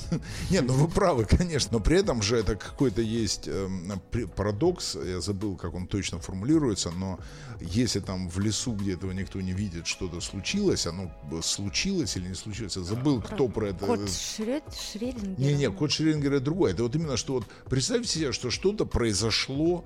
Нет, 0.50 0.64
ну 0.66 0.74
вы 0.74 0.88
правы, 0.88 1.24
конечно. 1.24 1.78
Но 1.78 1.80
при 1.80 1.98
этом 1.98 2.22
же 2.22 2.36
это 2.36 2.56
какой-то 2.56 3.02
есть 3.02 3.48
эм, 3.48 4.00
парадокс, 4.36 4.96
я 4.96 5.20
забыл, 5.20 5.56
как 5.56 5.74
он 5.74 5.86
точно 5.86 6.18
формулируется, 6.18 6.90
но 6.90 7.18
если 7.60 8.00
там 8.00 8.28
в 8.28 8.38
лесу, 8.40 8.72
где 8.72 8.94
этого 8.94 9.12
никто 9.12 9.40
не 9.40 9.52
видит, 9.52 9.86
что-то 9.86 10.20
случилось, 10.20 10.86
оно 10.86 11.10
случилось 11.42 12.16
или 12.16 12.28
не 12.28 12.34
случилось, 12.34 12.76
я 12.76 12.82
забыл, 12.82 13.20
кто 13.20 13.48
про 13.48 13.68
это... 13.68 13.84
Кот 13.86 14.10
Шред... 14.10 14.64
Шрёдингера. 14.92 15.36
Не-не, 15.38 15.70
код 15.70 15.90
Шрёдингера 15.90 16.40
другой. 16.40 16.72
Это 16.72 16.82
вот 16.84 16.94
именно, 16.94 17.16
что 17.16 17.34
вот 17.34 17.44
представьте 17.98 18.20
себе, 18.26 18.32
что 18.32 18.50
что-то 18.50 18.84
произошло 18.86 19.84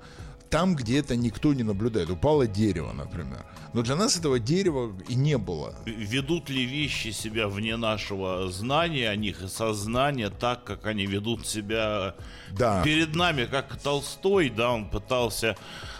там, 0.49 0.75
где 0.75 0.99
это 0.99 1.15
никто 1.15 1.51
не 1.53 1.63
наблюдает. 1.63 2.11
Упало 2.11 2.45
дерево, 2.45 2.93
например. 2.93 3.43
Но 3.73 3.81
для 3.81 3.95
нас 3.95 4.17
этого 4.17 4.39
дерева 4.39 4.93
и 5.07 5.15
не 5.15 5.39
было. 5.39 5.73
Ведут 5.85 6.49
ли 6.51 6.63
вещи 6.63 7.07
себя 7.11 7.47
вне 7.47 7.75
нашего 7.75 8.51
знания 8.51 9.09
о 9.09 9.15
них 9.15 9.41
и 9.41 9.47
сознания 9.47 10.29
так, 10.29 10.63
как 10.63 10.85
они 10.85 11.07
ведут 11.07 11.47
себя 11.47 12.13
Да. 12.51 12.83
перед 12.83 13.15
нами, 13.15 13.45
как 13.45 13.81
Толстой, 13.81 14.51
да, 14.51 14.69
он 14.71 14.89
пытался, 14.91 15.57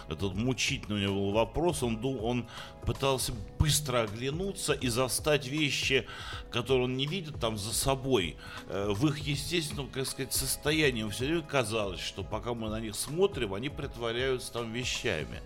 этот 0.08 0.34
мучительный 0.34 0.96
у 0.96 1.02
него 1.02 1.14
был 1.14 1.32
вопрос, 1.32 1.82
он, 1.82 1.96
ду- 1.98 2.18
он 2.18 2.46
пытался 2.84 3.32
быстро 3.58 4.02
оглянуться 4.02 4.72
и 4.74 4.88
застать 4.88 5.46
вещи, 5.46 6.06
которые 6.50 6.84
он 6.84 6.96
не 6.96 7.06
видит 7.06 7.40
там 7.40 7.56
за 7.56 7.72
собой, 7.72 8.36
э, 8.68 8.88
в 8.94 9.06
их 9.08 9.18
естественном, 9.18 9.88
как 9.88 10.06
сказать, 10.06 10.32
состоянии. 10.34 11.00
Ему 11.00 11.10
все 11.10 11.24
время 11.24 11.42
казалось, 11.42 12.00
что 12.00 12.22
пока 12.22 12.52
мы 12.54 12.68
на 12.68 12.80
них 12.80 12.94
смотрим, 12.94 13.54
они 13.54 13.70
притворяются 13.70 14.52
там 14.52 14.72
вещами. 14.72 15.40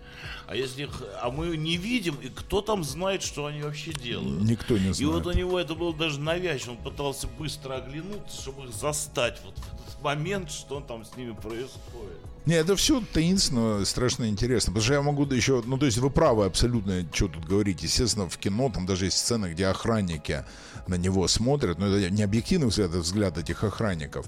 А 0.47 0.55
если 0.55 0.83
их, 0.83 1.01
а 1.21 1.31
мы 1.31 1.55
не 1.55 1.77
видим, 1.77 2.15
и 2.15 2.27
кто 2.27 2.61
там 2.61 2.83
знает, 2.83 3.23
что 3.23 3.45
они 3.45 3.61
вообще 3.61 3.93
делают? 3.93 4.41
Никто 4.43 4.77
не 4.77 4.91
И 4.91 5.05
вот 5.05 5.21
у 5.21 5.23
знает. 5.23 5.37
него 5.37 5.59
это 5.59 5.75
было 5.75 5.93
даже 5.93 6.19
навязчиво. 6.19 6.71
Он 6.71 6.77
пытался 6.77 7.27
быстро 7.27 7.75
оглянуться, 7.75 8.41
чтобы 8.41 8.65
их 8.67 8.73
застать 8.73 9.39
вот 9.45 9.55
в 9.57 9.59
этот 9.59 10.01
момент, 10.03 10.51
что 10.51 10.81
там 10.81 11.05
с 11.05 11.15
ними 11.15 11.31
происходит. 11.33 12.19
Не, 12.49 12.55
это 12.55 12.75
все 12.75 12.99
таинственно, 13.13 13.85
страшно 13.85 14.27
интересно. 14.27 14.71
Потому 14.71 14.83
что 14.83 14.93
я 14.95 15.01
могу 15.03 15.23
еще... 15.25 15.61
Ну, 15.63 15.77
то 15.77 15.85
есть 15.85 15.99
вы 15.99 16.09
правы 16.09 16.45
абсолютно, 16.45 17.05
что 17.13 17.27
тут 17.27 17.45
говорить. 17.45 17.83
Естественно, 17.83 18.27
в 18.27 18.39
кино 18.39 18.71
там 18.73 18.87
даже 18.87 19.05
есть 19.05 19.19
сцены, 19.19 19.51
где 19.51 19.67
охранники 19.67 20.43
на 20.87 20.95
него 20.95 21.27
смотрят. 21.27 21.77
Но 21.77 21.85
это 21.85 22.09
не 22.09 22.23
объективный 22.23 22.65
взгляд, 22.65 22.89
это 22.89 23.01
взгляд 23.01 23.37
этих 23.37 23.63
охранников. 23.63 24.27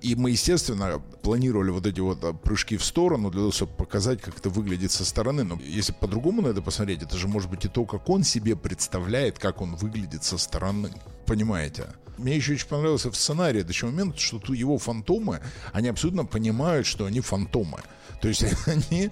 И 0.00 0.14
мы, 0.14 0.30
естественно, 0.30 1.02
планировали 1.20 1.68
вот 1.68 1.86
эти 1.86 2.00
вот 2.00 2.24
а, 2.24 2.32
прыжки 2.32 2.78
в 2.78 2.84
сторону 2.86 3.30
для 3.30 3.40
того, 3.40 3.52
чтобы 3.52 3.72
показать, 3.76 4.22
как 4.22 4.38
это 4.38 4.48
выглядит 4.48 4.90
со 4.90 5.04
стороны. 5.04 5.44
Но 5.44 5.58
если 5.62 5.92
по-другому 5.92 6.40
на 6.40 6.48
это 6.48 6.62
посмотреть, 6.62 7.02
это 7.02 7.18
же 7.18 7.28
может 7.28 7.50
быть 7.50 7.66
и 7.66 7.68
то, 7.68 7.84
как 7.84 8.08
он 8.08 8.24
себе 8.24 8.56
представляет, 8.56 9.38
как 9.38 9.60
он 9.60 9.76
выглядит 9.76 10.24
со 10.24 10.38
стороны. 10.38 10.90
Понимаете? 11.28 11.88
Мне 12.16 12.34
еще 12.36 12.54
очень 12.54 12.66
понравился 12.66 13.10
в 13.10 13.16
сценарии 13.16 13.62
до 13.62 13.72
чего 13.72 13.90
момент, 13.90 14.18
что 14.18 14.38
ту- 14.40 14.54
его 14.54 14.78
фантомы, 14.78 15.40
они 15.72 15.88
абсолютно 15.88 16.24
понимают, 16.24 16.86
что 16.86 17.04
они 17.04 17.20
фантомы. 17.20 17.78
То 18.20 18.28
есть 18.28 18.44
они 18.66 19.10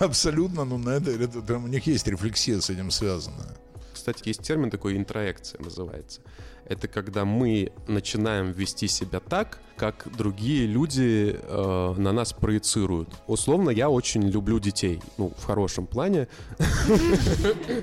абсолютно, 0.00 0.64
ну, 0.64 0.78
на 0.78 0.90
это, 0.90 1.10
это 1.10 1.40
прям 1.42 1.64
у 1.64 1.68
них 1.68 1.86
есть 1.86 2.08
рефлексия 2.08 2.60
с 2.60 2.70
этим 2.70 2.90
связанная. 2.90 3.56
Кстати, 3.92 4.22
есть 4.26 4.42
термин 4.42 4.70
такой 4.70 4.96
интроекция 4.96 5.60
называется. 5.62 6.22
Это 6.70 6.86
когда 6.86 7.24
мы 7.24 7.72
начинаем 7.88 8.52
вести 8.52 8.86
себя 8.86 9.18
так, 9.18 9.58
как 9.80 10.06
другие 10.14 10.66
люди 10.66 11.36
э, 11.42 11.94
на 11.96 12.12
нас 12.12 12.34
проецируют. 12.34 13.08
Условно, 13.26 13.70
я 13.70 13.88
очень 13.88 14.22
люблю 14.28 14.60
детей, 14.60 15.00
ну, 15.16 15.32
в 15.36 15.44
хорошем 15.44 15.86
плане. 15.86 16.28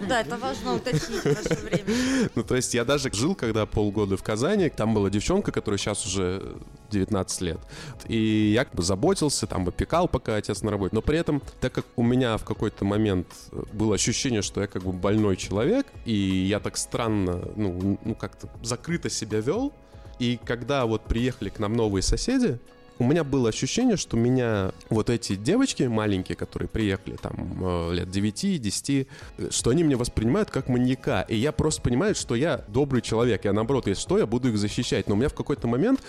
Да, 0.08 0.22
это 0.22 0.38
важно 0.38 0.76
уточнить 0.76 1.22
в 1.22 1.26
наше 1.26 1.62
время. 1.64 2.30
Ну, 2.36 2.44
то 2.44 2.56
есть 2.56 2.74
я 2.76 2.86
даже 2.86 3.12
жил, 3.12 3.34
когда 3.36 3.66
полгода 3.66 4.16
в 4.16 4.24
Казани, 4.24 4.70
там 4.70 4.94
была 4.94 5.10
девчонка, 5.10 5.52
которая 5.52 5.80
сейчас 5.80 6.06
уже 6.06 6.56
19 6.92 7.42
лет. 7.42 7.60
И 8.08 8.52
я 8.54 8.64
как 8.66 8.76
бы 8.76 8.84
заботился, 8.84 9.48
там 9.48 9.68
опекал, 9.68 10.08
пока 10.08 10.36
отец 10.36 10.62
на 10.62 10.72
работе. 10.72 10.96
Но 10.96 11.02
при 11.02 11.18
этом, 11.18 11.42
так 11.60 11.74
как 11.74 11.86
у 11.96 12.04
меня 12.04 12.38
в 12.38 12.44
какой-то 12.44 12.86
момент 12.86 13.28
было 13.74 13.96
ощущение, 13.96 14.44
что 14.44 14.62
я 14.62 14.68
как 14.68 14.84
бы 14.84 14.92
больной 14.92 15.36
человек, 15.36 15.88
и 16.06 16.14
я 16.14 16.60
так 16.60 16.78
странно, 16.78 17.42
ну, 17.56 18.00
ну 18.04 18.16
как-то 18.16 18.50
закрыто 18.78 19.10
себя 19.10 19.40
вел, 19.40 19.74
и 20.20 20.40
когда 20.46 20.86
вот 20.86 21.04
приехали 21.04 21.50
к 21.50 21.60
нам 21.60 21.74
новые 21.74 22.02
соседи, 22.02 22.60
у 23.00 23.04
меня 23.04 23.24
было 23.24 23.50
ощущение, 23.50 23.96
что 23.96 24.18
меня 24.18 24.72
вот 24.90 25.12
эти 25.12 25.36
девочки 25.36 25.84
маленькие, 25.84 26.36
которые 26.36 26.68
приехали 26.68 27.16
там 27.16 27.36
э, 27.64 27.94
лет 27.94 28.08
9-10, 28.08 29.08
э, 29.38 29.50
что 29.52 29.70
они 29.70 29.84
меня 29.84 29.98
воспринимают 29.98 30.50
как 30.50 30.68
маньяка. 30.68 31.24
И 31.30 31.36
я 31.36 31.52
просто 31.52 31.84
понимаю, 31.84 32.16
что 32.16 32.34
я 32.34 32.64
добрый 32.68 33.04
человек. 33.04 33.46
Я 33.46 33.54
наоборот, 33.54 33.86
если 33.86 34.02
что, 34.02 34.18
я 34.18 34.26
буду 34.26 34.50
их 34.50 34.58
защищать. 34.58 35.08
Но 35.08 35.14
у 35.14 35.18
меня 35.18 35.30
в 35.30 35.36
какой-то 35.36 35.68
момент 35.68 36.00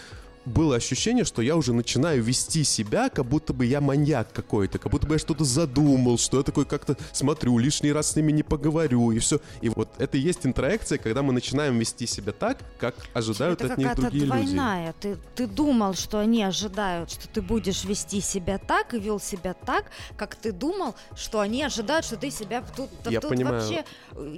было 0.49 0.77
ощущение, 0.77 1.25
что 1.25 1.43
я 1.43 1.57
уже 1.57 1.73
начинаю 1.73 2.23
вести 2.23 2.65
себя, 2.65 3.09
как 3.09 3.27
будто 3.27 3.53
бы 3.53 3.67
я 3.67 3.81
маньяк 3.81 4.33
какой-то, 4.33 4.79
как 4.79 4.91
будто 4.91 5.07
бы 5.07 5.15
я 5.15 5.19
что-то 5.19 5.45
задумал, 5.45 6.19
что 6.19 6.39
я 6.39 6.43
такой 6.43 6.65
как-то 6.65 6.97
смотрю, 7.13 7.59
лишний 7.59 7.93
раз 7.93 8.13
с 8.13 8.17
ними 8.17 8.33
не 8.33 8.43
поговорю, 8.43 9.11
и 9.13 9.19
все. 9.19 9.41
И 9.61 9.69
вот 9.69 9.89
это 9.99 10.17
и 10.17 10.21
есть 10.21 10.45
интроекция, 10.47 10.99
когда 10.99 11.23
мы 11.23 11.33
начинаем 11.33 11.79
вести 11.79 12.07
себя 12.07 12.33
так, 12.33 12.59
как 12.79 12.95
ожидают 13.15 13.61
Это 13.61 13.73
от 13.75 13.79
них 13.79 13.95
другие 13.95 14.25
люди. 14.25 14.27
двойная. 14.27 14.95
Ты, 15.01 15.17
ты 15.35 15.47
думал, 15.47 15.95
что 15.95 16.19
они 16.19 16.43
ожидают, 16.43 17.11
что 17.11 17.29
ты 17.29 17.43
будешь 17.43 17.85
вести 17.85 18.21
себя 18.21 18.59
так 18.59 18.95
и 18.95 18.99
вел 18.99 19.21
себя 19.21 19.55
так, 19.55 19.87
как 20.17 20.35
ты 20.35 20.53
думал, 20.53 20.95
что 21.17 21.41
они 21.41 21.63
ожидают, 21.63 22.05
что 22.05 22.17
ты 22.17 22.31
себя 22.31 22.63
тут, 22.77 22.89
да 23.05 23.11
Я 23.11 23.21
тут 23.21 23.31
понимаю. 23.31 23.61
вообще 23.61 23.85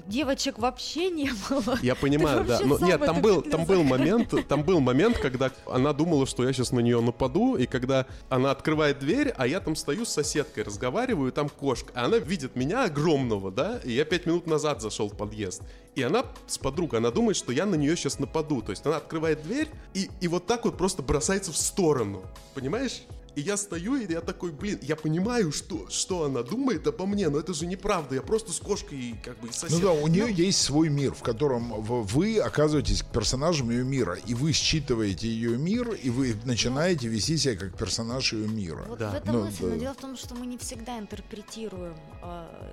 девочек 0.06 0.58
вообще 0.58 1.10
не 1.10 1.30
было. 1.48 1.78
Я 1.82 1.94
понимаю, 2.00 2.44
да. 2.44 2.60
Но 2.60 2.78
нет, 2.78 3.04
там 3.04 3.20
был, 3.20 3.42
там 3.42 3.64
был 3.64 3.82
момент, 3.82 4.34
там 4.48 4.62
был 4.62 4.80
момент, 4.80 5.18
когда 5.18 5.50
она 5.66 5.92
думала, 5.92 6.26
что 6.26 6.44
я 6.44 6.52
сейчас 6.52 6.72
на 6.72 6.80
нее 6.80 7.00
нападу, 7.00 7.56
и 7.56 7.66
когда 7.66 8.06
она 8.28 8.50
открывает 8.50 8.98
дверь, 8.98 9.32
а 9.36 9.46
я 9.46 9.60
там 9.60 9.76
стою 9.76 10.04
с 10.04 10.10
соседкой, 10.10 10.64
разговариваю, 10.64 11.30
и 11.30 11.34
там 11.34 11.48
кошка. 11.48 11.92
А 11.94 12.06
она 12.06 12.18
видит 12.18 12.56
меня 12.56 12.84
огромного, 12.84 13.50
да, 13.50 13.80
и 13.84 13.92
я 13.92 14.04
пять 14.04 14.26
минут 14.26 14.46
назад 14.46 14.80
зашел 14.80 15.08
в 15.08 15.16
подъезд. 15.16 15.62
И 15.94 16.02
она 16.02 16.24
с 16.46 16.58
подругой, 16.58 17.00
она 17.00 17.10
думает, 17.10 17.36
что 17.36 17.52
я 17.52 17.66
на 17.66 17.74
нее 17.74 17.96
сейчас 17.96 18.18
нападу. 18.18 18.62
То 18.62 18.70
есть 18.70 18.86
она 18.86 18.96
открывает 18.96 19.42
дверь 19.42 19.68
и, 19.94 20.08
и 20.20 20.28
вот 20.28 20.46
так 20.46 20.64
вот 20.64 20.76
просто 20.76 21.02
бросается 21.02 21.52
в 21.52 21.56
сторону. 21.56 22.22
Понимаешь? 22.54 23.02
И 23.36 23.40
я 23.42 23.56
стою, 23.56 23.96
и 23.96 24.10
я 24.12 24.20
такой, 24.20 24.50
блин, 24.50 24.78
я 24.82 24.96
понимаю, 24.96 25.52
что, 25.52 25.88
что 25.88 26.24
она 26.24 26.42
думает 26.42 26.86
обо 26.86 27.06
мне, 27.06 27.28
но 27.28 27.38
это 27.38 27.54
же 27.54 27.66
неправда. 27.66 28.16
Я 28.16 28.22
просто 28.22 28.52
с 28.52 28.58
кошкой 28.58 29.14
как 29.24 29.38
бы 29.40 29.48
и 29.48 29.52
сосед. 29.52 29.78
Ну 29.80 29.86
да, 29.86 29.92
у 29.92 30.06
нее 30.08 30.32
есть 30.32 30.60
свой 30.62 30.88
мир, 30.88 31.14
в 31.14 31.22
котором 31.22 31.70
вы 31.82 32.38
оказываетесь 32.38 33.02
персонажем 33.02 33.70
ее 33.70 33.84
мира, 33.84 34.14
и 34.26 34.34
вы 34.34 34.52
считываете 34.52 35.28
ее 35.28 35.56
мир, 35.58 35.90
и 35.92 36.10
вы 36.10 36.34
начинаете 36.44 37.08
вести 37.08 37.36
себя 37.36 37.56
как 37.56 37.76
персонаж 37.76 38.32
ее 38.32 38.48
мира. 38.48 38.84
Вот 38.88 38.98
Да. 38.98 39.10
в 39.10 39.14
этом 39.14 39.34
Ну, 39.36 39.44
мысль, 39.44 39.62
да. 39.62 39.68
но 39.68 39.76
дело 39.76 39.94
в 39.94 39.98
том, 39.98 40.16
что 40.16 40.34
мы 40.34 40.46
не 40.46 40.58
всегда 40.58 40.98
интерпретируем 40.98 41.94
э, 42.22 42.72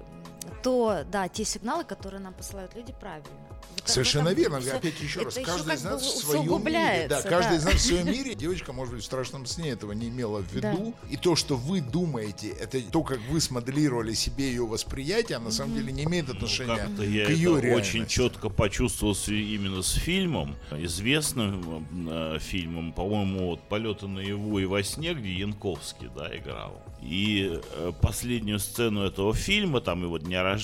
то, 0.68 1.06
да, 1.10 1.30
те 1.30 1.46
сигналы, 1.46 1.86
которые 1.86 2.20
нам 2.20 2.34
посылают 2.34 2.76
люди, 2.76 2.94
правильно. 3.00 3.26
В 3.28 3.80
этом- 3.80 3.88
Совершенно 3.88 4.30
этом 4.30 4.42
верно. 4.42 4.60
всё- 4.60 4.76
Опять 4.76 5.00
еще 5.00 5.22
раз, 5.22 5.36
каждый 5.36 5.76
из 5.76 5.84
нас 5.84 6.02
в 6.02 6.18
своем 6.26 6.66
мире. 6.66 7.08
Да, 7.08 7.22
каждый 7.22 7.52
да. 7.52 7.56
из 7.56 7.64
нас 7.64 7.74
в 7.76 7.80
своем 7.80 8.08
мире. 8.08 8.36
Девочка, 8.36 8.74
может 8.74 8.94
быть, 8.96 9.04
в 9.04 9.06
страшном 9.06 9.46
сне 9.46 9.70
этого 9.70 9.94
не 9.94 10.10
имела 10.10 10.40
в 10.40 10.52
виду. 10.52 10.94
И 11.10 11.16
то, 11.16 11.38
что 11.38 11.56
вы 11.56 11.80
думаете, 11.80 12.50
это 12.50 12.82
то, 12.82 13.02
как 13.04 13.20
вы 13.30 13.40
смоделировали 13.40 14.14
себе 14.14 14.50
ее 14.50 14.66
восприятие, 14.68 15.38
а 15.38 15.40
на 15.40 15.52
самом 15.52 15.76
деле 15.76 15.94
не 15.94 16.04
имеет 16.04 16.30
отношения 16.30 16.74
Ну, 16.74 16.78
Как-то 16.90 17.04
я 17.04 17.26
к 17.28 17.30
ее 17.30 17.60
это 17.60 17.78
очень 17.78 18.06
четко 18.08 18.50
почувствовал 18.50 19.16
именно 19.28 19.82
с 19.82 19.94
фильмом, 19.94 20.58
известным 20.72 21.88
э, 22.10 22.40
фильмом, 22.42 22.92
по-моему, 22.92 23.52
вот 23.52 23.62
«Полеты 23.70 24.08
наяву 24.08 24.60
и 24.60 24.66
во 24.66 24.84
сне», 24.84 25.14
где 25.14 25.32
Янковский, 25.34 26.10
да, 26.14 26.36
играл. 26.36 26.84
И 27.02 27.62
э, 27.76 27.92
последнюю 28.02 28.60
сцену 28.60 29.04
этого 29.04 29.34
фильма, 29.34 29.80
там 29.82 30.04
его 30.04 30.18
дня 30.18 30.42
рождения, 30.44 30.57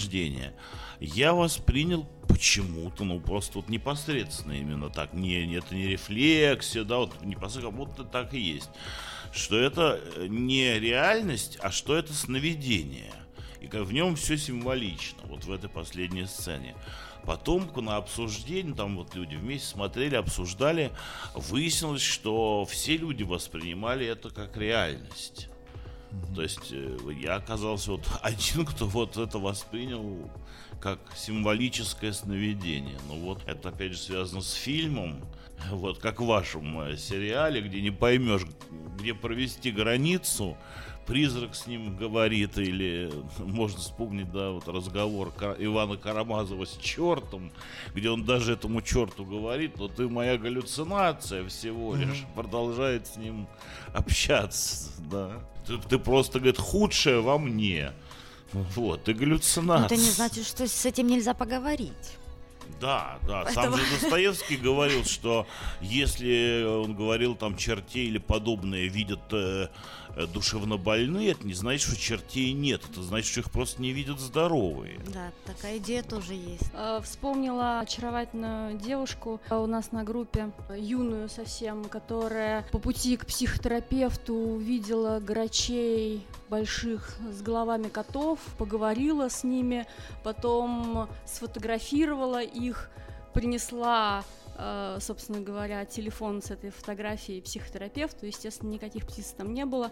я 1.00 1.34
воспринял 1.34 2.06
почему-то, 2.28 3.04
ну, 3.04 3.20
просто 3.20 3.60
вот 3.60 3.70
непосредственно 3.70 4.54
именно 4.54 4.90
так. 4.90 5.14
Не, 5.14 5.56
это 5.56 5.76
не 5.76 5.88
рефлексия, 5.88 6.84
да, 6.84 6.98
вот 6.98 7.22
непосредственно, 7.22 7.70
как 7.70 7.78
будто 7.78 8.04
так 8.04 8.34
и 8.34 8.40
есть. 8.40 8.70
Что 9.34 9.58
это 9.58 10.00
э, 10.16 10.28
не 10.28 10.80
реальность, 10.80 11.58
а 11.62 11.72
что 11.72 11.96
это 11.96 12.14
сновидение. 12.14 13.14
И 13.60 13.68
как 13.68 13.84
в 13.84 13.94
нем 13.94 14.16
все 14.16 14.38
символично, 14.38 15.20
вот 15.26 15.46
в 15.46 15.52
этой 15.52 15.70
последней 15.70 16.26
сцене. 16.26 16.76
Потом 17.26 17.70
на 17.78 17.96
обсуждении, 17.96 18.74
там 18.74 18.98
вот 18.98 19.16
люди 19.16 19.36
вместе 19.36 19.68
смотрели, 19.68 20.16
обсуждали, 20.16 20.92
выяснилось, 21.34 22.02
что 22.02 22.66
все 22.66 22.98
люди 22.98 23.24
воспринимали 23.24 24.06
это 24.06 24.30
как 24.30 24.58
реальность. 24.58 25.48
То 26.36 26.42
есть 26.42 26.72
э, 26.72 26.98
я 27.20 27.36
оказался 27.36 27.92
вот 27.92 28.08
один, 28.22 28.66
кто 28.66 28.86
вот 28.86 29.18
это 29.18 29.40
воспринял 29.40 30.30
как 30.80 31.00
символическое 31.16 32.12
сновидение. 32.12 32.98
Ну 33.08 33.20
вот 33.20 33.42
это 33.46 33.70
опять 33.70 33.94
же 33.94 33.98
связано 33.98 34.42
с 34.42 34.54
фильмом, 34.54 35.22
вот 35.72 36.00
как 36.00 36.22
в 36.22 36.26
вашем 36.26 36.80
э, 36.82 36.98
сериале, 36.98 37.62
где 37.62 37.82
не 37.82 37.92
поймешь, 37.92 38.46
где 38.98 39.14
провести 39.14 39.72
границу, 39.72 40.58
призрак 41.06 41.56
с 41.56 41.68
ним 41.68 41.96
говорит, 41.96 42.58
или 42.58 43.12
можно 43.40 43.80
вспомнить, 43.80 44.32
да, 44.32 44.52
вот 44.52 44.68
разговор 44.68 45.32
Ивана 45.60 45.98
Карамазова 45.98 46.66
с 46.66 46.78
чертом, 46.78 47.52
где 47.94 48.10
он 48.10 48.26
даже 48.26 48.54
этому 48.54 48.82
черту 48.82 49.26
говорит, 49.26 49.78
но 49.78 49.88
ты 49.88 50.08
моя 50.08 50.38
галлюцинация 50.38 51.48
всего 51.48 51.96
лишь, 51.96 52.24
продолжает 52.36 53.08
с 53.08 53.18
ним 53.18 53.48
общаться, 53.94 54.90
да. 55.10 55.40
Ты, 55.66 55.78
ты 55.78 55.98
просто, 55.98 56.40
говорит, 56.40 56.58
худшее 56.60 57.22
во 57.22 57.38
мне. 57.38 57.94
Вот, 58.52 59.06
ты 59.06 59.14
галлюцинация. 59.14 59.86
это 59.86 59.96
не 59.96 60.12
значит, 60.12 60.46
что 60.46 60.68
с 60.68 60.86
этим 60.86 61.08
нельзя 61.08 61.34
поговорить. 61.34 62.18
Да, 62.80 63.18
да. 63.28 63.46
Сам 63.52 63.76
же 63.76 63.84
Достоевский 63.92 64.58
говорил, 64.58 65.06
что 65.06 65.48
если 65.82 66.64
он 66.64 66.96
говорил 66.96 67.36
там 67.36 67.58
чертей 67.58 68.08
или 68.08 68.18
подобное 68.18 68.86
видят 68.88 69.22
э, 69.32 69.70
душевно 70.34 70.78
больные, 70.78 71.32
это 71.32 71.46
не 71.46 71.54
значит, 71.54 71.88
что 71.88 71.96
чертей 71.96 72.54
нет. 72.54 72.82
Это 72.90 73.02
значит, 73.02 73.32
что 73.32 73.40
их 73.42 73.52
просто 73.52 73.82
не 73.82 73.92
видят 73.92 74.20
здоровые. 74.20 75.00
Да, 75.14 75.32
такая 75.46 75.78
идея 75.78 76.04
тоже 76.04 76.34
есть. 76.34 76.70
Э, 76.74 77.00
Вспомнила 77.04 77.80
очаровательную 77.80 78.78
девушку 78.78 79.42
э, 79.50 79.56
у 79.56 79.66
нас 79.66 79.92
на 79.92 80.04
группе, 80.04 80.52
э, 80.70 80.78
юную 80.80 81.30
совсем, 81.30 81.86
которая 81.86 82.64
по 82.72 82.80
пути 82.80 83.18
к 83.18 83.26
психотерапевту 83.26 84.34
увидела 84.34 85.20
грачей 85.20 86.26
больших 86.50 87.16
с 87.32 87.42
головами 87.42 87.88
котов, 87.90 88.40
поговорила 88.58 89.30
с 89.30 89.44
ними, 89.44 89.88
потом 90.24 91.10
сфотографировала 91.26 92.42
их, 92.42 92.90
принесла 93.34 94.24
э, 94.43 94.43
собственно 95.00 95.42
говоря, 95.42 95.86
телефон 95.86 96.42
с 96.42 96.52
этой 96.52 96.70
фотографией 96.70 97.42
психотерапевту. 97.42 98.26
Естественно, 98.26 98.70
никаких 98.70 99.06
птиц 99.06 99.34
там 99.38 99.54
не 99.54 99.66
было. 99.66 99.92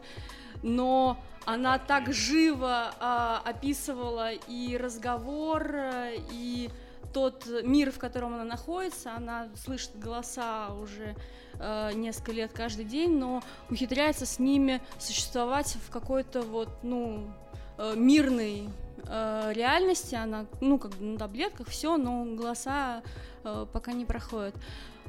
Но 0.64 1.18
она 1.46 1.80
так 1.80 2.14
живо 2.14 2.94
а, 3.00 3.42
описывала 3.44 4.32
и 4.32 4.78
разговор, 4.78 5.76
э, 5.76 6.16
и 6.32 6.70
тот 7.14 7.48
мир, 7.64 7.92
в 7.92 8.00
котором 8.00 8.36
она 8.36 8.44
находится. 8.44 9.16
Она 9.16 9.50
слышит 9.56 9.98
голоса 9.98 10.74
уже 10.74 11.16
э, 11.56 11.92
несколько 11.94 12.32
лет 12.32 12.52
каждый 12.54 12.86
день, 12.86 13.18
но 13.18 13.42
ухитряется 13.70 14.26
с 14.26 14.40
ними 14.40 14.82
существовать 15.00 15.78
в 15.88 15.92
какой-то 15.92 16.42
вот, 16.42 16.70
ну, 16.84 17.34
э, 17.78 17.94
мирной 17.96 18.70
э, 19.08 19.52
реальности. 19.54 20.16
Она, 20.16 20.46
ну, 20.60 20.78
как 20.78 20.92
бы 20.92 21.06
на 21.06 21.18
таблетках, 21.18 21.68
все, 21.68 21.98
но 21.98 22.26
голоса 22.26 23.02
э, 23.44 23.66
пока 23.72 23.94
не 23.94 24.06
проходят. 24.06 24.56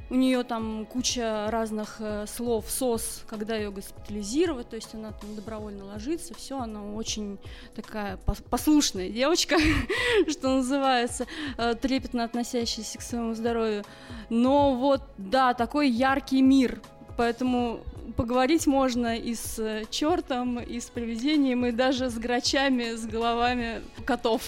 У 0.09 0.15
нее 0.15 0.43
там 0.43 0.85
куча 0.85 1.47
разных 1.49 1.95
э, 1.99 2.25
слов 2.27 2.69
СОС, 2.69 3.23
когда 3.25 3.55
ее 3.55 3.71
госпитализировать, 3.71 4.69
то 4.69 4.75
есть 4.75 4.93
она 4.93 5.11
там 5.11 5.35
добровольно 5.35 5.85
ложится, 5.85 6.33
все, 6.35 6.59
она 6.59 6.83
очень 6.83 7.39
такая 7.73 8.17
пос- 8.25 8.43
послушная 8.47 9.09
девочка, 9.09 9.57
что 10.29 10.49
называется, 10.49 11.25
э, 11.57 11.73
трепетно 11.75 12.25
относящаяся 12.25 12.99
к 12.99 13.01
своему 13.01 13.33
здоровью. 13.33 13.85
Но 14.29 14.75
вот, 14.75 15.01
да, 15.17 15.53
такой 15.53 15.89
яркий 15.89 16.41
мир, 16.41 16.81
поэтому 17.17 17.81
поговорить 18.17 18.67
можно 18.67 19.17
и 19.17 19.33
с 19.35 19.85
чертом, 19.89 20.59
и 20.59 20.79
с 20.79 20.85
привидением, 20.85 21.65
и 21.65 21.71
даже 21.71 22.09
с 22.09 22.15
грачами, 22.15 22.95
с 22.95 23.05
головами 23.05 23.81
котов. 24.05 24.41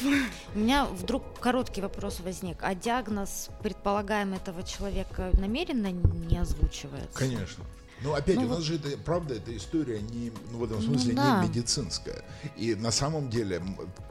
У 0.53 0.59
меня 0.59 0.85
вдруг 0.85 1.39
короткий 1.39 1.81
вопрос 1.81 2.19
возник. 2.19 2.57
А 2.61 2.75
диагноз, 2.75 3.49
предполагаемый 3.63 4.37
этого 4.37 4.63
человека, 4.63 5.29
намеренно 5.39 5.91
не 5.91 6.37
озвучивается? 6.37 7.17
Конечно. 7.17 7.63
Ну, 8.03 8.13
опять, 8.13 8.35
Ну, 8.35 8.41
у 8.43 8.47
нас 8.49 8.57
вот- 8.57 8.65
же 8.65 8.75
это, 8.75 8.97
правда, 8.97 9.35
эта 9.35 9.55
история 9.55 10.01
не, 10.01 10.31
ну, 10.51 10.57
в 10.59 10.63
этом 10.65 10.77
Ну, 10.77 10.83
смысле, 10.83 11.13
да. 11.13 11.41
не 11.41 11.47
медицинская. 11.47 12.23
И 12.57 12.75
на 12.75 12.91
самом 12.91 13.29
деле, 13.29 13.61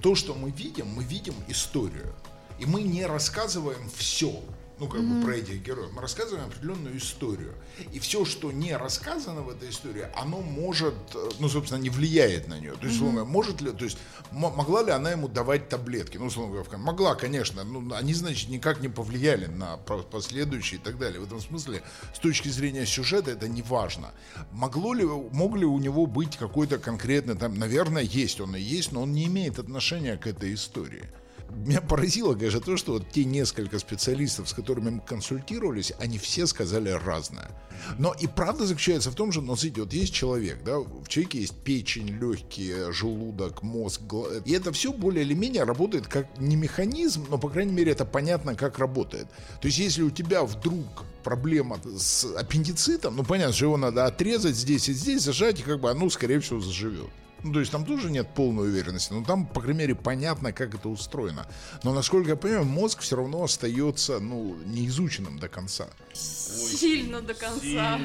то, 0.00 0.14
что 0.14 0.34
мы 0.34 0.50
видим, 0.50 0.86
мы 0.88 1.04
видим 1.04 1.34
историю. 1.48 2.14
И 2.58 2.64
мы 2.64 2.82
не 2.82 3.04
рассказываем 3.04 3.90
все, 3.94 4.40
ну, 4.78 4.88
как 4.88 5.02
бы 5.02 5.24
про 5.24 5.36
этих 5.36 5.62
героев. 5.62 5.90
Мы 5.94 6.02
рассказываем 6.02 6.46
определенную 6.46 6.98
историю. 6.98 7.54
И 7.92 8.00
все, 8.00 8.24
что 8.24 8.50
не 8.50 8.76
рассказано 8.76 9.42
в 9.42 9.48
этой 9.48 9.70
истории, 9.70 10.06
оно 10.16 10.40
может, 10.40 10.94
э, 11.14 11.30
ну, 11.38 11.48
собственно, 11.48 11.80
не 11.80 11.90
влияет 11.90 12.48
на 12.48 12.58
нее. 12.58 12.72
То 12.72 12.86
есть, 12.86 12.96
условно 12.96 13.20
говоря, 13.20 13.32
может 13.32 13.60
ли, 13.60 13.70
то 13.70 13.84
есть, 13.84 13.98
могла 14.32 14.82
ли 14.82 14.90
она 14.90 15.12
ему 15.12 15.28
давать 15.28 15.68
таблетки? 15.68 16.16
Ну, 16.16 16.26
условно 16.26 16.54
говоря, 16.54 16.78
могла, 16.78 17.14
конечно. 17.14 17.62
Ну, 17.62 17.94
они, 17.94 18.14
значит, 18.14 18.48
никак 18.48 18.80
не 18.80 18.88
повлияли 18.88 19.46
на 19.46 19.76
последующие 19.76 20.80
и 20.80 20.82
так 20.82 20.98
далее. 20.98 21.20
В 21.20 21.24
этом 21.24 21.40
смысле, 21.40 21.82
с 22.12 22.18
точки 22.18 22.48
зрения 22.48 22.84
сюжета, 22.84 23.30
это 23.30 23.48
не 23.48 23.62
важно. 23.62 24.10
Могло 24.50 24.92
ли, 24.92 25.04
мог 25.04 25.56
ли 25.56 25.64
у 25.64 25.78
него 25.78 26.06
быть 26.06 26.36
какой-то 26.36 26.78
конкретный, 26.78 27.36
там, 27.36 27.58
наверное, 27.58 28.02
есть 28.02 28.40
он 28.40 28.56
и 28.56 28.60
есть, 28.60 28.90
но 28.90 29.02
он 29.02 29.12
не 29.12 29.26
имеет 29.26 29.58
отношения 29.58 30.16
к 30.16 30.26
этой 30.26 30.54
истории. 30.54 31.04
Меня 31.50 31.80
поразило, 31.80 32.34
конечно, 32.34 32.60
то, 32.60 32.76
что 32.76 32.92
вот 32.94 33.10
те 33.10 33.24
несколько 33.24 33.78
специалистов, 33.78 34.48
с 34.48 34.54
которыми 34.54 34.90
мы 34.90 35.00
консультировались, 35.00 35.92
они 35.98 36.18
все 36.18 36.46
сказали 36.46 36.90
разное. 36.90 37.50
Но 37.98 38.12
и 38.12 38.26
правда 38.26 38.66
заключается 38.66 39.10
в 39.10 39.14
том, 39.14 39.30
что, 39.32 39.40
ну, 39.40 39.54
смотрите, 39.54 39.80
вот 39.82 39.92
есть 39.92 40.12
человек, 40.12 40.62
да, 40.64 40.78
в 40.78 41.06
человеке 41.08 41.40
есть 41.40 41.54
печень, 41.54 42.08
легкие, 42.08 42.92
желудок, 42.92 43.62
мозг, 43.62 44.02
гла- 44.02 44.28
и 44.44 44.52
это 44.52 44.72
все 44.72 44.92
более 44.92 45.24
или 45.24 45.34
менее 45.34 45.64
работает 45.64 46.06
как 46.06 46.38
не 46.38 46.56
механизм, 46.56 47.26
но, 47.30 47.38
по 47.38 47.48
крайней 47.48 47.72
мере, 47.72 47.92
это 47.92 48.04
понятно, 48.04 48.54
как 48.54 48.78
работает. 48.78 49.26
То 49.60 49.68
есть, 49.68 49.78
если 49.78 50.02
у 50.02 50.10
тебя 50.10 50.44
вдруг 50.44 51.04
проблема 51.22 51.80
с 51.96 52.24
аппендицитом, 52.36 53.16
ну, 53.16 53.24
понятно, 53.24 53.54
что 53.54 53.66
его 53.66 53.76
надо 53.76 54.06
отрезать 54.06 54.56
здесь 54.56 54.88
и 54.88 54.92
здесь, 54.92 55.22
зажать, 55.22 55.60
и 55.60 55.62
как 55.62 55.80
бы 55.80 55.90
оно, 55.90 56.10
скорее 56.10 56.40
всего, 56.40 56.60
заживет. 56.60 57.10
Ну, 57.44 57.52
то 57.52 57.60
есть 57.60 57.70
там 57.70 57.84
тоже 57.84 58.10
нет 58.10 58.26
полной 58.34 58.68
уверенности, 58.68 59.12
но 59.12 59.22
там, 59.22 59.46
по 59.46 59.60
крайней 59.60 59.80
мере, 59.80 59.94
понятно, 59.94 60.52
как 60.52 60.74
это 60.74 60.88
устроено. 60.88 61.46
Но, 61.82 61.92
насколько 61.92 62.30
я 62.30 62.36
понимаю, 62.36 62.64
мозг 62.64 63.00
все 63.00 63.16
равно 63.16 63.44
остается, 63.44 64.18
ну, 64.18 64.56
неизученным 64.64 65.38
до 65.38 65.48
конца. 65.48 65.88
Сильно 66.14 67.20
до 67.20 67.34
конца. 67.34 68.00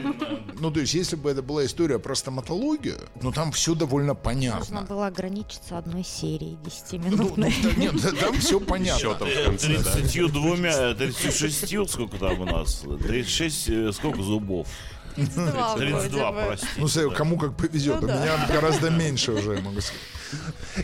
Ну, 0.60 0.72
то 0.72 0.80
есть, 0.82 0.94
если 0.94 1.16
бы 1.16 1.32
это 1.32 1.42
была 1.42 1.66
история 1.66 2.00
про 2.00 2.16
стоматологию, 2.16 2.98
ну, 3.22 3.32
там 3.32 3.54
все 3.54 3.76
довольно 3.76 4.14
Можно 4.14 4.24
понятно. 4.24 4.82
было 4.82 5.08
ограничиться 5.08 5.78
одной 5.78 6.04
серией 6.04 6.58
Ну, 6.58 6.60
ну, 6.64 6.70
10-минутной. 6.70 7.54
да, 7.64 7.72
нет, 7.76 8.02
да, 8.02 8.12
там 8.12 8.34
все 8.40 8.60
понятно. 8.60 9.00
Счетом 9.00 9.30
в 9.30 9.46
конце, 9.46 9.78
да. 9.82 9.94
32, 9.94 10.94
36, 10.96 11.90
сколько 11.90 12.18
там 12.18 12.42
у 12.42 12.46
нас? 12.46 12.84
36, 13.04 13.70
э, 13.70 13.92
сколько 13.94 14.22
зубов? 14.22 14.68
32, 15.28 16.32
простите. 16.32 16.72
Ну, 16.78 16.88
смотри, 16.88 17.10
да. 17.10 17.16
кому 17.16 17.38
как 17.38 17.56
повезет. 17.58 18.04
У 18.04 18.08
меня 18.08 18.48
гораздо 18.52 18.90
меньше 18.90 19.32
уже, 19.34 19.56
я 19.56 19.62
могу 19.62 19.82
сказать. 19.82 20.02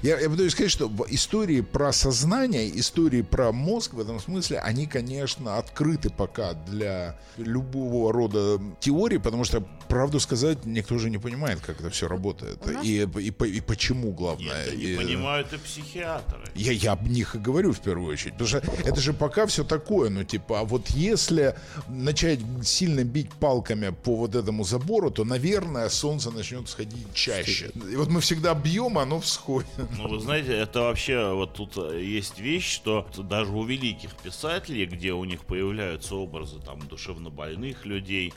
Я, 0.01 0.19
я 0.19 0.27
буду 0.27 0.49
сказать, 0.49 0.71
что 0.71 0.91
истории 1.09 1.61
про 1.61 1.91
сознание, 1.93 2.67
истории 2.79 3.21
про 3.21 3.51
мозг 3.51 3.93
в 3.93 3.99
этом 3.99 4.19
смысле, 4.19 4.57
они, 4.59 4.87
конечно, 4.87 5.57
открыты 5.57 6.09
пока 6.09 6.53
для 6.53 7.15
любого 7.37 8.11
рода 8.11 8.59
теорий, 8.79 9.19
потому 9.19 9.43
что, 9.43 9.61
правду 9.87 10.19
сказать, 10.19 10.65
никто 10.65 10.97
же 10.97 11.11
не 11.11 11.19
понимает, 11.19 11.59
как 11.59 11.79
это 11.79 11.91
все 11.91 12.07
работает. 12.07 12.65
Нас- 12.65 12.83
И, 12.83 13.03
и, 13.19 13.27
и 13.29 13.61
почему, 13.61 14.13
главное. 14.13 14.65
Это 14.65 14.75
не 14.75 14.83
И- 14.83 14.97
понимают 14.97 15.53
и 15.53 15.57
психиатры. 15.57 16.41
Я, 16.55 16.71
я 16.71 16.93
об 16.93 17.07
них 17.07 17.35
и 17.35 17.37
говорю 17.37 17.71
в 17.71 17.79
первую 17.81 18.13
очередь. 18.13 18.33
Потому 18.33 18.47
что 18.47 18.57
это 18.83 18.99
же 18.99 19.13
пока 19.13 19.45
все 19.45 19.63
такое, 19.63 20.09
ну 20.09 20.23
типа, 20.23 20.61
а 20.61 20.63
вот 20.63 20.89
если 20.89 21.55
начать 21.87 22.39
сильно 22.63 23.03
бить 23.03 23.31
палками 23.33 23.89
по 23.89 24.15
вот 24.25 24.35
этому 24.35 24.63
забору, 24.63 25.11
то, 25.11 25.23
наверное, 25.23 25.89
солнце 25.89 26.31
начнет 26.31 26.67
сходить 26.67 27.13
чаще. 27.13 27.71
И 27.91 27.95
вот 27.95 28.09
мы 28.09 28.19
всегда 28.21 28.53
бьем, 28.53 28.97
а 28.97 29.03
оно 29.03 29.19
всходит. 29.19 29.69
Ну, 29.97 30.07
вы 30.07 30.19
знаете, 30.19 30.53
это 30.53 30.81
вообще 30.81 31.33
вот 31.33 31.53
тут 31.53 31.77
э, 31.77 32.01
есть 32.01 32.39
вещь, 32.39 32.73
что 32.73 33.07
даже 33.17 33.51
у 33.51 33.63
великих 33.63 34.15
писателей, 34.15 34.85
где 34.85 35.13
у 35.13 35.23
них 35.25 35.45
появляются 35.45 36.15
образы 36.15 36.59
там 36.59 36.79
душевнобольных 36.87 37.85
людей, 37.85 38.33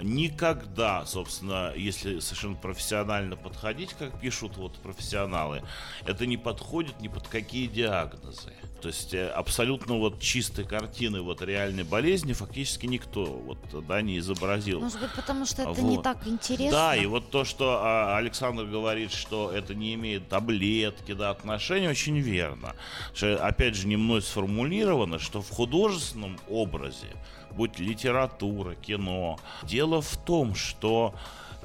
никогда, 0.00 1.04
собственно, 1.06 1.72
если 1.76 2.20
совершенно 2.20 2.56
профессионально 2.56 3.36
подходить, 3.36 3.94
как 3.94 4.20
пишут 4.20 4.56
вот 4.56 4.78
профессионалы, 4.78 5.62
это 6.04 6.26
не 6.26 6.36
подходит 6.36 7.00
ни 7.00 7.08
под 7.08 7.28
какие 7.28 7.66
диагнозы. 7.66 8.52
То 8.82 8.88
есть 8.88 9.14
э, 9.14 9.28
абсолютно 9.28 9.96
вот 9.96 10.18
чистой 10.18 10.64
картины 10.64 11.22
вот 11.22 11.40
реальной 11.40 11.84
болезни 11.84 12.32
фактически 12.32 12.86
никто 12.86 13.24
вот 13.24 13.58
да 13.86 14.02
не 14.02 14.18
изобразил. 14.18 14.80
Может 14.80 15.00
быть, 15.00 15.12
потому 15.12 15.46
что 15.46 15.62
это 15.62 15.80
не 15.80 15.96
Вот. 15.96 16.02
так 16.02 16.26
интересно. 16.26 16.72
Да, 16.72 16.96
и 16.96 17.06
вот 17.06 17.30
то, 17.30 17.44
что 17.44 17.78
а, 17.80 18.16
Александр 18.16 18.64
говорит, 18.64 19.12
что 19.12 19.52
это 19.52 19.76
не 19.76 19.94
имеет 19.94 20.28
таблетки, 20.28 21.12
да, 21.12 21.30
отношения, 21.30 21.88
очень 21.90 22.18
верно. 22.18 22.74
Что, 23.14 23.36
опять 23.46 23.76
же, 23.76 23.86
не 23.86 23.96
мной 23.96 24.20
сформулировано, 24.20 25.20
что 25.20 25.42
в 25.42 25.50
художественном 25.50 26.36
образе, 26.48 27.06
будь 27.52 27.78
литература, 27.78 28.74
кино, 28.74 29.38
дело 29.62 30.02
в 30.02 30.16
том, 30.16 30.56
что 30.56 31.14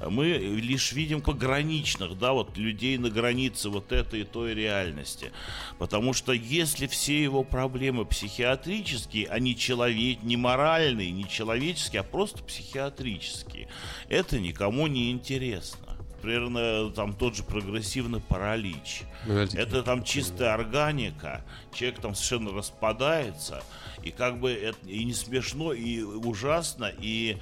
мы 0.09 0.25
лишь 0.27 0.91
видим 0.91 1.21
пограничных, 1.21 2.17
да, 2.17 2.33
вот 2.33 2.57
людей 2.57 2.97
на 2.97 3.09
границе 3.09 3.69
вот 3.69 3.91
этой 3.91 4.21
и 4.21 4.23
той 4.23 4.53
реальности. 4.53 5.31
Потому 5.79 6.13
что 6.13 6.31
если 6.33 6.87
все 6.87 7.21
его 7.21 7.43
проблемы 7.43 8.05
психиатрические, 8.05 9.27
а 9.27 9.39
не 9.39 9.55
человек, 9.55 10.21
не 10.23 10.37
моральные, 10.37 11.11
не 11.11 11.27
человеческие, 11.27 12.01
а 12.01 12.03
просто 12.03 12.43
психиатрические, 12.43 13.67
это 14.09 14.39
никому 14.39 14.87
не 14.87 15.11
интересно. 15.11 15.79
Примерно 16.21 16.89
там 16.91 17.13
тот 17.13 17.35
же 17.35 17.43
прогрессивный 17.43 18.19
паралич. 18.19 19.03
Ну, 19.27 19.33
это- 19.37 19.57
Это 19.57 19.83
там 19.83 20.03
чистая 20.03 20.53
органика. 20.55 21.43
Человек 21.73 21.99
там 22.01 22.15
совершенно 22.15 22.51
распадается. 22.57 23.63
И 24.03 24.09
как 24.11 24.39
бы 24.39 24.51
это 24.51 24.77
и 24.87 25.03
не 25.03 25.13
смешно, 25.13 25.73
и 25.73 26.01
ужасно, 26.01 26.91
и 26.99 27.37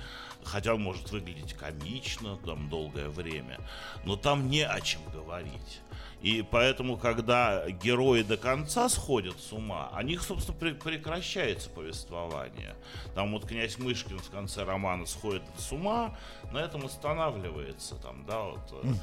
хотя 0.46 0.76
может 0.76 1.12
выглядеть 1.12 1.54
комично 1.54 2.38
там 2.46 2.70
долгое 2.70 3.10
время, 3.10 3.60
но 4.06 4.16
там 4.16 4.50
не 4.50 4.66
о 4.66 4.80
чем 4.82 5.02
говорить. 5.12 5.82
И 6.22 6.41
поэтому, 6.41 6.98
когда 6.98 7.70
герои 7.70 8.24
до 8.24 8.36
конца 8.36 8.89
сходят 8.89 9.39
с 9.39 9.52
ума, 9.52 9.91
о 9.93 10.02
них, 10.02 10.24
собственно, 10.24 10.58
пре- 10.58 10.74
прекращается 10.74 11.70
повествование. 11.70 12.76
Там 13.14 13.32
вот 13.32 13.46
князь 13.46 13.78
Мышкин 13.78 14.18
в 14.18 14.32
конце 14.32 14.64
романа 14.64 15.06
сходит 15.06 15.43
с 15.58 15.72
ума, 15.72 16.18
на 16.52 16.58
этом 16.58 16.86
останавливается. 16.86 17.96
Там, 17.98 18.26
да, 18.26 18.41
вот, 18.41 18.60
э, 18.72 18.93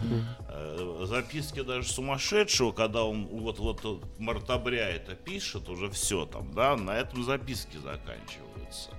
э, 0.49 1.05
записки 1.07 1.63
даже 1.63 1.89
сумасшедшего, 1.89 2.73
когда 2.73 3.05
он 3.05 3.27
вот, 3.27 3.61
вот 3.61 4.03
мартабря 4.19 4.89
это 4.89 5.15
пишет, 5.15 5.69
уже 5.69 5.91
все 5.91 6.27
там, 6.27 6.53
да, 6.53 6.77
на 6.77 6.97
этом 6.97 7.23
записки 7.23 7.77
заканчиваются. 7.77 8.91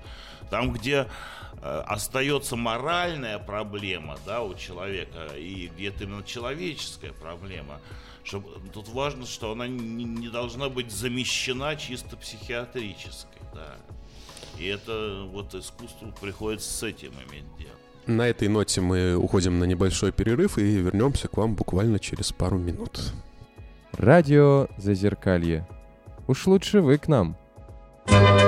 Там, 0.50 0.72
где 0.72 1.08
остается 1.64 2.56
моральная 2.56 3.40
проблема, 3.40 4.18
да, 4.26 4.42
у 4.42 4.54
человека, 4.56 5.28
и 5.38 5.72
где-то 5.74 6.04
именно 6.04 6.24
человеческая 6.24 7.14
проблема, 7.14 7.80
чтобы, 8.24 8.50
тут 8.74 8.90
важно, 8.90 9.26
что 9.26 9.52
она 9.52 9.68
не, 9.68 10.04
не 10.04 10.28
должна 10.28 10.70
быть 10.70 10.92
замещена 10.92 11.76
чисто 11.76 12.18
психиатрической, 12.18 13.42
да. 13.54 13.76
И 14.58 14.66
это 14.66 15.26
вот 15.32 15.56
искусству 15.56 16.14
приходится 16.22 16.70
с 16.70 16.84
этим 16.84 17.14
иметь 17.30 17.46
дело. 17.58 17.72
На 18.06 18.28
этой 18.28 18.50
ноте 18.50 18.82
мы 18.82 19.16
уходим 19.16 19.60
на 19.60 19.64
небольшой 19.64 20.12
перерыв 20.12 20.58
и 20.58 20.64
вернемся 20.64 21.30
к 21.30 21.38
вам 21.38 21.56
буквально 21.56 22.00
через 22.00 22.34
пару 22.34 22.58
минут. 22.58 23.00
Радио 23.94 24.68
Зазеркалье. 24.78 25.66
Уж 26.28 26.48
лучше 26.48 26.82
вы 26.82 26.98
к 26.98 27.08
нам. 27.08 27.38
Put 28.06 28.43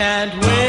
can't 0.00 0.32
wait. 0.46 0.59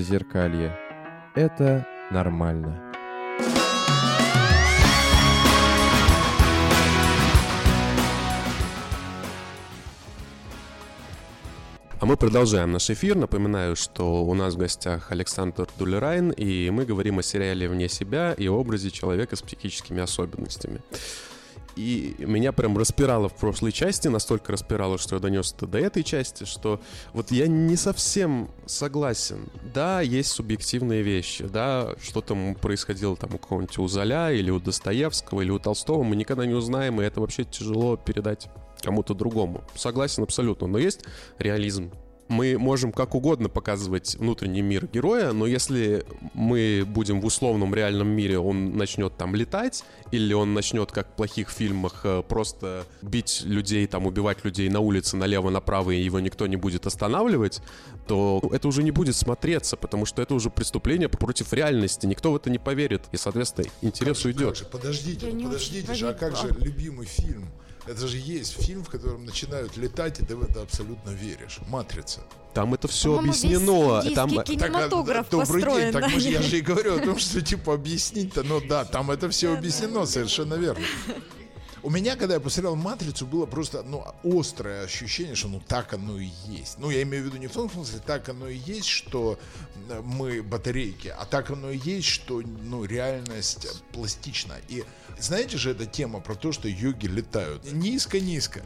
Зазеркалье. 0.00 0.74
Это 1.34 1.86
нормально. 2.10 2.90
А 11.98 12.06
мы 12.06 12.16
продолжаем 12.16 12.72
наш 12.72 12.88
эфир. 12.88 13.14
Напоминаю, 13.14 13.76
что 13.76 14.24
у 14.24 14.32
нас 14.32 14.54
в 14.54 14.56
гостях 14.56 15.12
Александр 15.12 15.68
Дулерайн, 15.78 16.30
и 16.30 16.70
мы 16.70 16.86
говорим 16.86 17.18
о 17.18 17.22
сериале 17.22 17.68
«Вне 17.68 17.90
себя» 17.90 18.32
и 18.32 18.48
образе 18.48 18.90
человека 18.90 19.36
с 19.36 19.42
психическими 19.42 20.00
особенностями. 20.00 20.80
И 21.80 22.14
меня 22.18 22.52
прям 22.52 22.76
распирало 22.76 23.30
в 23.30 23.34
прошлой 23.34 23.72
части, 23.72 24.08
настолько 24.08 24.52
распирало, 24.52 24.98
что 24.98 25.16
я 25.16 25.20
донес 25.20 25.54
это 25.56 25.66
до 25.66 25.78
этой 25.78 26.02
части, 26.02 26.44
что 26.44 26.78
вот 27.14 27.32
я 27.32 27.46
не 27.46 27.74
совсем 27.76 28.50
согласен. 28.66 29.48
Да, 29.72 30.02
есть 30.02 30.30
субъективные 30.30 31.02
вещи, 31.02 31.46
да, 31.46 31.94
что 32.02 32.20
там 32.20 32.54
происходило 32.54 33.16
там 33.16 33.34
у 33.34 33.38
кого-нибудь 33.38 33.78
у 33.78 33.88
Золя 33.88 34.30
или 34.30 34.50
у 34.50 34.60
Достоевского 34.60 35.40
или 35.40 35.50
у 35.50 35.58
Толстого, 35.58 36.02
мы 36.02 36.16
никогда 36.16 36.44
не 36.44 36.52
узнаем, 36.52 37.00
и 37.00 37.04
это 37.04 37.20
вообще 37.20 37.44
тяжело 37.44 37.96
передать 37.96 38.48
кому-то 38.82 39.14
другому. 39.14 39.64
Согласен 39.74 40.22
абсолютно, 40.22 40.66
но 40.66 40.76
есть 40.76 41.04
реализм. 41.38 41.90
Мы 42.30 42.58
можем 42.58 42.92
как 42.92 43.16
угодно 43.16 43.48
показывать 43.48 44.14
внутренний 44.14 44.62
мир 44.62 44.86
героя, 44.86 45.32
но 45.32 45.48
если 45.48 46.06
мы 46.32 46.84
будем 46.86 47.20
в 47.20 47.26
условном 47.26 47.74
реальном 47.74 48.06
мире, 48.06 48.38
он 48.38 48.76
начнет 48.76 49.16
там 49.16 49.34
летать, 49.34 49.82
или 50.12 50.32
он 50.32 50.54
начнет, 50.54 50.92
как 50.92 51.08
в 51.08 51.16
плохих 51.16 51.50
фильмах, 51.50 52.02
э, 52.04 52.22
просто 52.22 52.86
бить 53.02 53.42
людей, 53.44 53.84
там, 53.88 54.06
убивать 54.06 54.44
людей 54.44 54.68
на 54.68 54.78
улице 54.78 55.16
налево-направо, 55.16 55.90
и 55.90 56.00
его 56.00 56.20
никто 56.20 56.46
не 56.46 56.54
будет 56.54 56.86
останавливать, 56.86 57.60
то 58.06 58.40
это 58.52 58.68
уже 58.68 58.84
не 58.84 58.92
будет 58.92 59.16
смотреться, 59.16 59.76
потому 59.76 60.06
что 60.06 60.22
это 60.22 60.32
уже 60.32 60.50
преступление 60.50 61.08
против 61.08 61.52
реальности. 61.52 62.06
Никто 62.06 62.30
в 62.30 62.36
это 62.36 62.48
не 62.48 62.60
поверит, 62.60 63.02
и, 63.10 63.16
соответственно, 63.16 63.66
интерес 63.82 64.18
Как 64.18 64.22
же, 64.22 64.28
уйдет. 64.28 64.48
как 64.50 64.56
же, 64.56 64.64
подождите, 64.66 65.30
Я 65.30 65.46
подождите 65.46 65.94
же, 65.94 66.08
а 66.08 66.14
как 66.14 66.36
же 66.36 66.54
любимый 66.60 67.06
фильм? 67.06 67.50
Это 67.86 68.06
же 68.06 68.18
есть 68.18 68.62
фильм, 68.62 68.84
в 68.84 68.90
котором 68.90 69.24
начинают 69.24 69.76
летать, 69.76 70.20
и 70.20 70.24
ты 70.24 70.36
в 70.36 70.42
это 70.42 70.62
абсолютно 70.62 71.10
веришь. 71.10 71.58
«Матрица». 71.68 72.20
Там 72.54 72.74
это 72.74 72.88
все 72.88 73.10
По-моему, 73.14 73.32
весь 73.32 73.44
объяснено. 73.44 73.70
индийский 73.98 74.14
Там, 74.14 74.34
Так, 74.34 74.46
кинематограф 74.46 75.30
добрый 75.30 75.62
построен. 75.62 75.82
день, 75.84 75.92
так 75.92 76.02
на 76.02 76.08
мы 76.08 76.20
же- 76.20 76.28
я 76.30 76.42
же 76.42 76.58
и 76.58 76.60
говорю 76.60 76.96
о 76.96 76.98
том, 77.00 77.18
что 77.18 77.40
типа 77.40 77.74
объяснить-то, 77.74 78.42
ну 78.42 78.60
да, 78.60 78.84
там 78.84 79.10
это 79.10 79.28
все 79.30 79.54
объяснено, 79.56 80.04
совершенно 80.04 80.54
верно. 80.54 80.84
У 81.82 81.88
меня, 81.88 82.16
когда 82.16 82.34
я 82.34 82.40
посмотрел 82.40 82.76
«Матрицу», 82.76 83.26
было 83.26 83.46
просто, 83.46 83.82
ну, 83.82 84.04
острое 84.22 84.84
ощущение, 84.84 85.34
что, 85.34 85.48
ну, 85.48 85.62
так 85.66 85.94
оно 85.94 86.18
и 86.18 86.28
есть. 86.46 86.78
Ну, 86.78 86.90
я 86.90 87.02
имею 87.02 87.24
в 87.24 87.26
виду 87.26 87.38
не 87.38 87.46
в 87.46 87.52
том 87.52 87.70
смысле, 87.70 88.00
так 88.04 88.28
оно 88.28 88.48
и 88.48 88.56
есть, 88.56 88.88
что 88.88 89.38
э, 89.88 90.02
мы 90.04 90.42
батарейки, 90.42 91.08
а 91.08 91.24
так 91.24 91.50
оно 91.50 91.70
и 91.70 91.78
есть, 91.78 92.08
что, 92.08 92.42
ну, 92.42 92.84
реальность 92.84 93.66
пластична. 93.92 94.56
И 94.68 94.84
знаете 95.18 95.56
же, 95.56 95.70
эта 95.70 95.86
тема 95.86 96.20
про 96.20 96.34
то, 96.34 96.52
что 96.52 96.68
йоги 96.68 97.06
летают 97.06 97.72
низко-низко. 97.72 98.62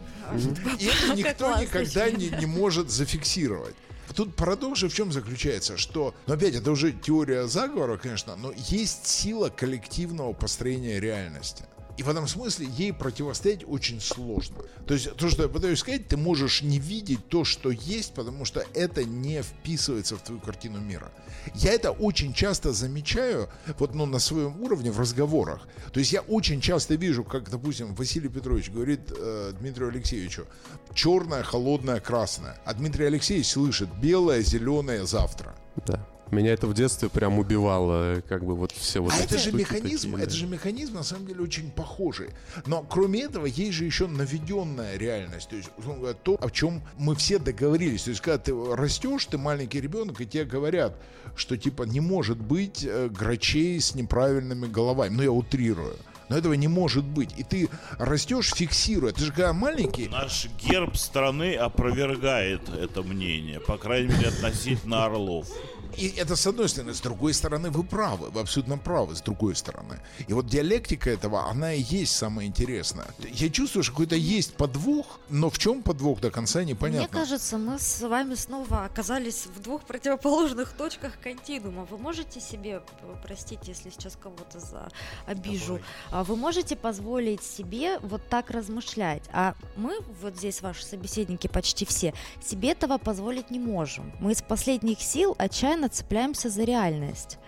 И 0.81 0.87
это 0.87 1.15
никто 1.15 1.57
никогда 1.61 2.11
не, 2.11 2.31
не 2.31 2.47
может 2.47 2.91
зафиксировать. 2.91 3.77
Тут 4.15 4.35
парадокс 4.35 4.81
же 4.81 4.89
в 4.89 4.95
чем 4.95 5.13
заключается, 5.13 5.77
что, 5.77 6.15
ну 6.27 6.35
опять, 6.35 6.55
это 6.55 6.71
уже 6.71 6.93
теория 6.93 7.47
заговора, 7.47 7.97
конечно, 7.97 8.37
но 8.37 8.53
есть 8.57 9.07
сила 9.07 9.49
коллективного 9.49 10.33
построения 10.33 11.01
реальности. 11.01 11.65
И 11.97 12.03
в 12.03 12.09
этом 12.09 12.27
смысле 12.27 12.67
ей 12.77 12.93
противостоять 12.93 13.65
очень 13.67 14.01
сложно. 14.01 14.57
То 14.87 14.95
есть 14.95 15.15
то, 15.15 15.29
что 15.29 15.45
я 15.45 15.49
пытаюсь 15.49 15.79
сказать, 15.79 16.09
ты 16.09 16.17
можешь 16.17 16.63
не 16.63 16.79
видеть 16.79 17.29
то, 17.29 17.45
что 17.45 17.71
есть, 17.71 18.15
потому 18.15 18.45
что 18.45 18.65
это 18.75 19.05
не 19.05 19.43
вписывается 19.43 20.17
в 20.17 20.23
твою 20.23 20.41
картину 20.41 20.81
мира. 20.81 21.13
Я 21.55 21.73
это 21.73 21.93
очень 21.93 22.35
часто 22.35 22.73
замечаю, 22.73 23.49
вот 23.79 23.95
ну, 23.95 24.07
на 24.07 24.19
своем 24.19 24.61
уровне 24.63 24.91
в 24.91 24.99
разговорах. 24.99 25.69
То 25.93 26.01
есть 26.01 26.13
я 26.13 26.23
очень 26.23 26.61
часто 26.61 26.95
вижу, 26.95 27.23
как, 27.23 27.51
допустим, 27.51 27.95
Василий 27.95 28.29
Петрович 28.29 28.71
говорит 28.71 29.01
э, 29.17 29.53
Дмитрию 29.61 29.91
Алексеевичу, 29.91 30.47
черное, 30.95 31.43
холодное, 31.43 32.01
красное. 32.01 32.57
А 32.65 32.75
Дмитрий 32.75 33.07
Алексеевич 33.07 33.49
слышит 33.49 33.89
белое, 34.01 34.43
зеленое 34.43 35.07
завтра. 35.07 35.55
Да. 35.87 36.07
Меня 36.31 36.53
это 36.53 36.67
в 36.67 36.75
детстве 36.75 37.09
прям 37.09 37.39
убивало, 37.39 38.23
как 38.29 38.45
бы 38.45 38.55
вот 38.55 38.73
все 38.73 39.01
вот 39.01 39.13
а 39.13 39.17
эти 39.17 39.25
это 39.25 39.39
же 39.39 39.53
механизм, 39.53 40.13
такие, 40.13 40.25
это 40.25 40.33
да. 40.33 40.39
же 40.39 40.47
механизм 40.47 40.95
на 40.95 41.03
самом 41.03 41.27
деле 41.27 41.43
очень 41.43 41.71
похожий. 41.71 42.31
Но 42.67 42.83
кроме 42.83 43.23
этого 43.23 43.47
есть 43.47 43.73
же 43.73 43.85
еще 43.85 44.07
наведенная 44.07 44.97
реальность, 44.97 45.49
то 45.49 45.57
есть 45.57 45.71
условно 45.77 46.01
говоря, 46.01 46.19
то, 46.23 46.39
о 46.41 46.51
чем 46.51 46.83
мы 46.99 47.15
все 47.15 47.39
договорились. 47.39 48.05
То 48.05 48.11
есть 48.11 48.23
когда 48.23 48.39
ты 48.39 48.53
растешь, 48.75 49.27
ты 49.27 49.39
маленький 49.39 49.81
ребенок, 49.81 50.21
и 50.21 50.27
тебе 50.27 50.45
говорят, 50.45 50.97
что 51.37 51.57
типа 51.57 51.85
не 51.85 52.01
может 52.01 52.39
быть 52.39 52.85
э, 52.85 53.09
грачей 53.09 53.81
с 53.81 53.95
неправильными 53.95 54.67
головами. 54.67 55.15
Ну 55.15 55.23
я 55.23 55.33
утрирую. 55.33 55.97
Но 56.29 56.39
этого 56.39 56.55
не 56.55 56.69
может 56.69 57.05
быть. 57.05 57.31
И 57.37 57.45
ты 57.45 57.69
растешь, 57.99 58.53
фиксируя. 58.55 59.13
Ты 59.13 59.27
же 59.27 59.31
когда 59.31 59.53
маленький, 59.53 60.09
Наш 60.09 60.49
герб 60.59 60.97
страны 60.97 61.55
опровергает 61.55 62.69
это 62.69 63.03
мнение, 63.03 63.61
по 63.61 63.77
крайней 63.77 64.09
мере, 64.09 64.29
относительно 64.29 65.05
орлов. 65.05 65.49
И 65.97 66.09
это 66.17 66.37
с 66.37 66.47
одной 66.47 66.69
стороны. 66.69 66.95
С 66.95 67.01
другой 67.01 67.35
стороны, 67.35 67.71
вы 67.71 67.85
правы. 67.85 68.31
Вы 68.31 68.41
абсолютно 68.41 68.79
правы, 68.79 69.15
с 69.15 69.21
другой 69.21 69.55
стороны. 69.57 70.01
И 70.29 70.33
вот 70.33 70.47
диалектика 70.47 71.11
этого, 71.11 71.49
она 71.49 71.73
и 71.75 71.81
есть 71.83 72.17
самое 72.17 72.49
интересное. 72.49 73.07
Я 73.33 73.49
чувствую, 73.51 73.83
что 73.83 73.93
какой-то 73.93 74.17
есть 74.17 74.55
подвох, 74.55 75.21
но 75.29 75.51
в 75.51 75.59
чем 75.59 75.83
подвох 75.83 76.21
до 76.21 76.31
конца 76.31 76.61
Мне 76.61 76.73
непонятно. 76.73 77.21
кажется, 77.21 77.59
мы 77.59 77.79
с 77.79 78.01
вами 78.01 78.35
снова 78.35 78.85
оказались 78.85 79.47
в 79.47 79.61
двух 79.61 79.85
противоположных 79.85 80.73
точках 80.73 81.19
континуума. 81.23 81.85
Вы 81.85 81.99
можете 81.99 82.41
себе, 82.41 82.83
простите, 83.23 83.63
если 83.67 83.91
сейчас 83.91 84.17
кого-то 84.21 84.61
за 84.61 84.89
обижу, 85.27 85.81
а 86.11 86.25
вы 86.25 86.37
можете 86.37 86.77
позволить 86.77 87.43
себе 87.43 87.99
вот 88.01 88.23
так 88.29 88.51
размышлять, 88.51 89.23
а 89.33 89.55
мы, 89.77 89.99
вот 90.21 90.37
здесь 90.37 90.63
ваши 90.63 90.85
собеседники 90.85 91.47
почти 91.47 91.85
все, 91.85 92.15
себе 92.45 92.73
этого 92.73 92.99
позволить 92.99 93.51
не 93.51 93.59
можем. 93.59 94.13
Мы 94.21 94.33
из 94.33 94.43
последних 94.43 95.01
сил 95.01 95.35
отчаянно 95.39 95.84
цепляемся 95.89 96.49
за 96.51 96.65
реальность. 96.65 97.39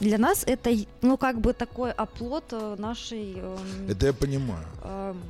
Для 0.00 0.18
нас 0.18 0.44
это, 0.46 0.70
ну, 1.02 1.16
как 1.16 1.40
бы 1.40 1.52
такой 1.54 1.90
оплот 1.90 2.44
э, 2.52 2.76
нашей 2.78 3.34
эм, 3.38 3.58
Это 3.88 4.06
я 4.06 4.12
понимаю. 4.12 4.66
эм, 4.84 5.22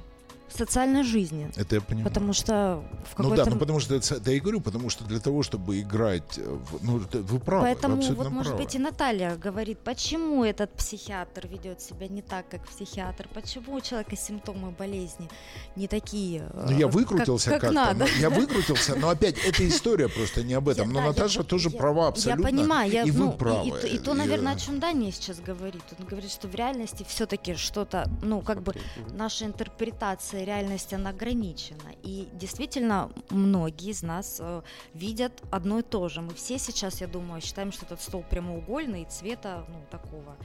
социальной 0.56 1.02
жизни. 1.04 1.50
Это 1.56 1.76
я 1.76 1.80
понимаю. 1.80 2.08
Потому 2.08 2.32
что 2.32 2.82
в 3.14 3.18
ну 3.18 3.24
какой-то... 3.30 3.44
да, 3.44 3.50
ну 3.50 3.58
потому 3.58 3.80
что 3.80 3.94
это, 3.94 4.20
да 4.20 4.30
я 4.30 4.40
говорю, 4.40 4.60
потому 4.60 4.90
что 4.90 5.04
для 5.04 5.20
того, 5.20 5.42
чтобы 5.42 5.80
играть, 5.80 6.38
э, 6.38 6.42
в- 6.42 6.84
ну 6.84 6.98
вы 6.98 7.38
правы, 7.40 7.62
вы 7.68 7.74
Поэтому 7.74 7.96
вот, 7.96 8.30
может 8.30 8.52
правы. 8.52 8.64
быть, 8.64 8.74
и 8.74 8.78
Наталья 8.78 9.36
говорит, 9.36 9.78
почему 9.80 10.44
этот 10.44 10.70
психиатр 10.72 11.46
ведет 11.46 11.80
себя 11.80 12.08
не 12.08 12.22
так, 12.22 12.48
как 12.48 12.66
психиатр, 12.66 13.28
почему 13.34 13.74
у 13.74 13.80
человека 13.80 14.16
симптомы 14.16 14.70
болезни 14.70 15.28
не 15.76 15.88
такие, 15.88 16.48
Ну, 16.54 16.70
я 16.78 16.86
э, 16.86 16.90
выкрутился 16.90 17.50
как, 17.50 17.60
как-то. 17.60 17.74
как 17.76 17.86
надо. 17.98 18.04
ну, 18.14 18.20
Я 18.20 18.30
выкрутился, 18.30 18.96
но 18.96 19.08
опять 19.10 19.36
эта 19.44 19.66
история 19.68 20.08
просто 20.08 20.42
не 20.42 20.54
об 20.54 20.68
этом. 20.68 20.88
Я- 20.88 20.92
Но 20.94 20.98
да, 21.00 21.00
я 21.02 21.08
Наташа 21.08 21.38
по- 21.40 21.44
тоже 21.44 21.68
я- 21.70 21.78
права 21.78 22.08
абсолютно. 22.08 22.42
Я 22.48 22.48
понимаю, 22.56 22.90
я, 22.92 23.02
и 23.02 23.10
вы 23.10 23.24
ну, 23.24 23.32
и- 23.32 23.36
правы. 23.36 23.68
И, 23.68 23.70
то, 23.70 23.86
и 23.86 23.98
то, 23.98 24.14
И, 24.14 24.16
наверное, 24.16 24.52
э, 24.52 24.56
о 24.56 24.58
чем 24.58 24.80
Даня 24.80 25.12
сейчас 25.12 25.38
говорит. 25.40 25.82
Он 25.98 26.06
говорит, 26.06 26.30
что 26.30 26.48
в 26.48 26.54
реальности 26.54 27.04
все-таки 27.08 27.54
что-то, 27.54 28.08
ну, 28.22 28.40
как 28.40 28.62
бы 28.62 28.74
наша 29.12 29.44
интерпретация 29.44 30.44
реальность, 30.46 30.92
она 30.94 31.10
ограничена. 31.10 31.92
И 32.02 32.28
действительно, 32.32 33.10
многие 33.30 33.90
из 33.90 34.02
нас 34.02 34.36
э, 34.38 34.62
видят 34.94 35.32
одно 35.50 35.80
и 35.80 35.82
то 35.82 36.08
же. 36.08 36.20
Мы 36.22 36.32
все 36.34 36.58
сейчас, 36.58 37.00
я 37.00 37.06
думаю, 37.06 37.40
считаем, 37.40 37.72
что 37.72 37.84
этот 37.84 38.00
стол 38.00 38.24
прямоугольный 38.30 39.02
и 39.02 39.06
цвета, 39.06 39.64
ну, 39.68 39.84
такого. 39.90 40.36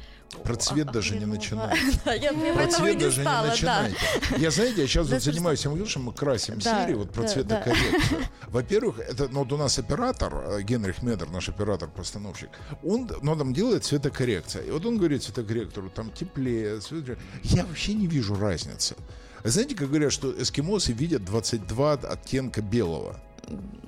Про 0.43 0.55
цвет 0.55 0.89
о- 0.89 0.91
даже 0.93 1.17
не 1.17 1.25
окружного. 1.25 1.67
начинайте. 1.67 1.99
Да, 2.05 2.13
Я 2.13 2.31
я 2.31 2.53
Про 2.53 2.67
цвет 2.67 2.95
не 2.95 3.01
даже 3.03 3.21
стала, 3.21 3.43
не 3.45 3.61
да. 3.61 3.81
начинайте. 3.83 3.97
Я, 4.37 4.51
знаете, 4.51 4.81
я 4.81 4.87
сейчас 4.87 5.07
Да, 5.07 5.15
вот 5.15 5.23
занимаюсь 5.23 5.59
тем, 5.61 5.85
что 5.85 5.99
мы 5.99 6.13
красим 6.13 6.59
Да, 6.59 6.85
серии 6.85 6.95
вот 6.95 7.11
про 7.11 7.21
да, 7.23 7.27
цветокоррекцию. 7.27 8.21
Во-первых, 8.47 8.99
это 8.99 9.27
ну, 9.29 9.39
вот 9.39 9.51
у 9.53 9.57
нас 9.57 9.77
оператор, 9.77 10.33
э, 10.35 10.61
Генрих 10.63 11.03
Медер, 11.03 11.29
наш 11.29 11.49
оператор-постановщик, 11.49 12.49
он 12.83 13.09
ну, 13.21 13.35
там 13.35 13.53
делает 13.53 13.83
цветокоррекция. 13.83 14.63
И 14.63 14.71
вот 14.71 14.85
он 14.85 14.97
говорит 14.97 15.23
цветокорректору, 15.23 15.89
там 15.89 16.11
теплее, 16.11 16.79
цвет- 16.79 17.17
Я 17.43 17.65
вообще 17.65 17.93
не 17.93 18.07
вижу 18.07 18.35
разницы. 18.35 18.95
Знаете, 19.43 19.75
как 19.75 19.89
говорят, 19.89 20.11
что 20.13 20.31
эскимосы 20.41 20.93
видят 20.93 21.25
22 21.25 21.93
оттенка 21.93 22.61
белого? 22.61 23.19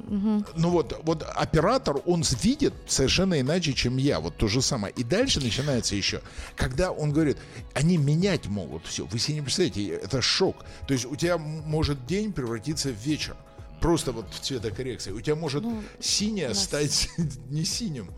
Ну 0.09 0.69
вот, 0.69 0.99
вот 1.03 1.23
оператор, 1.23 1.97
он 2.05 2.23
видит 2.41 2.73
совершенно 2.87 3.39
иначе, 3.39 3.73
чем 3.73 3.97
я. 3.97 4.19
Вот 4.19 4.35
то 4.37 4.47
же 4.47 4.61
самое. 4.61 4.93
И 4.95 5.03
дальше 5.03 5.39
начинается 5.39 5.95
еще, 5.95 6.21
когда 6.55 6.91
он 6.91 7.11
говорит, 7.13 7.37
они 7.73 7.97
менять 7.97 8.47
могут 8.47 8.85
все. 8.85 9.05
Вы 9.05 9.19
себе 9.19 9.35
не 9.35 9.41
представляете, 9.41 9.87
это 9.89 10.21
шок. 10.21 10.65
То 10.87 10.93
есть 10.93 11.05
у 11.05 11.15
тебя 11.15 11.37
может 11.37 12.05
день 12.05 12.33
превратиться 12.33 12.89
в 12.89 12.97
вечер. 13.05 13.35
Просто 13.79 14.11
вот 14.11 14.29
в 14.33 14.39
цветокоррекции. 14.39 15.11
У 15.11 15.21
тебя 15.21 15.35
может 15.35 15.63
Ну, 15.63 15.81
синее 15.99 16.47
у 16.47 16.49
нас- 16.49 16.63
стать 16.63 17.09
не 17.49 17.63
синим. 17.65 18.11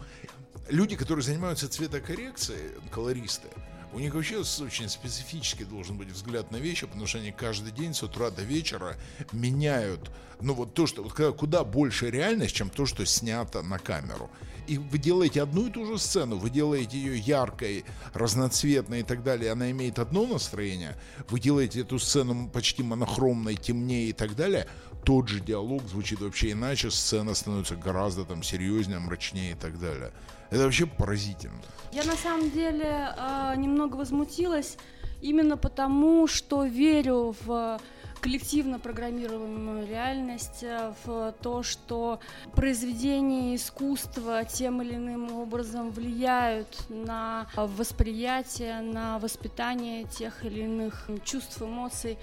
Люди, 0.69 0.95
которые 0.95 1.23
занимаются 1.23 1.69
цветокоррекцией, 1.69 2.71
колористы, 2.91 3.47
у 3.95 3.99
них 3.99 4.13
вообще 4.13 4.39
очень 4.39 4.89
специфический 4.89 5.63
должен 5.63 5.97
быть 5.97 6.09
взгляд 6.09 6.51
на 6.51 6.57
вещи, 6.57 6.85
потому 6.85 7.07
что 7.07 7.19
они 7.19 7.31
каждый 7.31 7.71
день 7.71 7.93
с 7.93 8.03
утра 8.03 8.29
до 8.29 8.41
вечера 8.41 8.97
меняют, 9.31 10.11
ну 10.41 10.53
вот 10.53 10.73
то, 10.73 10.85
что 10.85 11.03
куда 11.31 11.63
больше 11.63 12.11
реальность, 12.11 12.53
чем 12.53 12.69
то, 12.69 12.85
что 12.85 13.05
снято 13.05 13.61
на 13.61 13.79
камеру. 13.79 14.29
И 14.67 14.77
вы 14.77 14.97
делаете 14.97 15.41
одну 15.41 15.67
и 15.67 15.71
ту 15.71 15.85
же 15.85 15.97
сцену, 15.97 16.37
вы 16.37 16.49
делаете 16.49 16.97
ее 16.97 17.17
яркой, 17.17 17.85
разноцветной 18.13 18.99
и 18.99 19.03
так 19.03 19.23
далее, 19.23 19.53
она 19.53 19.71
имеет 19.71 19.97
одно 19.97 20.27
настроение, 20.27 20.97
вы 21.29 21.39
делаете 21.39 21.79
эту 21.79 21.97
сцену 21.97 22.49
почти 22.49 22.83
монохромной, 22.83 23.55
темнее 23.55 24.09
и 24.09 24.13
так 24.13 24.35
далее, 24.35 24.67
тот 25.05 25.29
же 25.29 25.39
диалог 25.39 25.83
звучит 25.87 26.19
вообще 26.19 26.51
иначе, 26.51 26.91
сцена 26.91 27.33
становится 27.33 27.77
гораздо 27.77 28.25
там 28.25 28.43
серьезнее, 28.43 28.99
мрачнее 28.99 29.53
и 29.53 29.55
так 29.55 29.79
далее. 29.79 30.11
Это 30.49 30.63
вообще 30.63 30.85
поразительно. 30.85 31.61
Я 31.95 32.03
на 32.03 32.17
самом 32.17 32.51
деле 32.51 33.13
а, 33.15 33.55
немного 33.55 33.95
возмутилась 33.95 34.75
именно 35.21 35.55
потому, 35.55 36.27
что 36.27 36.65
верю 36.65 37.33
в 37.45 37.79
коллективно 38.19 38.79
программируемую 38.79 39.87
реальность, 39.87 40.61
э, 40.63 40.93
в 41.05 41.33
то, 41.41 41.63
что 41.63 42.19
произведения 42.53 43.55
искусства 43.55 44.43
тем 44.43 44.81
или 44.81 44.95
иным 44.95 45.31
образом 45.37 45.89
влияют 45.89 46.67
на 46.89 47.47
восприятие, 47.55 48.81
на 48.81 49.17
воспитание 49.19 50.03
тех 50.03 50.43
или 50.43 50.63
иных 50.63 51.09
чувств, 51.23 51.61
эмоций 51.61 52.17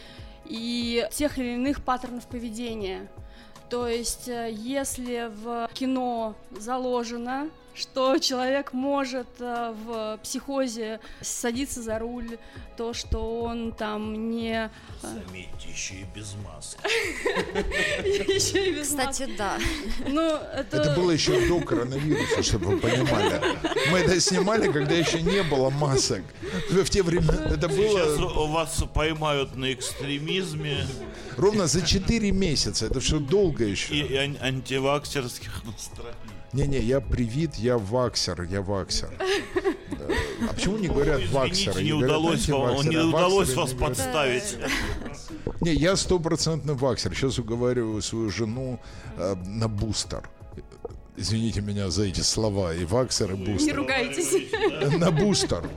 и 0.45 1.09
тех 1.13 1.39
или 1.39 1.55
иных 1.55 1.83
паттернов 1.83 2.27
поведения. 2.27 3.09
То 3.71 3.89
есть, 3.89 4.29
э, 4.29 4.51
если 4.53 5.31
в 5.43 5.71
кино 5.73 6.35
заложено, 6.51 7.49
что 7.75 8.19
человек 8.19 8.73
может 8.73 9.27
э, 9.41 9.75
в 9.85 10.19
психозе 10.23 11.01
садиться 11.21 11.83
за 11.83 11.99
руль, 11.99 12.39
то, 12.77 12.93
что 12.95 13.43
он 13.43 13.73
там 13.73 14.31
не... 14.31 14.67
э, 14.67 14.71
Заметьте, 15.03 15.69
еще 15.71 15.95
и 15.95 16.05
без 16.15 16.35
маски. 16.45 16.79
Еще 18.05 18.71
и 18.71 18.75
без 18.75 18.89
Кстати, 18.89 19.29
да. 19.39 19.59
Ну, 20.09 20.23
это... 20.55 20.77
Это 20.79 20.95
было 20.95 21.11
еще 21.11 21.49
до 21.49 21.61
коронавируса, 21.61 22.43
чтобы 22.43 22.67
вы 22.67 22.79
понимали. 22.79 23.41
Мы 23.91 23.99
это 23.99 24.21
снимали, 24.21 24.71
когда 24.71 24.95
еще 24.95 25.21
не 25.23 25.43
было 25.43 25.71
масок. 25.71 26.23
В 26.71 26.85
те 26.91 27.03
времена 27.03 27.35
это 27.47 27.69
Сейчас 27.69 28.17
было 28.19 28.45
у 28.45 28.47
вас 28.49 28.83
поймают 28.95 29.57
на 29.57 29.73
экстремизме 29.73 30.87
ровно 31.37 31.67
за 31.67 31.83
4 31.83 32.31
месяца. 32.33 32.87
Это 32.87 33.01
все 33.01 33.19
долго 33.19 33.65
еще. 33.65 33.95
и 33.95 34.15
ан- 34.17 34.39
антиваксерских 34.41 35.65
настроений. 35.65 36.32
Не-не, 36.53 36.79
я 36.81 37.01
привит, 37.01 37.55
я 37.57 37.79
ваксер, 37.79 38.43
я 38.43 38.61
ваксер. 38.61 39.11
Да. 39.19 40.05
А 40.51 40.55
почему 40.55 40.77
не 40.77 40.89
говорят 40.89 41.21
Извините, 41.21 41.35
ваксеры? 41.35 41.83
не 41.83 41.91
говорят 41.91 42.11
удалось 42.11 42.49
вам, 42.49 42.89
не 42.89 42.97
а 42.97 43.07
удалось 43.07 43.55
вас 43.55 43.73
не 43.73 43.79
подставить. 43.79 44.57
Не, 45.61 45.73
я 45.73 45.97
стопроцентный 45.97 46.75
ваксер. 46.75 47.15
Сейчас 47.15 47.39
уговариваю 47.39 48.03
свою 48.03 48.31
жену 48.31 48.81
э, 49.17 49.35
на 49.47 49.69
бустер. 49.69 50.29
Извините 51.17 51.61
меня 51.61 51.91
за 51.91 52.05
эти 52.05 52.21
слова. 52.21 52.75
И 52.75 52.85
ваксер, 52.85 53.33
и 53.33 53.37
Не 53.37 53.53
бустер. 53.53 53.77
ругайтесь. 53.77 54.53
На 54.99 55.11
бустер. 55.11 55.69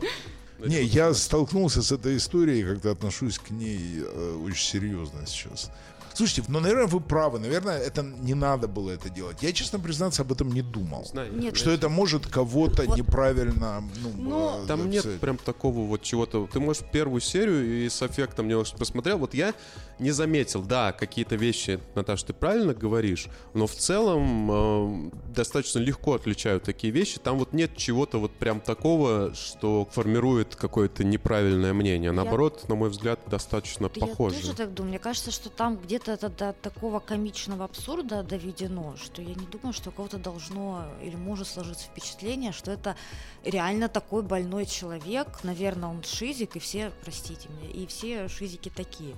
Не, 0.60 0.82
я 0.82 1.14
столкнулся 1.14 1.84
с 1.84 1.92
этой 1.92 2.18
историей, 2.18 2.64
как-то 2.64 2.92
отношусь 2.92 3.38
к 3.38 3.52
ней 3.52 4.00
э, 4.00 4.40
очень 4.44 4.66
серьезно 4.66 5.26
сейчас. 5.28 5.70
Слушайте, 6.16 6.43
ну, 6.47 6.61
наверное, 6.61 6.88
вы 6.88 7.01
правы. 7.01 7.39
Наверное, 7.39 7.78
это 7.78 8.01
не 8.01 8.34
надо 8.34 8.70
было 8.70 8.91
это 8.91 9.09
делать. 9.09 9.43
Я, 9.43 9.51
честно 9.51 9.80
признаться, 9.80 10.22
об 10.22 10.32
этом 10.32 10.49
не 10.49 10.61
думал. 10.61 11.03
Знаю, 11.03 11.34
Нет, 11.36 11.57
Что 11.57 11.72
это 11.72 11.89
может 11.89 12.26
кого-то 12.26 12.84
Вот. 12.84 12.97
неправильно... 12.97 13.84
Ну, 14.01 14.11
Ну, 14.16 14.63
э, 14.63 14.68
Там 14.68 14.89
нет 14.89 15.01
сказать. 15.01 15.20
прям 15.20 15.38
такого 15.38 15.82
вот 15.86 16.03
чего-то. 16.03 16.47
Ты 16.51 16.59
можешь 16.61 16.84
первую 16.91 17.20
серию 17.20 17.86
и 17.86 17.89
с 17.89 18.01
эффектом 18.01 18.47
не 18.47 18.55
посмотрел. 18.78 19.18
Вот 19.18 19.34
я 19.34 19.53
не 19.99 20.11
заметил, 20.11 20.61
да, 20.61 20.93
какие-то 20.93 21.36
вещи, 21.36 21.80
Наташа, 21.95 22.28
ты 22.28 22.34
правильно 22.34 22.74
говоришь, 22.74 23.28
но 23.53 23.68
в 23.68 23.74
целом 23.76 24.51
э, 24.51 25.11
достаточно 25.34 25.80
легко 25.80 26.13
отличают 26.13 26.63
такие 26.63 26.91
вещи. 26.93 27.20
Там 27.20 27.39
вот 27.39 27.51
нет 27.53 27.76
чего-то 27.76 28.20
вот 28.20 28.32
прям 28.32 28.61
такого, 28.61 29.34
что 29.34 29.88
формирует 29.91 30.55
какое-то 30.55 31.03
неправильное 31.03 31.74
мнение. 31.74 32.11
Наоборот, 32.11 32.70
на 32.70 32.76
мой 32.76 32.89
взгляд, 32.89 33.20
достаточно 33.28 33.89
похоже. 33.89 34.36
Я 34.36 34.41
тоже 34.41 34.53
так 34.55 34.74
думаю. 34.74 34.89
Мне 34.91 34.99
кажется, 34.99 35.32
что 35.32 35.49
там 35.49 35.78
где-то 35.78 36.05
это 36.12 36.30
до 36.30 36.53
такого 36.53 36.99
комичного 36.99 37.66
абсурда 37.66 38.24
доведено, 38.24 38.95
что 38.97 39.22
я 39.22 39.34
не 39.36 39.45
думаю, 39.45 39.74
что 39.74 39.89
у 39.89 39.93
кого-то 39.93 40.18
должно 40.18 40.86
или 41.01 41.16
может 41.16 41.47
сложиться 41.47 41.88
впечатление, 41.88 42.51
что 42.51 42.72
это 42.72 42.95
реально 43.43 43.88
такой 43.89 44.24
больной 44.24 44.66
человек. 44.66 45.28
Наверное, 45.43 45.89
он 45.89 46.03
шизик, 46.03 46.56
и 46.56 46.60
все, 46.60 46.91
простите 47.01 47.49
меня, 47.49 47.70
и 47.70 47.86
все 47.88 48.28
шизики 48.28 48.70
такие. 48.70 49.16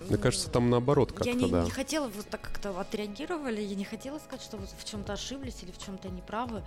Мне 0.00 0.18
кажется, 0.18 0.50
там 0.50 0.70
наоборот 0.70 1.10
Я 1.12 1.16
как-то, 1.16 1.32
не, 1.32 1.50
да. 1.50 1.64
не 1.64 1.70
хотела, 1.70 2.08
вот 2.08 2.26
так 2.28 2.40
как-то 2.40 2.78
отреагировали, 2.78 3.60
я 3.60 3.74
не 3.74 3.84
хотела 3.84 4.18
сказать, 4.18 4.42
что 4.42 4.56
вот 4.56 4.68
в 4.78 4.84
чем-то 4.84 5.14
ошиблись 5.14 5.56
или 5.62 5.70
в 5.72 5.78
чем-то 5.84 6.08
неправы. 6.08 6.62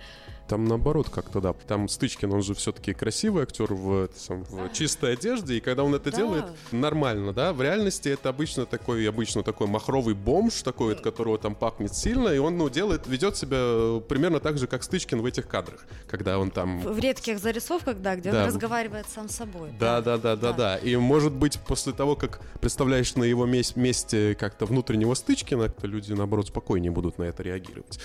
Там 0.48 0.64
наоборот 0.64 1.08
как-то, 1.10 1.40
да. 1.40 1.52
Там 1.52 1.88
Стычкин, 1.88 2.32
он 2.32 2.42
же 2.42 2.54
все-таки 2.54 2.92
красивый 2.92 3.44
актер 3.44 3.72
в, 3.72 4.08
сам, 4.16 4.44
в 4.44 4.72
чистой 4.72 5.12
одежде, 5.14 5.54
и 5.56 5.60
когда 5.60 5.84
он 5.84 5.94
это 5.94 6.10
Да. 6.10 6.16
делает, 6.16 6.44
нормально, 6.72 7.32
да. 7.32 7.52
В 7.52 7.62
реальности 7.62 8.08
это 8.08 8.28
обычно 8.28 8.66
такой, 8.66 9.08
обычно 9.08 9.42
такой 9.42 9.66
махровый 9.68 10.14
бомж 10.14 10.62
такой, 10.62 10.94
от 10.94 11.00
которого 11.00 11.38
там 11.38 11.54
пахнет 11.54 11.94
сильно, 11.94 12.28
и 12.28 12.38
он, 12.38 12.58
ну, 12.58 12.68
делает, 12.68 13.06
ведет 13.06 13.36
себя 13.36 13.58
э, 13.60 14.00
примерно 14.08 14.40
так 14.40 14.58
же, 14.58 14.66
как 14.66 14.82
Стычкин 14.82 15.20
в 15.22 15.24
этих 15.26 15.46
кадрах, 15.46 15.86
когда 16.08 16.38
он 16.38 16.50
там... 16.50 16.80
В 16.80 16.98
редких 16.98 17.38
зарисовках, 17.38 17.98
да, 18.00 18.16
где 18.16 18.32
Да. 18.32 18.42
он 18.42 18.46
разговаривает 18.48 19.06
сам 19.08 19.28
с 19.28 19.36
собой. 19.36 19.70
Да, 19.78 20.00
да, 20.00 20.18
да, 20.18 20.36
да, 20.36 20.52
да. 20.52 20.76
И 20.78 20.96
может 20.96 21.32
быть, 21.32 21.58
после 21.60 21.92
того, 21.92 22.16
как 22.16 22.40
представляешь 22.60 23.14
на 23.20 23.24
его 23.24 23.46
мес- 23.46 23.76
месте 23.76 24.34
как-то 24.34 24.66
внутреннего 24.66 25.14
Стычкина, 25.14 25.68
то 25.68 25.86
люди, 25.86 26.12
наоборот, 26.12 26.48
спокойнее 26.48 26.90
будут 26.90 27.18
на 27.18 27.24
это 27.24 27.42
реагировать. 27.42 28.00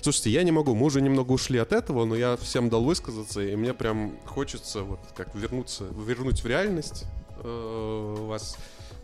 Слушайте, 0.00 0.30
я 0.30 0.42
не 0.42 0.52
могу, 0.52 0.74
мы 0.74 0.86
уже 0.86 1.00
немного 1.00 1.32
ушли 1.32 1.58
от 1.58 1.72
этого, 1.72 2.04
но 2.04 2.16
я 2.16 2.36
всем 2.36 2.70
дал 2.70 2.82
высказаться, 2.84 3.40
и 3.40 3.56
мне 3.56 3.74
прям 3.74 4.18
хочется 4.24 4.82
вот 4.82 5.00
как 5.16 5.34
вернуться, 5.34 5.84
вернуть 6.06 6.42
в 6.42 6.46
реальность 6.46 7.04
э, 7.42 8.16
вас 8.20 8.56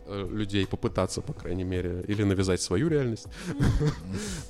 людей 0.09 0.65
попытаться, 0.65 1.21
по 1.21 1.33
крайней 1.33 1.63
мере, 1.63 2.03
или 2.07 2.23
навязать 2.23 2.61
свою 2.61 2.89
реальность. 2.89 3.27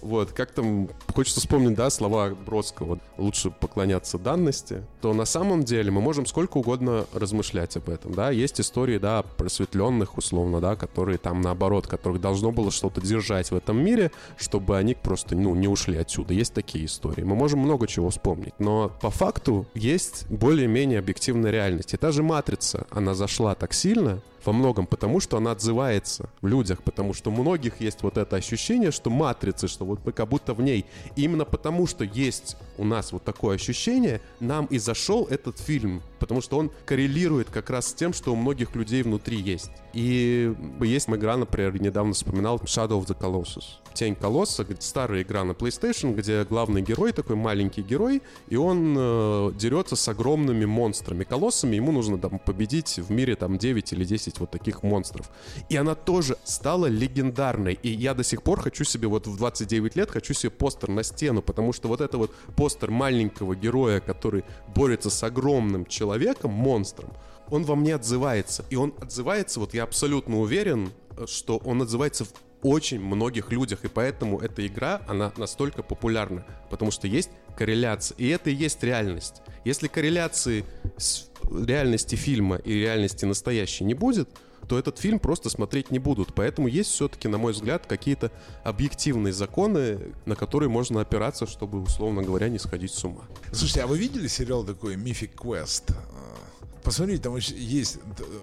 Вот, 0.01 0.31
как 0.31 0.51
там, 0.51 0.89
хочется 1.13 1.41
вспомнить, 1.41 1.75
да, 1.75 1.89
слова 1.89 2.29
Бродского, 2.29 2.99
лучше 3.17 3.51
поклоняться 3.51 4.17
данности, 4.17 4.83
то 5.01 5.13
на 5.13 5.25
самом 5.25 5.63
деле 5.63 5.91
мы 5.91 6.01
можем 6.01 6.25
сколько 6.25 6.57
угодно 6.57 7.05
размышлять 7.13 7.75
об 7.77 7.89
этом, 7.89 8.13
да, 8.13 8.29
есть 8.29 8.61
истории, 8.61 8.97
да, 8.97 9.23
просветленных, 9.23 10.17
условно, 10.17 10.61
да, 10.61 10.75
которые 10.75 11.17
там 11.17 11.41
наоборот, 11.41 11.87
которых 11.87 12.21
должно 12.21 12.51
было 12.51 12.71
что-то 12.71 13.01
держать 13.01 13.51
в 13.51 13.55
этом 13.55 13.83
мире, 13.83 14.11
чтобы 14.37 14.77
они 14.77 14.93
просто, 14.93 15.35
ну, 15.35 15.55
не 15.55 15.67
ушли 15.67 15.97
отсюда. 15.97 16.33
Есть 16.33 16.53
такие 16.53 16.85
истории. 16.85 17.23
Мы 17.23 17.35
можем 17.35 17.59
много 17.59 17.87
чего 17.87 18.09
вспомнить, 18.09 18.53
но 18.59 18.91
по 19.01 19.09
факту 19.09 19.65
есть 19.73 20.27
более-менее 20.29 20.99
объективная 20.99 21.51
реальность. 21.51 21.93
И 21.93 21.97
та 21.97 22.11
же 22.11 22.23
«Матрица», 22.23 22.85
она 22.89 23.13
зашла 23.13 23.55
так 23.55 23.73
сильно, 23.73 24.21
во 24.45 24.53
многом 24.53 24.85
потому, 24.85 25.19
что 25.19 25.37
она 25.37 25.51
отзывается 25.51 26.29
в 26.41 26.47
людях, 26.47 26.83
потому 26.83 27.13
что 27.13 27.31
у 27.31 27.33
многих 27.33 27.81
есть 27.81 28.01
вот 28.03 28.17
это 28.17 28.35
ощущение, 28.35 28.91
что 28.91 29.09
матрицы, 29.09 29.67
что 29.67 29.85
вот 29.85 29.99
мы 30.05 30.11
как 30.11 30.29
будто 30.29 30.53
в 30.53 30.61
ней. 30.61 30.85
И 31.15 31.23
именно 31.23 31.45
потому, 31.45 31.87
что 31.87 32.03
есть 32.03 32.57
у 32.77 32.85
нас 32.85 33.11
вот 33.11 33.23
такое 33.23 33.55
ощущение, 33.55 34.21
нам 34.39 34.65
и 34.65 34.77
зашел 34.77 35.25
этот 35.29 35.59
фильм 35.59 36.01
потому 36.19 36.41
что 36.41 36.57
он 36.57 36.71
коррелирует 36.85 37.49
как 37.49 37.69
раз 37.69 37.87
с 37.87 37.93
тем, 37.93 38.13
что 38.13 38.31
у 38.31 38.35
многих 38.35 38.75
людей 38.75 39.03
внутри 39.03 39.37
есть. 39.37 39.71
И 39.93 40.53
есть 40.81 41.09
игра, 41.09 41.37
например, 41.37 41.81
недавно 41.81 42.13
вспоминал 42.13 42.57
Shadow 42.57 43.03
of 43.03 43.07
the 43.07 43.17
Colossus. 43.17 43.63
Тень 43.93 44.15
Колосса, 44.15 44.65
старая 44.79 45.23
игра 45.23 45.43
на 45.43 45.53
PlayStation, 45.53 46.13
где 46.13 46.43
главный 46.43 46.83
герой 46.83 47.13
такой 47.13 47.35
маленький 47.35 47.81
герой, 47.81 48.21
и 48.47 48.55
он 48.55 48.95
э, 48.95 49.51
дерется 49.55 49.95
с 49.95 50.07
огромными 50.07 50.65
монстрами, 50.65 51.23
колоссами, 51.23 51.77
ему 51.77 51.91
нужно 51.91 52.19
там 52.19 52.37
победить 52.37 52.97
в 52.97 53.11
мире 53.11 53.35
там 53.35 53.57
9 53.57 53.93
или 53.93 54.05
10 54.05 54.39
вот 54.39 54.51
таких 54.51 54.83
монстров. 54.83 55.31
И 55.69 55.75
она 55.75 55.95
тоже 55.95 56.37
стала 56.43 56.85
легендарной, 56.85 57.73
и 57.81 57.89
я 57.89 58.13
до 58.13 58.23
сих 58.23 58.43
пор 58.43 58.61
хочу 58.61 58.83
себе 58.83 59.07
вот 59.07 59.25
в 59.25 59.35
29 59.35 59.95
лет 59.95 60.11
хочу 60.11 60.35
себе 60.35 60.51
постер 60.51 60.89
на 60.89 61.01
стену, 61.01 61.41
потому 61.41 61.73
что 61.73 61.87
вот 61.87 62.01
это 62.01 62.19
вот 62.19 62.35
постер 62.55 62.91
маленького 62.91 63.55
героя, 63.55 63.99
который 63.99 64.43
борется 64.75 65.09
с 65.09 65.23
огромным 65.23 65.85
человеком, 65.85 66.06
монстром, 66.47 67.13
он 67.49 67.63
во 67.63 67.75
мне 67.75 67.95
отзывается. 67.95 68.65
И 68.69 68.75
он 68.75 68.93
отзывается, 68.99 69.59
вот 69.59 69.73
я 69.73 69.83
абсолютно 69.83 70.39
уверен, 70.39 70.91
что 71.25 71.57
он 71.57 71.81
отзывается 71.81 72.25
в 72.25 72.33
очень 72.63 72.99
многих 72.99 73.51
людях, 73.51 73.85
и 73.85 73.87
поэтому 73.87 74.39
эта 74.39 74.65
игра, 74.65 75.01
она 75.07 75.31
настолько 75.37 75.83
популярна, 75.83 76.45
потому 76.69 76.91
что 76.91 77.07
есть 77.07 77.29
корреляция, 77.57 78.15
и 78.17 78.27
это 78.27 78.49
и 78.49 78.55
есть 78.55 78.83
реальность. 78.83 79.41
Если 79.63 79.87
корреляции 79.87 80.65
с 80.97 81.29
реальности 81.51 82.15
фильма 82.15 82.57
и 82.57 82.73
реальности 82.73 83.25
настоящей 83.25 83.83
не 83.83 83.93
будет, 83.93 84.29
то 84.67 84.77
этот 84.77 84.97
фильм 84.97 85.19
просто 85.19 85.49
смотреть 85.49 85.91
не 85.91 85.99
будут. 85.99 86.33
Поэтому 86.33 86.67
есть 86.67 86.91
все-таки, 86.91 87.27
на 87.27 87.37
мой 87.37 87.53
взгляд, 87.53 87.85
какие-то 87.85 88.31
объективные 88.63 89.33
законы, 89.33 90.13
на 90.25 90.35
которые 90.35 90.69
можно 90.69 91.01
опираться, 91.01 91.45
чтобы, 91.47 91.81
условно 91.81 92.21
говоря, 92.21 92.49
не 92.49 92.59
сходить 92.59 92.91
с 92.91 93.03
ума. 93.03 93.23
Слушайте, 93.51 93.83
а 93.83 93.87
вы 93.87 93.97
видели 93.97 94.27
сериал 94.27 94.63
такой 94.63 94.95
Quest? 94.95 95.93
А, 95.93 96.37
Посмотрите, 96.83 97.23
там 97.23 97.35
есть, 97.35 97.99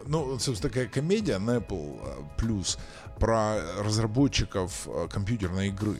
ну, 0.06 0.38
собственно, 0.38 0.70
такая 0.70 0.86
комедия 0.86 1.38
на 1.38 1.56
Apple 1.56 1.98
Plus 2.36 2.78
про 3.18 3.58
разработчиков 3.82 4.86
э, 4.86 5.08
компьютерной 5.10 5.68
игры. 5.68 5.96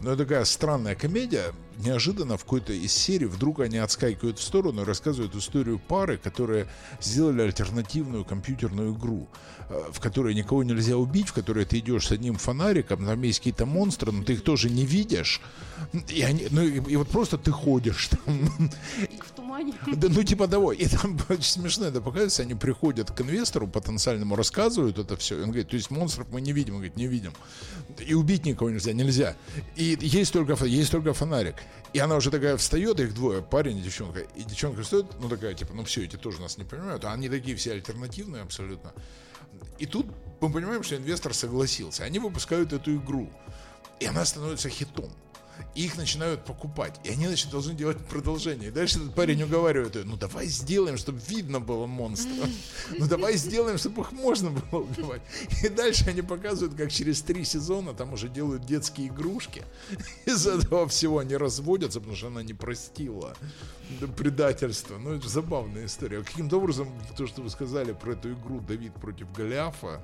Но 0.00 0.12
это 0.12 0.24
такая 0.24 0.44
странная 0.44 0.94
комедия. 0.94 1.52
Неожиданно 1.78 2.36
в 2.36 2.44
какой-то 2.44 2.72
из 2.72 2.92
серий 2.92 3.26
вдруг 3.26 3.60
они 3.60 3.78
отскакивают 3.78 4.38
в 4.38 4.42
сторону 4.42 4.82
и 4.82 4.84
рассказывают 4.84 5.34
историю 5.34 5.78
пары, 5.78 6.16
которые 6.16 6.68
сделали 7.00 7.42
альтернативную 7.42 8.24
компьютерную 8.24 8.94
игру, 8.94 9.28
э, 9.68 9.90
в 9.90 10.00
которой 10.00 10.34
никого 10.34 10.62
нельзя 10.64 10.96
убить, 10.96 11.28
в 11.28 11.32
которой 11.32 11.64
ты 11.64 11.78
идешь 11.78 12.06
с 12.06 12.12
одним 12.12 12.36
фонариком, 12.36 13.04
там 13.04 13.22
есть 13.22 13.40
какие-то 13.40 13.66
монстры, 13.66 14.12
но 14.12 14.24
ты 14.24 14.34
их 14.34 14.42
тоже 14.42 14.70
не 14.70 14.86
видишь. 14.86 15.40
И, 16.08 16.22
они, 16.22 16.46
ну, 16.50 16.62
и, 16.62 16.92
и 16.92 16.96
вот 16.96 17.08
просто 17.08 17.36
ты 17.36 17.50
ходишь 17.50 18.08
там. 18.08 18.70
Тумане. 19.46 19.74
Да, 19.96 20.08
ну 20.10 20.22
типа 20.22 20.48
того. 20.48 20.72
И 20.72 20.86
там 20.86 21.18
очень 21.28 21.42
смешно 21.42 21.86
это 21.86 22.00
показывается. 22.00 22.42
Они 22.42 22.54
приходят 22.54 23.10
к 23.10 23.20
инвестору 23.20 23.66
потенциальному, 23.66 24.36
рассказывают 24.36 24.98
это 24.98 25.16
все. 25.16 25.36
Он 25.36 25.46
говорит, 25.46 25.68
то 25.68 25.76
есть 25.76 25.90
монстров 25.90 26.28
мы 26.30 26.40
не 26.40 26.52
видим. 26.52 26.74
Он 26.74 26.80
говорит, 26.80 26.96
не 26.96 27.06
видим. 27.06 27.32
И 28.06 28.14
убить 28.14 28.44
никого 28.44 28.70
нельзя, 28.70 28.92
нельзя. 28.92 29.36
И 29.76 29.96
есть 30.00 30.32
только, 30.32 30.62
есть 30.64 30.90
только 30.90 31.12
фонарик. 31.12 31.56
И 31.92 31.98
она 31.98 32.16
уже 32.16 32.30
такая 32.30 32.56
встает, 32.56 33.00
их 33.00 33.14
двое, 33.14 33.42
парень 33.42 33.78
и 33.78 33.82
девчонка. 33.82 34.20
И 34.20 34.42
девчонка 34.42 34.82
встает, 34.82 35.06
ну 35.20 35.28
такая, 35.28 35.54
типа, 35.54 35.72
ну 35.74 35.84
все, 35.84 36.04
эти 36.04 36.16
тоже 36.16 36.40
нас 36.40 36.58
не 36.58 36.64
понимают. 36.64 37.04
А 37.04 37.12
они 37.12 37.28
такие 37.28 37.56
все 37.56 37.72
альтернативные 37.72 38.42
абсолютно. 38.42 38.92
И 39.78 39.86
тут 39.86 40.06
мы 40.40 40.50
понимаем, 40.50 40.82
что 40.82 40.96
инвестор 40.96 41.32
согласился. 41.32 42.04
Они 42.04 42.18
выпускают 42.18 42.72
эту 42.72 42.96
игру. 42.96 43.30
И 44.00 44.06
она 44.06 44.24
становится 44.26 44.68
хитом. 44.68 45.10
Их 45.74 45.96
начинают 45.96 46.44
покупать. 46.44 46.98
И 47.04 47.10
они, 47.10 47.26
значит, 47.26 47.50
должны 47.50 47.74
делать 47.74 47.98
продолжение. 47.98 48.68
И 48.68 48.72
дальше 48.72 48.98
этот 48.98 49.14
парень 49.14 49.42
уговаривает 49.42 49.96
ее, 49.96 50.04
ну 50.04 50.16
давай 50.16 50.46
сделаем, 50.46 50.96
чтобы 50.96 51.20
видно 51.28 51.60
было 51.60 51.86
монстров. 51.86 52.48
Ну 52.98 53.06
давай 53.06 53.36
сделаем, 53.36 53.78
чтобы 53.78 54.02
их 54.02 54.12
можно 54.12 54.50
было 54.50 54.80
убивать. 54.80 55.22
И 55.62 55.68
дальше 55.68 56.08
они 56.08 56.22
показывают, 56.22 56.76
как 56.76 56.90
через 56.90 57.22
три 57.22 57.44
сезона 57.44 57.94
там 57.94 58.12
уже 58.12 58.28
делают 58.28 58.64
детские 58.64 59.08
игрушки. 59.08 59.62
Из 60.24 60.46
этого 60.46 60.88
всего 60.88 61.18
они 61.18 61.36
разводятся, 61.36 62.00
потому 62.00 62.16
что 62.16 62.28
она 62.28 62.42
не 62.42 62.54
простила 62.54 63.36
предательство. 64.16 64.98
Ну, 64.98 65.12
это 65.12 65.28
забавная 65.28 65.86
история. 65.86 66.22
Каким-то 66.22 66.56
образом, 66.56 66.88
то, 67.16 67.26
что 67.26 67.42
вы 67.42 67.50
сказали 67.50 67.92
про 67.92 68.12
эту 68.12 68.32
игру 68.32 68.60
«Давид 68.60 68.94
против 68.94 69.30
Голиафа», 69.32 70.00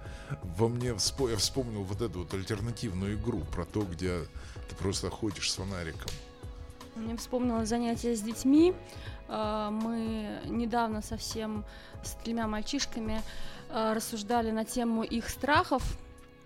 во 0.56 0.68
мне 0.68 0.90
вспо- 0.90 1.30
я 1.30 1.36
вспомнил 1.36 1.82
вот 1.82 2.00
эту 2.00 2.20
вот 2.20 2.34
альтернативную 2.34 3.16
игру 3.16 3.40
про 3.52 3.64
то, 3.64 3.82
где 3.82 4.20
ты 4.68 4.76
просто 4.76 5.10
ходишь 5.10 5.41
с 5.50 5.56
фонариком. 5.56 6.10
Мне 6.94 7.16
вспомнилось 7.16 7.68
занятие 7.68 8.14
с 8.14 8.20
детьми. 8.20 8.74
Э, 9.28 9.68
Мы 9.70 10.40
недавно 10.46 11.02
совсем 11.02 11.64
с 12.04 12.12
тремя 12.22 12.46
мальчишками 12.46 13.22
э, 13.70 13.92
рассуждали 13.94 14.50
на 14.50 14.64
тему 14.64 15.02
их 15.02 15.28
страхов. 15.28 15.82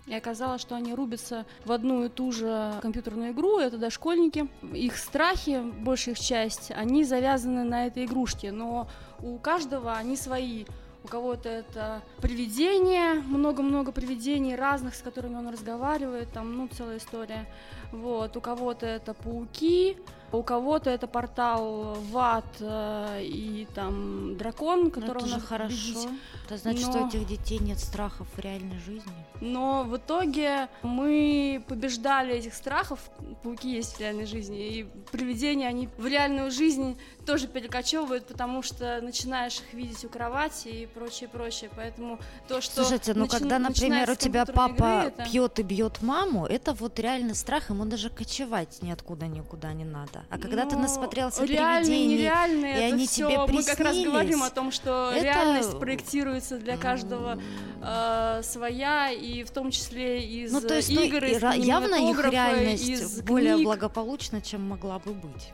И 0.07 0.15
оказалось, 0.15 0.61
что 0.61 0.77
они 0.77 0.95
рубятся 0.95 1.45
в 1.65 1.73
одну 1.73 2.05
и 2.05 2.09
ту 2.09 2.31
же 2.31 2.75
компьютерную 2.81 3.33
игру, 3.33 3.59
это 3.59 3.77
дошкольники. 3.77 4.49
Их 4.73 4.97
страхи, 4.99 5.61
большая 5.61 6.15
их 6.15 6.21
часть, 6.21 6.71
они 6.71 7.03
завязаны 7.03 7.65
на 7.65 7.89
этой 7.89 8.05
игрушке, 8.05 8.53
но 8.53 8.89
у 9.19 9.37
каждого 9.39 9.95
они 9.95 10.17
свои. 10.17 10.65
У 11.03 11.09
кого-то 11.09 11.49
это 11.49 12.03
привидения, 12.21 13.15
много-много 13.15 13.93
привидений 13.93 14.57
разных, 14.57 14.95
с 14.95 15.03
которыми 15.03 15.37
он 15.37 15.49
разговаривает, 15.49 16.33
там, 16.33 16.57
ну, 16.57 16.69
целая 16.69 16.99
история. 16.99 17.47
Вот, 17.93 18.37
у 18.37 18.41
кого-то 18.41 18.87
это 18.87 19.15
пауки, 19.15 19.97
у 20.33 20.43
кого-то 20.43 20.91
это 20.91 21.07
портал 21.07 21.95
в 22.11 22.19
ад 22.19 22.45
э, 22.61 23.23
и 23.23 23.67
там 23.75 24.37
дракон, 24.37 24.85
Ну, 24.85 24.91
которого 24.91 25.25
это 25.25 25.29
же 25.35 25.41
хорошо. 25.41 25.69
победить. 25.95 26.09
Это 26.47 26.57
значит, 26.59 26.81
что 26.83 26.99
Но- 26.99 27.05
у 27.05 27.09
этих 27.09 27.27
детей 27.27 27.59
нет 27.59 27.79
страхов 27.79 28.27
в 28.37 28.39
реальной 28.41 28.79
жизни. 28.81 29.13
Но 29.41 29.85
в 29.85 29.97
итоге 29.97 30.69
мы 30.83 31.63
побеждали 31.69 32.35
этих 32.35 32.55
страхов. 32.55 32.99
Пауки 33.43 33.69
есть 33.71 33.97
в 33.97 34.01
реальной 34.01 34.27
жизни. 34.27 34.67
И 34.67 34.83
привидения, 35.13 35.69
они 35.69 35.89
в 35.97 36.07
реальную 36.07 36.51
жизнь 36.51 36.99
тоже 37.27 37.47
перекочевывают, 37.47 38.27
потому 38.27 38.63
что 38.63 39.01
начинаешь 39.03 39.59
их 39.61 39.75
видеть 39.75 40.05
у 40.05 40.09
кровати 40.09 40.69
и 40.69 40.87
прочее, 40.87 41.29
прочее. 41.29 41.71
Поэтому 41.77 42.19
то, 42.49 42.61
что... 42.61 42.83
Слушайте, 42.83 43.15
ну 43.15 43.27
начи- 43.27 43.31
когда, 43.39 43.59
например, 43.59 44.11
у 44.11 44.15
тебя 44.17 44.45
папа 44.47 44.73
игры, 44.73 45.09
это- 45.09 45.25
пьет 45.25 45.59
и 45.61 45.63
бьет 45.63 46.03
маму, 46.03 46.47
это 46.47 46.73
вот 46.73 46.99
реальный 46.99 47.35
страх, 47.35 47.71
ему 47.77 47.85
даже 47.85 48.11
кочевать 48.11 48.83
ниоткуда 48.83 49.27
никуда 49.27 49.73
не 49.73 49.85
надо. 49.85 50.25
А 50.31 50.39
когда 50.39 50.65
ты 50.65 50.77
Ну, 50.77 50.83
насмотрелся 50.83 51.45
реальный, 51.45 51.87
привидений, 51.87 52.17
нереальный, 52.17 52.71
и 52.71 52.75
это 52.75 52.95
они 52.95 53.07
всё, 53.07 53.29
тебе 53.29 53.39
Мы 53.55 53.63
как 53.63 53.79
раз 53.79 53.89
приснились, 53.89 54.07
говорим 54.11 54.43
о 54.43 54.51
том, 54.51 54.73
что 54.73 55.13
это- 55.15 55.25
реальность 55.25 55.79
проектируется 55.79 56.59
для 56.59 56.77
каждого 56.77 57.41
э, 57.83 58.41
своя, 58.43 59.11
и 59.11 59.45
в 59.45 59.51
том 59.51 59.71
числе 59.71 60.25
из 60.25 60.51
ну, 60.53 60.61
то 60.61 60.75
есть, 60.75 60.91
ну, 60.91 61.03
игр, 61.03 61.25
и 61.25 61.31
из 61.33 61.43
явно 61.65 61.95
их 62.11 62.25
реальность 62.31 62.89
из 62.89 63.23
более 63.23 63.55
книг. 63.55 63.67
благополучна, 63.67 64.41
чем 64.41 64.63
могла 64.69 64.99
бы 64.99 65.13
быть. 65.13 65.53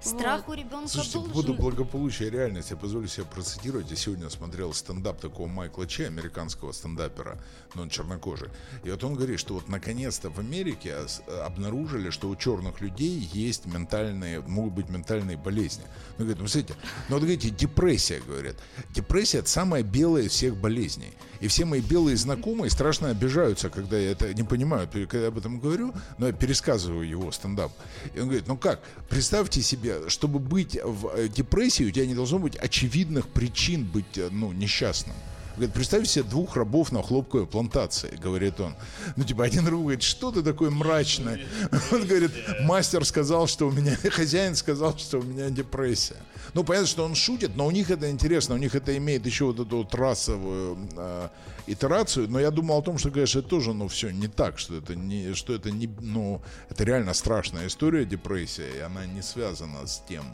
Страх 0.00 0.48
у 0.48 0.54
ребенка 0.54 0.88
Слушайте, 0.88 1.18
по 1.18 1.24
должен... 1.24 1.32
поводу 1.32 1.54
благополучия 1.54 2.30
реальности, 2.30 2.72
я 2.72 2.76
позволю 2.78 3.06
себе 3.06 3.26
процитировать. 3.26 3.90
Я 3.90 3.96
сегодня 3.96 4.30
смотрел 4.30 4.72
стендап 4.72 5.20
такого 5.20 5.46
Майкла 5.46 5.86
Че, 5.86 6.06
американского 6.06 6.72
стендапера, 6.72 7.38
но 7.74 7.82
он 7.82 7.90
чернокожий. 7.90 8.48
И 8.82 8.90
вот 8.90 9.04
он 9.04 9.14
говорит, 9.14 9.38
что 9.38 9.54
вот 9.54 9.68
наконец-то 9.68 10.30
в 10.30 10.38
Америке 10.38 10.96
ос- 10.96 11.20
обнаружили, 11.44 12.08
что 12.10 12.30
у 12.30 12.36
черных 12.36 12.80
людей 12.80 13.28
есть 13.34 13.66
ментальные, 13.66 14.40
могут 14.40 14.72
быть 14.72 14.88
ментальные 14.88 15.36
болезни. 15.36 15.84
Ну, 16.16 16.24
говорит, 16.24 16.40
ну, 16.40 16.48
смотрите, 16.48 16.74
ну, 17.08 17.16
вот 17.16 17.22
говорите, 17.22 17.50
депрессия, 17.50 18.20
говорят. 18.26 18.56
Депрессия– 18.94 19.38
это 19.40 19.50
самая 19.50 19.82
белая 19.82 20.24
из 20.24 20.32
всех 20.32 20.56
болезней. 20.56 21.12
И 21.40 21.48
все 21.48 21.64
мои 21.64 21.80
белые 21.80 22.16
знакомые 22.16 22.70
страшно 22.70 23.10
обижаются, 23.10 23.70
когда 23.70 23.98
я 23.98 24.12
это 24.12 24.32
не 24.34 24.42
понимаю, 24.42 24.88
когда 24.92 25.22
я 25.22 25.28
об 25.28 25.38
этом 25.38 25.58
говорю, 25.58 25.94
но 26.18 26.26
я 26.26 26.32
пересказываю 26.32 27.08
его 27.08 27.32
стендап. 27.32 27.72
И 28.14 28.20
он 28.20 28.26
говорит, 28.26 28.46
ну 28.46 28.56
как, 28.56 28.80
представьте 29.08 29.62
себе, 29.62 30.08
чтобы 30.08 30.38
быть 30.38 30.78
в 30.82 31.08
э, 31.14 31.28
депрессии, 31.28 31.84
у 31.84 31.90
тебя 31.90 32.06
не 32.06 32.14
должно 32.14 32.38
быть 32.38 32.56
очевидных 32.56 33.28
причин 33.28 33.84
быть, 33.84 34.18
э, 34.18 34.28
ну, 34.30 34.52
несчастным. 34.52 35.16
Говорит, 35.56 35.74
представь 35.74 36.06
себе 36.06 36.24
двух 36.24 36.56
рабов 36.56 36.92
на 36.92 37.02
хлопковой 37.02 37.46
плантации, 37.46 38.16
говорит 38.16 38.60
он. 38.60 38.74
Ну, 39.16 39.24
типа, 39.24 39.44
один 39.44 39.66
раб 39.66 39.80
говорит, 39.80 40.02
что 40.02 40.30
ты 40.30 40.42
такой 40.42 40.70
мрачный? 40.70 41.44
Он 41.92 42.06
говорит, 42.06 42.30
мастер 42.62 43.04
сказал, 43.04 43.46
что 43.46 43.68
у 43.68 43.70
меня, 43.70 43.96
хозяин 44.10 44.54
сказал, 44.54 44.96
что 44.96 45.18
у 45.18 45.22
меня 45.22 45.50
депрессия. 45.50 46.16
Ну, 46.54 46.64
понятно, 46.64 46.88
что 46.88 47.04
он 47.04 47.14
шутит, 47.14 47.56
но 47.56 47.66
у 47.66 47.70
них 47.70 47.90
это 47.90 48.10
интересно, 48.10 48.54
у 48.54 48.58
них 48.58 48.74
это 48.74 48.96
имеет 48.96 49.26
еще 49.26 49.46
вот 49.46 49.60
эту 49.60 49.78
вот 49.78 49.94
расовую 49.94 50.78
э, 50.96 51.28
итерацию, 51.66 52.28
но 52.28 52.40
я 52.40 52.50
думал 52.50 52.78
о 52.78 52.82
том, 52.82 52.98
что, 52.98 53.10
конечно, 53.10 53.40
это 53.40 53.48
тоже, 53.48 53.72
ну, 53.72 53.88
все 53.88 54.10
не 54.10 54.28
так, 54.28 54.58
что 54.58 54.76
это 54.76 54.94
не, 54.94 55.34
что 55.34 55.54
это 55.54 55.70
не, 55.70 55.88
ну, 56.00 56.42
это 56.68 56.84
реально 56.84 57.14
страшная 57.14 57.66
история, 57.66 58.04
депрессия, 58.04 58.68
и 58.76 58.80
она 58.80 59.06
не 59.06 59.22
связана 59.22 59.86
с 59.86 60.02
тем, 60.08 60.24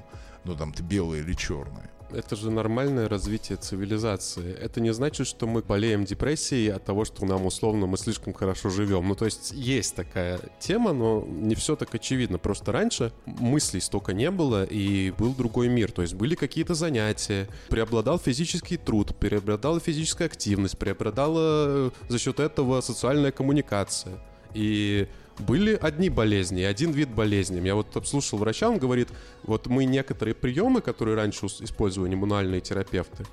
ну, 0.44 0.54
там, 0.54 0.72
ты 0.72 0.82
белый 0.82 1.20
или 1.20 1.34
черный. 1.34 1.95
Это 2.16 2.34
же 2.34 2.50
нормальное 2.50 3.08
развитие 3.08 3.58
цивилизации. 3.58 4.54
Это 4.54 4.80
не 4.80 4.92
значит, 4.92 5.26
что 5.26 5.46
мы 5.46 5.62
болеем 5.62 6.04
депрессией 6.04 6.72
от 6.72 6.84
того, 6.84 7.04
что 7.04 7.26
нам 7.26 7.46
условно 7.46 7.86
мы 7.86 7.98
слишком 7.98 8.32
хорошо 8.32 8.70
живем. 8.70 9.06
Ну, 9.08 9.14
то 9.14 9.26
есть 9.26 9.52
есть 9.52 9.94
такая 9.94 10.40
тема, 10.58 10.92
но 10.92 11.24
не 11.26 11.54
все 11.54 11.76
так 11.76 11.94
очевидно. 11.94 12.38
Просто 12.38 12.72
раньше 12.72 13.12
мыслей 13.26 13.80
столько 13.80 14.14
не 14.14 14.30
было, 14.30 14.64
и 14.64 15.12
был 15.18 15.34
другой 15.34 15.68
мир. 15.68 15.92
То 15.92 16.02
есть 16.02 16.14
были 16.14 16.34
какие-то 16.34 16.74
занятия, 16.74 17.48
преобладал 17.68 18.18
физический 18.18 18.78
труд, 18.78 19.14
преобладала 19.16 19.78
физическая 19.78 20.28
активность, 20.28 20.78
преобладала 20.78 21.88
э, 21.88 21.90
за 22.08 22.18
счет 22.18 22.40
этого 22.40 22.80
социальная 22.80 23.30
коммуникация. 23.30 24.18
И 24.54 25.06
были 25.38 25.78
одни 25.80 26.08
болезни, 26.10 26.62
один 26.62 26.92
вид 26.92 27.08
болезни. 27.10 27.64
Я 27.66 27.74
вот 27.74 27.96
обслушал 27.96 28.38
врача, 28.38 28.68
он 28.68 28.78
говорит, 28.78 29.08
вот 29.42 29.66
мы 29.66 29.84
некоторые 29.84 30.34
приемы, 30.34 30.80
которые 30.80 31.16
раньше 31.16 31.46
использовали 31.46 32.14
иммунальные 32.14 32.60
терапевты, 32.60 33.24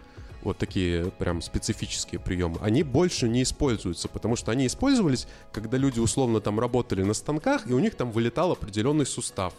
вот 0.41 0.58
такие 0.58 1.06
прям 1.12 1.41
специфические 1.41 2.20
приемы, 2.20 2.58
они 2.62 2.84
больше 2.84 3.30
не 3.30 3.43
используются, 3.43 4.10
потому 4.10 4.36
что 4.36 4.51
они 4.51 4.68
использовались, 4.68 5.28
когда 5.51 5.78
люди 5.78 5.99
условно 5.99 6.41
там 6.41 6.60
работали 6.60 7.04
на 7.04 7.14
станках, 7.14 7.68
и 7.68 7.74
у 7.74 7.80
них 7.80 7.95
там 7.95 8.12
вылетал 8.12 8.51
определенный 8.51 9.06
сустав. 9.06 9.54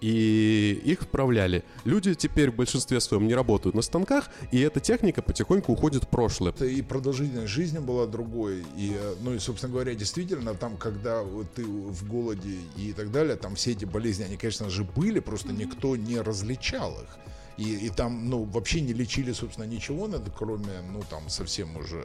И 0.00 0.80
их 0.84 1.02
вправляли. 1.02 1.62
Люди 1.84 2.14
теперь 2.14 2.50
в 2.50 2.56
большинстве 2.56 3.00
своем 3.00 3.26
не 3.26 3.34
работают 3.34 3.74
на 3.74 3.82
станках, 3.82 4.30
и 4.50 4.60
эта 4.60 4.80
техника 4.80 5.20
потихоньку 5.20 5.72
уходит 5.72 6.04
в 6.04 6.08
прошлое. 6.08 6.52
Это 6.52 6.64
и 6.64 6.80
продолжительность 6.80 7.52
жизни 7.52 7.78
была 7.78 8.06
другой. 8.06 8.64
И, 8.76 8.96
э, 8.98 9.14
ну 9.20 9.34
и, 9.34 9.38
собственно 9.38 9.72
говоря, 9.72 9.94
действительно, 9.94 10.54
там, 10.54 10.76
когда 10.76 11.22
вот 11.22 11.52
ты 11.54 11.64
в 11.64 12.08
голоде 12.08 12.56
и 12.76 12.92
так 12.92 13.12
далее, 13.12 13.36
там 13.36 13.54
все 13.56 13.72
эти 13.72 13.84
болезни, 13.84 14.24
они, 14.24 14.36
конечно 14.36 14.70
же, 14.70 14.84
были, 14.84 15.20
просто 15.20 15.52
никто 15.52 15.96
не 15.96 16.18
различал 16.20 16.92
их. 16.92 17.18
И, 17.58 17.86
и 17.86 17.90
там, 17.90 18.30
ну, 18.30 18.44
вообще 18.44 18.80
не 18.80 18.94
лечили, 18.94 19.32
собственно, 19.32 19.66
ничего, 19.66 20.08
кроме, 20.36 20.80
ну, 20.92 21.02
там, 21.10 21.28
совсем 21.28 21.76
уже 21.76 22.02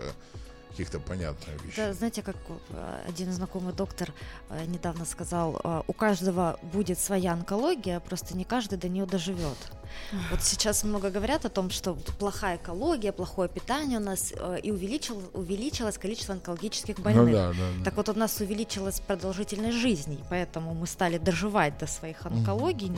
каких-то 0.75 0.99
понятных 0.99 1.63
вещей. 1.63 1.77
Да, 1.85 1.93
знаете, 1.93 2.21
как 2.21 2.35
э, 2.71 2.99
один 3.07 3.31
знакомый 3.31 3.73
доктор 3.73 4.11
э, 4.49 4.65
недавно 4.65 5.05
сказал, 5.05 5.59
э, 5.63 5.81
у 5.87 5.93
каждого 5.93 6.59
будет 6.73 6.99
своя 6.99 7.31
онкология, 7.31 7.99
просто 8.01 8.35
не 8.35 8.43
каждый 8.43 8.77
до 8.77 8.89
нее 8.89 9.05
доживет. 9.05 9.57
Вот 10.29 10.41
сейчас 10.43 10.83
много 10.83 11.09
говорят 11.09 11.45
о 11.45 11.49
том, 11.49 11.69
что 11.69 11.93
плохая 12.19 12.57
экология, 12.57 13.13
плохое 13.13 13.47
питание 13.47 13.99
у 13.99 14.01
нас 14.03 14.33
и 14.61 14.69
увеличил, 14.71 15.21
увеличилось 15.33 15.97
количество 15.97 16.33
онкологических 16.33 16.99
больных. 16.99 17.25
Ну 17.27 17.31
да, 17.31 17.47
да, 17.53 17.53
да. 17.79 17.85
Так 17.85 17.95
вот 17.95 18.09
у 18.09 18.13
нас 18.13 18.41
увеличилась 18.41 18.99
продолжительность 18.99 19.77
жизни, 19.77 20.19
поэтому 20.29 20.73
мы 20.73 20.85
стали 20.87 21.17
доживать 21.17 21.77
до 21.77 21.87
своих 21.87 22.25
онкологий, 22.25 22.89
не- 22.89 22.97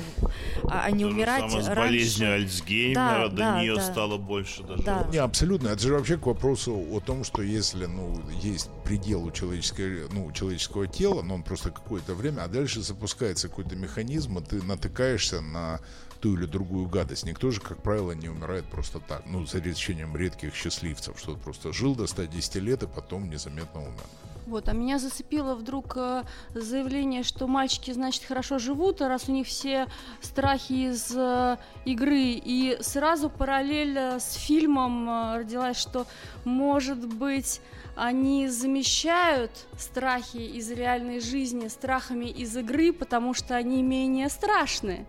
а, 0.64 0.86
а 0.86 0.92
не 0.92 1.04
То 1.04 1.10
же 1.10 1.16
умирать 1.16 1.42
самое 1.42 1.64
с 1.64 1.68
раньше. 1.68 1.82
болезнью 1.82 2.34
Альцгеймера, 2.34 2.96
Да, 2.96 3.28
до 3.30 3.36
да, 3.38 3.60
нее 3.62 3.76
да. 3.76 3.82
стало 3.82 4.18
больше 4.18 4.64
даже. 4.64 4.82
Да. 4.84 5.08
Не, 5.12 5.18
абсолютно. 5.20 5.68
Это 5.68 5.80
же 5.82 5.94
вообще 5.94 6.18
к 6.18 6.26
вопросу 6.26 6.74
о 6.92 7.00
том, 7.00 7.24
что 7.24 7.44
если, 7.68 7.86
ну, 7.86 8.22
есть 8.42 8.70
предел 8.86 9.26
у, 9.26 9.32
человеческой, 9.32 10.08
ну, 10.10 10.28
у 10.28 10.32
человеческого 10.32 10.88
тела, 10.88 11.22
но 11.22 11.36
он 11.36 11.44
просто 11.44 11.70
какое-то 11.70 12.16
время, 12.16 12.44
а 12.44 12.48
дальше 12.48 12.82
запускается 12.82 13.50
какой-то 13.50 13.76
механизм, 13.76 14.38
и 14.38 14.42
ты 14.42 14.64
натыкаешься 14.64 15.42
на 15.42 15.82
ту 16.22 16.36
или 16.36 16.46
другую 16.46 16.88
гадость. 16.88 17.26
Никто 17.26 17.52
же, 17.52 17.60
как 17.60 17.82
правило, 17.84 18.14
не 18.14 18.30
умирает 18.30 18.66
просто 18.66 19.00
так. 19.00 19.24
Ну, 19.26 19.46
за 19.46 19.60
исключением 19.60 20.16
редких 20.16 20.56
счастливцев, 20.56 21.20
что 21.20 21.36
просто 21.36 21.74
жил 21.74 21.96
до 21.96 22.08
110 22.08 22.56
лет 22.56 22.84
и 22.84 22.88
потом 22.88 23.30
незаметно 23.30 23.82
умер. 23.82 24.06
Вот, 24.48 24.70
а 24.70 24.72
меня 24.72 24.98
зацепило 24.98 25.56
вдруг 25.56 25.98
э, 25.98 26.24
заявление, 26.54 27.24
что 27.24 27.48
мальчики, 27.48 27.92
значит, 27.92 28.24
хорошо 28.24 28.60
живут, 28.60 29.02
а 29.02 29.10
раз 29.10 29.28
у 29.28 29.34
них 29.34 29.46
все 29.46 29.88
страхи 30.22 30.88
из 30.88 31.12
э, 31.14 31.58
игры, 31.84 32.32
и 32.32 32.78
сразу 32.80 33.30
параллель 33.30 33.98
э, 33.98 34.20
с 34.22 34.36
фильмом 34.36 35.36
родилась, 35.36 35.76
что, 35.76 36.08
может 36.46 37.06
быть, 37.06 37.60
они 37.98 38.48
замещают 38.48 39.52
страхи 39.78 40.38
из 40.38 40.72
реальной 40.72 41.20
жизни 41.20 41.68
страхами 41.68 42.28
из 42.28 42.56
игры, 42.56 42.94
потому 42.94 43.34
что 43.34 43.58
они 43.58 43.84
менее 43.84 44.30
страшны. 44.30 45.06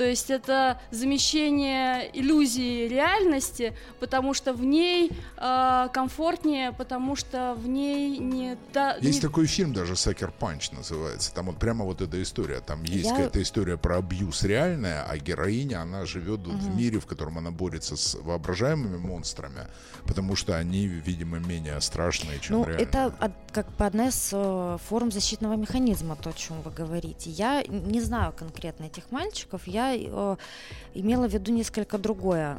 То 0.00 0.06
есть 0.06 0.30
это 0.30 0.80
замещение 0.90 2.10
иллюзии 2.18 2.88
реальности, 2.88 3.74
потому 3.98 4.32
что 4.32 4.54
в 4.54 4.64
ней 4.64 5.10
э, 5.36 5.88
комфортнее, 5.92 6.72
потому 6.72 7.16
что 7.16 7.54
в 7.58 7.68
ней 7.68 8.16
не 8.16 8.56
та... 8.72 8.94
Есть 8.96 9.16
не- 9.22 9.28
такой 9.28 9.44
фильм 9.46 9.74
даже 9.74 9.96
«Сакер 9.96 10.30
Панч» 10.30 10.70
называется. 10.72 11.34
Там 11.34 11.46
вот 11.46 11.58
прямо 11.58 11.84
вот 11.84 12.00
эта 12.00 12.22
история. 12.22 12.60
Там 12.60 12.82
есть 12.84 13.04
Я- 13.04 13.10
какая-то 13.10 13.42
история 13.42 13.76
про 13.76 13.98
абьюз 13.98 14.42
реальная, 14.44 15.04
а 15.04 15.18
героиня, 15.18 15.82
она 15.82 16.06
живет 16.06 16.40
вот 16.46 16.56
в 16.56 16.74
мире, 16.74 16.98
в 16.98 17.04
котором 17.04 17.36
она 17.36 17.50
борется 17.50 17.94
с 17.98 18.14
воображаемыми 18.14 18.96
монстрами, 18.96 19.66
потому 20.06 20.34
что 20.34 20.56
они, 20.56 20.86
видимо, 20.86 21.40
менее 21.40 21.78
страшные, 21.82 22.40
чем 22.40 22.56
Ну, 22.56 22.64
реальные. 22.64 22.86
это 22.86 23.14
од- 23.20 23.49
как 23.52 23.66
бы 23.76 23.84
одна 23.84 24.08
из 24.08 24.30
э, 24.32 24.78
форм 24.88 25.10
защитного 25.10 25.54
механизма, 25.54 26.16
то, 26.16 26.30
о 26.30 26.32
чем 26.32 26.60
вы 26.62 26.70
говорите. 26.70 27.30
Я 27.30 27.62
не 27.64 28.00
знаю 28.00 28.32
конкретно 28.32 28.84
этих 28.84 29.10
мальчиков, 29.10 29.66
я 29.66 29.94
э, 29.94 30.36
имела 30.94 31.28
в 31.28 31.32
виду 31.32 31.52
несколько 31.52 31.98
другое. 31.98 32.58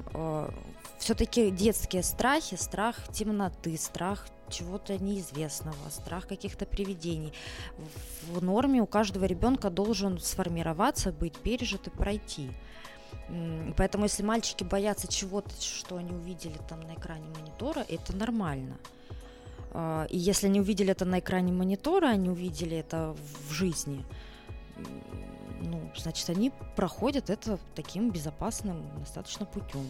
все-таки 0.99 1.49
детские 1.49 2.03
страхи, 2.03 2.55
страх 2.55 2.95
темноты, 3.11 3.77
страх 3.77 4.27
чего-то 4.49 4.97
неизвестного, 4.97 5.89
страх 5.89 6.27
каких-то 6.27 6.65
привидений. 6.65 7.34
В 8.27 8.43
норме 8.43 8.81
у 8.81 8.85
каждого 8.85 9.26
ребенка 9.26 9.69
должен 9.69 10.19
сформироваться, 10.19 11.11
быть 11.11 11.38
пережит 11.38 11.88
и 11.88 11.89
пройти. 11.89 12.51
Поэтому 13.77 14.05
если 14.05 14.23
мальчики 14.23 14.63
боятся 14.63 15.07
чего-то, 15.07 15.49
что 15.59 15.97
они 15.97 16.11
увидели 16.11 16.57
там 16.68 16.81
на 16.81 16.95
экране 16.95 17.26
монитора, 17.38 17.85
это 17.88 18.15
нормально. 18.15 18.77
А, 19.73 20.06
И 20.10 20.18
если 20.18 20.48
они 20.48 20.60
увидели 20.60 20.91
это 20.91 21.06
на 21.06 21.19
экране 21.19 21.52
монитора, 21.52 22.07
они 22.07 22.30
увидели 22.30 22.77
это 22.77 23.15
в 23.48 23.52
жизни, 23.53 24.03
ну, 25.61 25.91
значит, 25.95 26.30
они 26.30 26.52
проходят 26.76 27.30
это 27.30 27.60
таким 27.76 28.10
безопасным 28.11 28.81
достаточно 28.99 29.45
путем. 29.45 29.85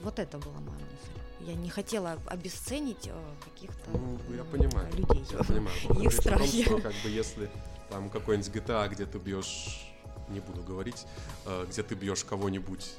Вот 0.00 0.18
это 0.18 0.38
была 0.38 0.54
моя 0.60 0.78
мысль. 0.78 1.50
Я 1.50 1.54
не 1.54 1.70
хотела 1.70 2.18
обесценить 2.26 3.06
э, 3.08 3.34
каких-то 3.44 3.90
Ну, 3.90 4.18
я 4.36 4.44
понимаю. 4.44 4.86
людей. 4.94 5.24
Я 5.32 5.38
понимаю. 5.44 5.76
Их 6.02 6.12
в 6.12 6.22
том, 6.22 6.34
страхи. 6.34 6.62
что 6.64 6.80
как 6.80 6.92
бы 7.04 7.10
если 7.10 7.50
там 7.90 8.10
какой-нибудь 8.10 8.50
GTA, 8.54 8.88
где 8.88 9.06
ты 9.06 9.18
бьешь, 9.18 9.84
не 10.28 10.40
буду 10.40 10.62
говорить, 10.62 11.04
э, 11.46 11.66
где 11.68 11.82
ты 11.82 11.94
бьешь 11.94 12.24
кого-нибудь, 12.24 12.92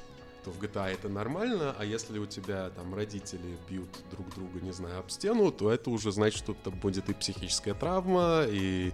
то 0.44 0.50
в 0.50 0.60
GTA 0.60 0.88
это 0.88 1.08
нормально, 1.08 1.74
а 1.78 1.84
если 1.84 2.18
у 2.18 2.26
тебя 2.26 2.70
там 2.70 2.94
родители 2.94 3.56
бьют 3.68 3.88
друг 4.10 4.34
друга, 4.34 4.60
не 4.60 4.72
знаю, 4.72 5.00
об 5.00 5.10
стену, 5.10 5.50
то 5.50 5.70
это 5.70 5.90
уже 5.90 6.12
значит, 6.12 6.38
что 6.38 6.52
это 6.52 6.70
будет 6.70 7.08
и 7.08 7.14
психическая 7.14 7.74
травма, 7.74 8.44
и 8.48 8.92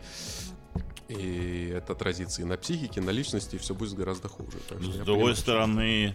и 1.08 1.72
это 1.72 1.92
отразится 1.92 2.42
и 2.42 2.44
на 2.44 2.56
психике, 2.56 3.00
и 3.00 3.02
на 3.02 3.10
личности, 3.10 3.54
и 3.54 3.58
все 3.58 3.74
будет 3.74 3.94
гораздо 3.94 4.28
хуже. 4.28 4.58
Так 4.68 4.82
что 4.82 4.90
С 4.90 4.96
другой 4.96 5.14
понимаю, 5.14 5.36
стороны, 5.36 6.14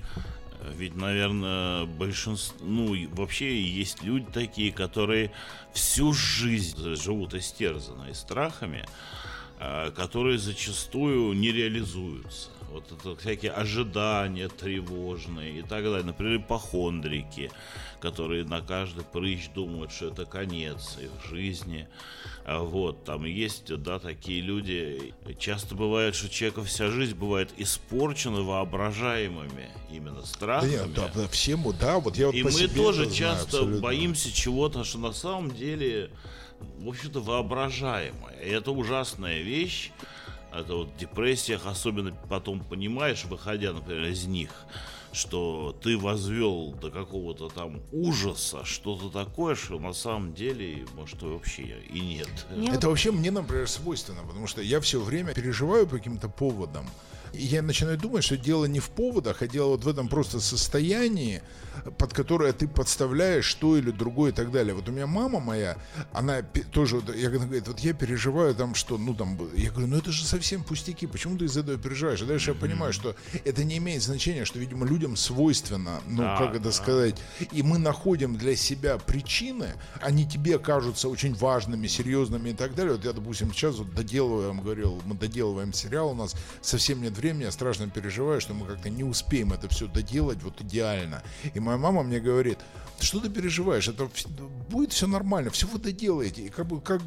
ведь, 0.76 0.96
наверное, 0.96 1.86
большинство, 1.86 2.58
ну, 2.66 3.10
вообще 3.12 3.62
есть 3.62 4.04
люди 4.04 4.28
такие, 4.32 4.72
которые 4.72 5.32
всю 5.74 6.14
жизнь 6.14 6.96
живут 6.96 7.34
истерзанные 7.34 8.14
страхами, 8.14 8.86
а, 9.60 9.92
которые 9.92 10.38
зачастую 10.38 11.34
не 11.34 11.52
реализуются. 11.52 12.50
Вот 12.72 12.92
это 12.92 13.16
всякие 13.18 13.52
ожидания 13.52 14.48
тревожные 14.48 15.60
и 15.60 15.62
так 15.62 15.84
далее. 15.84 16.04
Например, 16.04 16.38
ипохондрики, 16.38 17.52
которые 18.00 18.46
на 18.46 18.62
каждый 18.62 19.04
прыщ 19.04 19.50
думают, 19.54 19.92
что 19.92 20.08
это 20.08 20.26
конец 20.26 20.98
их 21.02 21.12
жизни. 21.30 21.88
А 22.46 22.60
Вот, 22.60 23.04
там 23.04 23.26
есть, 23.26 23.76
да, 23.84 24.00
такие 24.00 24.42
люди. 24.42 25.14
Часто 25.38 25.76
бывает, 25.76 26.16
что 26.16 26.30
человека 26.30 26.64
вся 26.64 26.90
жизнь 26.90 27.16
бывает 27.16 27.50
испорчена 27.58 28.42
воображаемыми 28.42 29.70
именно 29.92 30.22
Да 30.22 30.26
страхами. 30.26 30.72
нет, 30.72 30.94
да, 30.94 31.12
да, 31.14 31.28
всем, 31.28 31.64
да, 31.80 32.00
вот 32.00 32.18
я 32.18 32.28
вот 32.28 32.36
И 32.36 32.44
мы 32.44 32.52
тоже 32.70 33.04
знаю 33.06 33.12
часто 33.12 33.44
абсолютно. 33.58 33.82
боимся 33.82 34.34
чего-то, 34.34 34.84
что 34.84 34.98
на 34.98 35.12
самом 35.12 35.52
деле, 35.52 36.10
в 36.80 36.88
общем-то, 36.88 37.20
воображаемое. 37.20 38.40
И 38.44 38.50
это 38.50 38.72
ужасная 38.72 39.42
вещь. 39.42 39.92
Это 40.54 40.76
вот 40.76 40.90
в 40.90 40.98
депрессиях 40.98 41.66
особенно 41.66 42.14
потом 42.30 42.60
понимаешь, 42.62 43.26
выходя, 43.26 43.72
например, 43.72 44.06
из 44.06 44.26
них, 44.26 44.52
что 45.14 45.78
ты 45.82 45.98
возвел 45.98 46.74
до 46.74 46.92
какого-то 46.92 47.50
там 47.50 47.82
ужаса 47.92 48.66
что-то 48.66 49.10
такое, 49.10 49.56
что 49.56 49.80
на 49.80 49.94
самом 49.94 50.34
деле, 50.34 50.86
может, 50.94 51.22
вообще 51.22 51.82
и 51.90 52.00
нет. 52.00 52.30
Мне 52.50 52.70
Это 52.72 52.90
вообще 52.90 53.12
мне, 53.12 53.32
например, 53.32 53.68
свойственно, 53.68 54.24
потому 54.24 54.48
что 54.48 54.62
я 54.62 54.82
все 54.82 55.00
время 55.00 55.34
переживаю 55.34 55.88
по 55.88 55.98
каким-то 55.98 56.28
поводам. 56.28 56.90
Я 57.34 57.62
начинаю 57.62 57.98
думать, 57.98 58.24
что 58.24 58.38
дело 58.38 58.66
не 58.66 58.80
в 58.80 58.90
поводах, 58.90 59.42
а 59.42 59.48
дело 59.48 59.70
вот 59.72 59.84
в 59.84 59.88
этом 59.88 60.08
просто 60.08 60.40
состоянии, 60.40 61.42
под 61.98 62.14
которое 62.14 62.52
ты 62.52 62.68
подставляешь 62.68 63.54
то 63.56 63.78
или 63.78 63.92
другое 63.92 64.32
и 64.32 64.34
так 64.34 64.52
далее. 64.52 64.74
Вот 64.74 64.90
у 64.90 64.92
меня 64.92 65.08
мама 65.08 65.40
моя, 65.40 65.78
она 66.12 66.42
тоже, 66.42 67.02
я 67.16 67.30
говорю, 67.30 67.46
говорит, 67.46 67.68
вот 67.68 67.80
я 67.80 67.94
переживаю 67.94 68.54
там, 68.54 68.76
что, 68.76 68.98
ну 68.98 69.14
там, 69.14 69.40
я 69.56 69.72
говорю, 69.72 69.88
ну 69.88 69.98
это 69.98 70.12
же 70.12 70.26
совсем 70.26 70.64
пустяки, 70.64 71.08
почему 71.08 71.38
ты 71.38 71.46
из 71.46 71.56
этого 71.56 71.78
переживаешь? 71.78 72.22
И 72.22 72.26
дальше 72.26 72.52
я 72.52 72.56
понимаю, 72.56 72.92
что 72.94 73.16
это 73.46 73.64
не 73.64 73.78
имеет 73.78 74.04
значения, 74.04 74.46
что, 74.46 74.60
видимо, 74.60 74.86
людям 74.86 75.16
свойственно, 75.16 76.02
ну, 76.08 76.24
Да, 76.24 76.38
как 76.38 76.56
это 76.56 76.66
да. 76.66 76.72
сказать, 76.72 77.16
и 77.52 77.64
мы 77.64 77.78
находим 77.78 78.36
для 78.36 78.56
себя 78.56 78.98
причины, 78.98 79.70
они 80.02 80.28
тебе 80.28 80.60
кажутся 80.60 81.08
очень 81.08 81.34
важными, 81.34 81.88
серьезными 81.88 82.50
и 82.50 82.54
так 82.54 82.76
далее. 82.76 82.96
Вот 82.96 83.06
я, 83.06 83.14
допустим, 83.14 83.54
сейчас 83.54 83.78
вот 83.78 83.94
доделываем, 83.94 84.62
говорил, 84.62 85.02
мы 85.06 85.16
доделываем 85.16 85.74
сериал, 85.74 86.10
у 86.12 86.16
нас 86.16 86.36
совсем 86.62 87.02
нет 87.02 87.18
времени, 87.22 87.44
я 87.44 87.52
страшно 87.52 87.90
переживаю, 87.90 88.42
что 88.42 88.54
мы 88.54 88.66
как-то 88.66 88.90
не 88.90 89.04
успеем 89.04 89.54
это 89.54 89.68
все 89.68 89.88
доделать 89.88 90.42
вот 90.44 90.62
идеально. 90.62 91.24
И 91.54 91.60
моя 91.60 91.78
мама 91.78 92.04
мне 92.04 92.20
говорит, 92.20 92.60
что 93.00 93.20
ты 93.20 93.30
переживаешь, 93.30 93.88
это 93.88 94.10
будет 94.70 94.92
все 94.92 95.08
нормально, 95.08 95.50
все 95.50 95.68
вы 95.68 95.80
доделаете, 95.80 96.44
и 96.44 96.50
как 96.50 96.68
бы 96.68 96.82
как 96.82 97.02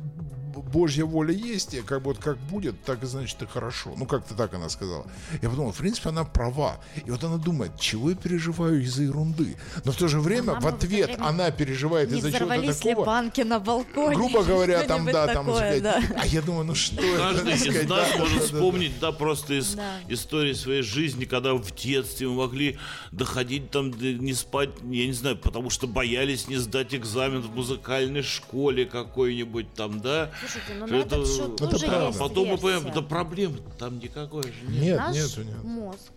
Божья 0.62 1.04
воля 1.04 1.32
есть, 1.32 1.74
и 1.74 1.82
как 1.82 2.02
бы 2.02 2.12
вот 2.12 2.18
как 2.18 2.36
будет, 2.38 2.82
так 2.84 3.02
и 3.02 3.06
значит 3.06 3.40
и 3.42 3.46
хорошо. 3.46 3.94
Ну, 3.96 4.06
как-то 4.06 4.34
так 4.34 4.54
она 4.54 4.68
сказала. 4.68 5.06
Я 5.42 5.50
подумал, 5.50 5.72
в 5.72 5.76
принципе, 5.76 6.10
она 6.10 6.24
права. 6.24 6.76
И 7.04 7.10
вот 7.10 7.22
она 7.24 7.36
думает, 7.36 7.78
чего 7.78 8.10
я 8.10 8.16
переживаю 8.16 8.82
из-за 8.82 9.02
ерунды. 9.04 9.56
Но 9.84 9.92
в 9.92 9.96
то 9.96 10.08
же 10.08 10.20
время, 10.20 10.54
мама 10.54 10.60
в 10.60 10.66
ответ, 10.66 11.06
время 11.06 11.26
она 11.26 11.50
переживает 11.50 12.12
из-за 12.12 12.32
чего-то 12.32 12.72
такого. 12.72 13.04
банки 13.04 13.40
на 13.42 13.60
балконе? 13.60 14.14
Грубо 14.16 14.42
говоря, 14.42 14.82
там, 14.84 15.04
да, 15.06 15.26
там, 15.26 15.46
такое, 15.46 15.80
сказать, 15.80 15.82
да. 15.82 16.02
а 16.20 16.26
я 16.26 16.42
думаю, 16.42 16.64
ну 16.64 16.74
что 16.74 17.02
это, 17.02 17.16
Каждый 17.16 17.52
из 17.54 17.88
нас 17.88 18.08
да, 18.12 18.18
может 18.18 18.18
да, 18.18 18.24
да, 18.28 18.34
да. 18.34 18.40
вспомнить, 18.46 18.98
да, 19.00 19.12
просто 19.12 19.54
из 19.54 19.74
Да. 19.74 19.96
истории 20.08 20.52
своей 20.52 20.82
жизни, 20.82 21.24
когда 21.24 21.54
в 21.54 21.74
детстве 21.74 22.28
мы 22.28 22.34
могли 22.34 22.78
доходить 23.12 23.70
там, 23.70 23.90
не 23.90 24.32
спать, 24.34 24.70
я 24.82 25.06
не 25.06 25.12
знаю, 25.12 25.36
потому 25.36 25.70
что 25.70 25.86
боялись 25.86 26.48
не 26.48 26.56
сдать 26.56 26.94
экзамен 26.94 27.40
в 27.42 27.54
музыкальной 27.54 28.22
школе 28.22 28.84
какой-нибудь 28.84 29.72
там, 29.74 30.00
да. 30.00 30.30
Слушайте, 30.46 30.74
ну 30.74 30.86
Что 30.86 30.96
на 30.96 31.00
это- 31.00 31.16
этот 31.16 31.28
счет 31.28 31.54
Это 31.60 31.66
тоже 31.70 31.86
правда. 31.86 32.06
есть 32.06 32.18
Потом 32.18 32.48
мы 32.48 32.58
понимаем, 32.58 32.92
да 32.92 33.02
проблем 33.02 33.60
там 33.78 33.98
никакой 33.98 34.42
же 34.44 34.62
нет. 34.68 34.82
Нет, 34.82 34.98
Наш 34.98 35.14
нету, 35.16 35.42
нет. 35.44 35.64
мозг. 35.64 36.12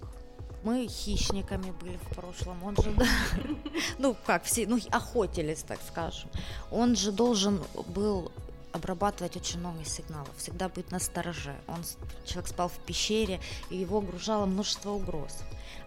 Мы 0.64 0.88
хищниками 0.88 1.72
были 1.80 1.98
в 1.98 2.16
прошлом. 2.16 2.62
Он 2.64 2.76
же, 2.76 2.92
да, 2.98 3.06
ну 4.00 4.16
как 4.26 4.44
все, 4.44 4.68
ну 4.68 4.80
охотились, 4.92 5.64
так 5.64 5.80
скажем. 5.88 6.30
Он 6.72 6.96
же 6.96 7.12
должен 7.12 7.62
был 7.88 8.32
обрабатывать 8.74 9.36
очень 9.38 9.60
много 9.60 9.86
сигналов, 9.86 10.30
всегда 10.38 10.68
быть 10.68 10.92
на 10.92 11.00
стороже. 11.00 11.56
Он, 11.68 11.78
человек 12.26 12.50
спал 12.50 12.70
в 12.70 12.78
пещере, 12.86 13.40
и 13.70 13.78
его 13.78 14.00
окружало 14.00 14.46
множество 14.46 14.92
угроз. 14.92 15.38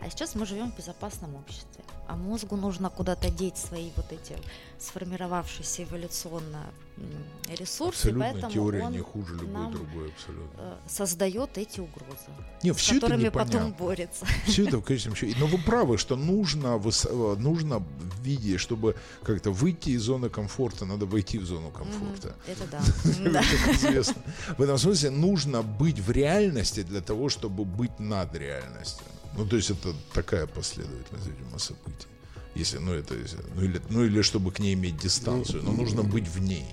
А 0.01 0.09
сейчас 0.09 0.35
мы 0.35 0.47
живем 0.47 0.73
в 0.73 0.77
безопасном 0.77 1.35
обществе. 1.37 1.85
А 2.11 2.17
мозгу 2.17 2.57
нужно 2.57 2.91
куда-то 2.91 3.31
деть 3.31 3.57
свои 3.57 3.91
вот 3.95 4.07
эти 4.11 4.37
сформировавшиеся 4.81 5.85
эволюционно 5.85 6.59
ресурсы, 7.49 8.09
Абсолютно 8.09 8.25
поэтому 8.25 8.53
теория 8.53 8.83
он 8.83 8.93
не 8.93 8.99
хуже 8.99 9.35
любой 9.35 9.71
другой 9.71 10.09
абсолютно. 10.09 10.59
э, 10.59 10.77
создает 10.89 11.57
эти 11.57 11.79
угрозы, 11.79 12.27
Не, 12.65 12.75
с 12.75 12.89
которыми 12.89 13.29
потом 13.29 13.73
борется. 13.73 14.27
Все 14.45 14.67
это 14.67 14.79
в 14.81 14.83
конечном 14.83 15.15
счете. 15.15 15.37
Но 15.39 15.47
вы 15.47 15.59
правы, 15.59 15.99
что 15.99 16.17
нужно, 16.17 16.83
э, 16.85 17.37
нужно 17.39 17.79
в 17.79 18.23
виде, 18.23 18.59
чтобы 18.59 18.97
как-то 19.23 19.53
выйти 19.53 19.91
из 19.91 20.03
зоны 20.03 20.31
комфорта, 20.31 20.85
надо 20.87 21.07
войти 21.07 21.39
в 21.39 21.45
зону 21.45 21.71
комфорта. 21.71 22.35
Это 22.49 22.67
да. 22.67 22.81
Да. 23.31 23.43
Как 23.43 23.77
известно. 23.77 24.17
В 24.59 24.63
этом 24.63 24.79
смысле 24.79 25.11
нужно 25.11 25.63
быть 25.63 26.01
в 26.01 26.11
реальности 26.11 26.83
для 26.83 27.01
того, 27.03 27.29
чтобы 27.29 27.65
быть 27.65 28.01
над 28.01 28.35
реальностью. 28.35 29.07
Ну, 29.41 29.47
то 29.47 29.57
есть 29.57 29.71
это 29.71 29.95
такая 30.13 30.47
последовательность, 30.47 31.27
видимо, 31.27 31.59
событий. 31.59 32.07
Если, 32.55 32.77
ну, 32.77 32.93
это, 32.93 33.15
ну, 33.55 33.63
или, 33.63 33.81
ну, 33.89 34.05
или 34.05 34.21
чтобы 34.21 34.53
к 34.53 34.59
ней 34.59 34.75
иметь 34.75 34.99
дистанцию, 34.99 35.63
но 35.63 35.73
нужно 35.73 36.03
быть 36.03 36.29
в 36.29 36.41
ней. 36.41 36.67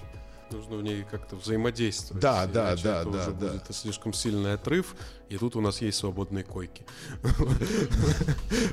Нужно 0.52 0.76
в 0.76 0.84
ней 0.84 1.06
как-то 1.10 1.38
взаимодействовать. 1.38 2.22
Да, 2.22 2.46
да, 2.46 2.76
да, 2.76 3.02
это 3.04 3.12
да, 3.12 3.26
да. 3.28 3.52
будет 3.54 3.74
слишком 3.74 4.12
сильный 4.12 4.56
отрыв, 4.56 4.96
и 5.30 5.38
тут 5.38 5.56
у 5.58 5.62
нас 5.62 5.82
есть 5.82 5.98
свободные 5.98 6.44
койки. 6.44 6.84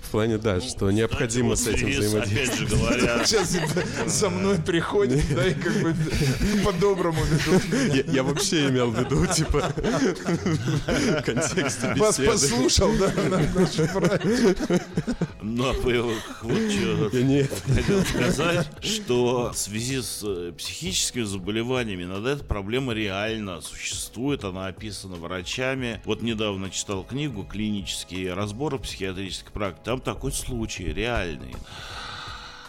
В 0.03 0.11
плане, 0.11 0.39
да, 0.39 0.61
что 0.61 0.91
необходимо 0.91 1.57
с 1.57 1.67
этим 1.67 1.91
взаимодействовать. 1.91 2.33
Опять 2.33 2.55
же 2.59 2.67
говоря, 2.67 3.25
Сейчас 3.25 3.57
за 4.07 4.31
мной 4.31 4.59
приходит, 4.59 5.23
да, 5.35 5.49
и 5.49 5.55
как 5.55 5.73
бы 5.83 5.95
по-доброму 6.65 7.19
ведут. 7.25 8.07
Я, 8.07 8.23
вообще 8.23 8.69
имел 8.69 8.91
в 8.91 8.99
виду, 8.99 9.27
типа, 9.27 9.73
в 10.87 11.23
контексте 11.23 11.95
Вас 11.97 12.19
послушал, 12.19 12.91
да, 12.99 13.13
ну, 15.43 15.69
а 15.69 15.73
вы- 15.73 16.03
вот 16.43 16.71
что 16.71 17.11
хотел 17.75 18.03
сказать, 18.05 18.69
что 18.81 19.51
в 19.53 19.59
связи 19.59 20.01
с 20.01 20.23
э, 20.25 20.53
психическими 20.57 21.23
заболеваниями 21.23 22.05
иногда 22.05 22.33
эта 22.33 22.45
проблема 22.45 22.95
реально 22.95 23.61
существует, 23.61 24.45
она 24.45 24.69
описана 24.69 25.17
врачами. 25.17 26.01
Вот 26.05 26.23
недавно 26.23 26.44
читал 26.71 27.05
книгу 27.05 27.45
«Клинические 27.45 28.35
разборы 28.35 28.79
психиатрической 28.79 29.53
практики». 29.53 29.85
Там 29.85 30.01
такой 30.01 30.33
случай 30.33 30.93
реальный. 30.93 31.55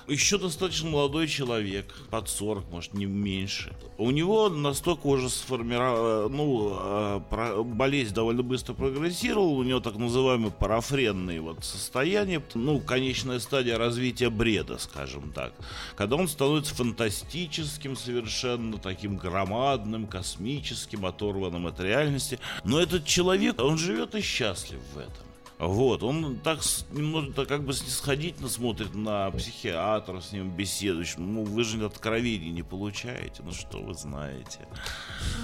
Еще 0.07 0.37
достаточно 0.37 0.89
молодой 0.89 1.27
человек, 1.27 1.93
под 2.11 2.29
40, 2.29 2.69
может, 2.69 2.93
не 2.93 3.05
меньше. 3.05 3.73
У 3.97 4.11
него 4.11 4.49
настолько 4.49 5.07
уже 5.07 5.29
сформировала, 5.29 6.29
ну, 6.29 6.77
э, 6.79 7.63
болезнь 7.63 8.13
довольно 8.13 8.43
быстро 8.43 8.73
прогрессировала, 8.73 9.49
у 9.49 9.63
него 9.63 9.79
так 9.79 9.95
называемое 9.95 10.51
парафренное 10.51 11.41
вот 11.41 11.63
состояние, 11.63 12.43
ну, 12.53 12.79
конечная 12.79 13.39
стадия 13.39 13.79
развития 13.79 14.29
бреда, 14.29 14.77
скажем 14.77 15.31
так. 15.31 15.53
Когда 15.95 16.17
он 16.17 16.27
становится 16.27 16.75
фантастическим 16.75 17.95
совершенно, 17.95 18.77
таким 18.77 19.17
громадным, 19.17 20.05
космическим, 20.05 21.05
оторванным 21.05 21.65
от 21.65 21.79
реальности. 21.79 22.39
Но 22.63 22.79
этот 22.79 23.05
человек, 23.05 23.59
он 23.59 23.77
живет 23.77 24.13
и 24.13 24.21
счастлив 24.21 24.79
в 24.93 24.97
этом. 24.97 25.34
Вот, 25.57 26.03
он 26.03 26.37
так 26.39 26.59
немного 26.91 27.45
как 27.45 27.63
бы 27.63 27.71
снисходительно 27.73 28.49
смотрит 28.49 28.93
на 28.93 29.31
психиатров, 29.31 30.25
с 30.25 30.33
ним 30.33 30.49
беседует. 30.49 31.13
Ну, 31.17 31.45
вы 31.45 31.63
же 31.63 31.83
откровений 31.85 32.49
не 32.49 32.61
получаете, 32.61 33.41
ну 33.41 33.51
что 33.51 33.79
вы 33.79 33.93
знаете. 33.93 34.67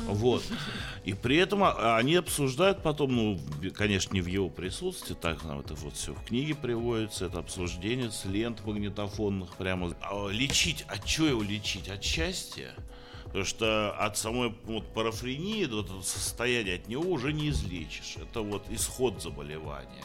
Вот. 0.05 0.43
И 1.05 1.13
при 1.13 1.37
этом 1.37 1.63
а, 1.63 1.95
они 1.95 2.15
обсуждают 2.15 2.83
потом, 2.83 3.15
ну, 3.15 3.39
конечно, 3.73 4.13
не 4.13 4.21
в 4.21 4.27
его 4.27 4.49
присутствии, 4.49 5.13
так 5.13 5.43
нам 5.45 5.61
это 5.61 5.75
вот 5.75 5.95
все 5.95 6.13
в 6.13 6.23
книге 6.25 6.55
приводится, 6.55 7.27
это 7.27 7.39
обсуждение 7.39 8.11
с 8.11 8.25
лент 8.25 8.65
магнитофонных 8.65 9.55
прямо. 9.55 9.95
А 10.01 10.27
лечить, 10.27 10.83
от 10.89 11.05
чего 11.05 11.27
его 11.27 11.41
лечить? 11.41 11.87
От 11.87 12.03
счастья? 12.03 12.73
Потому 13.31 13.45
что 13.45 13.91
от 13.97 14.17
самой 14.17 14.53
вот, 14.65 14.93
парафрении, 14.93 15.65
вот 15.65 15.85
этого 15.85 16.01
состояния, 16.01 16.75
от 16.75 16.87
него 16.87 17.09
уже 17.09 17.31
не 17.31 17.49
излечишь. 17.49 18.17
Это 18.17 18.41
вот 18.41 18.65
исход 18.69 19.21
заболевания. 19.21 20.03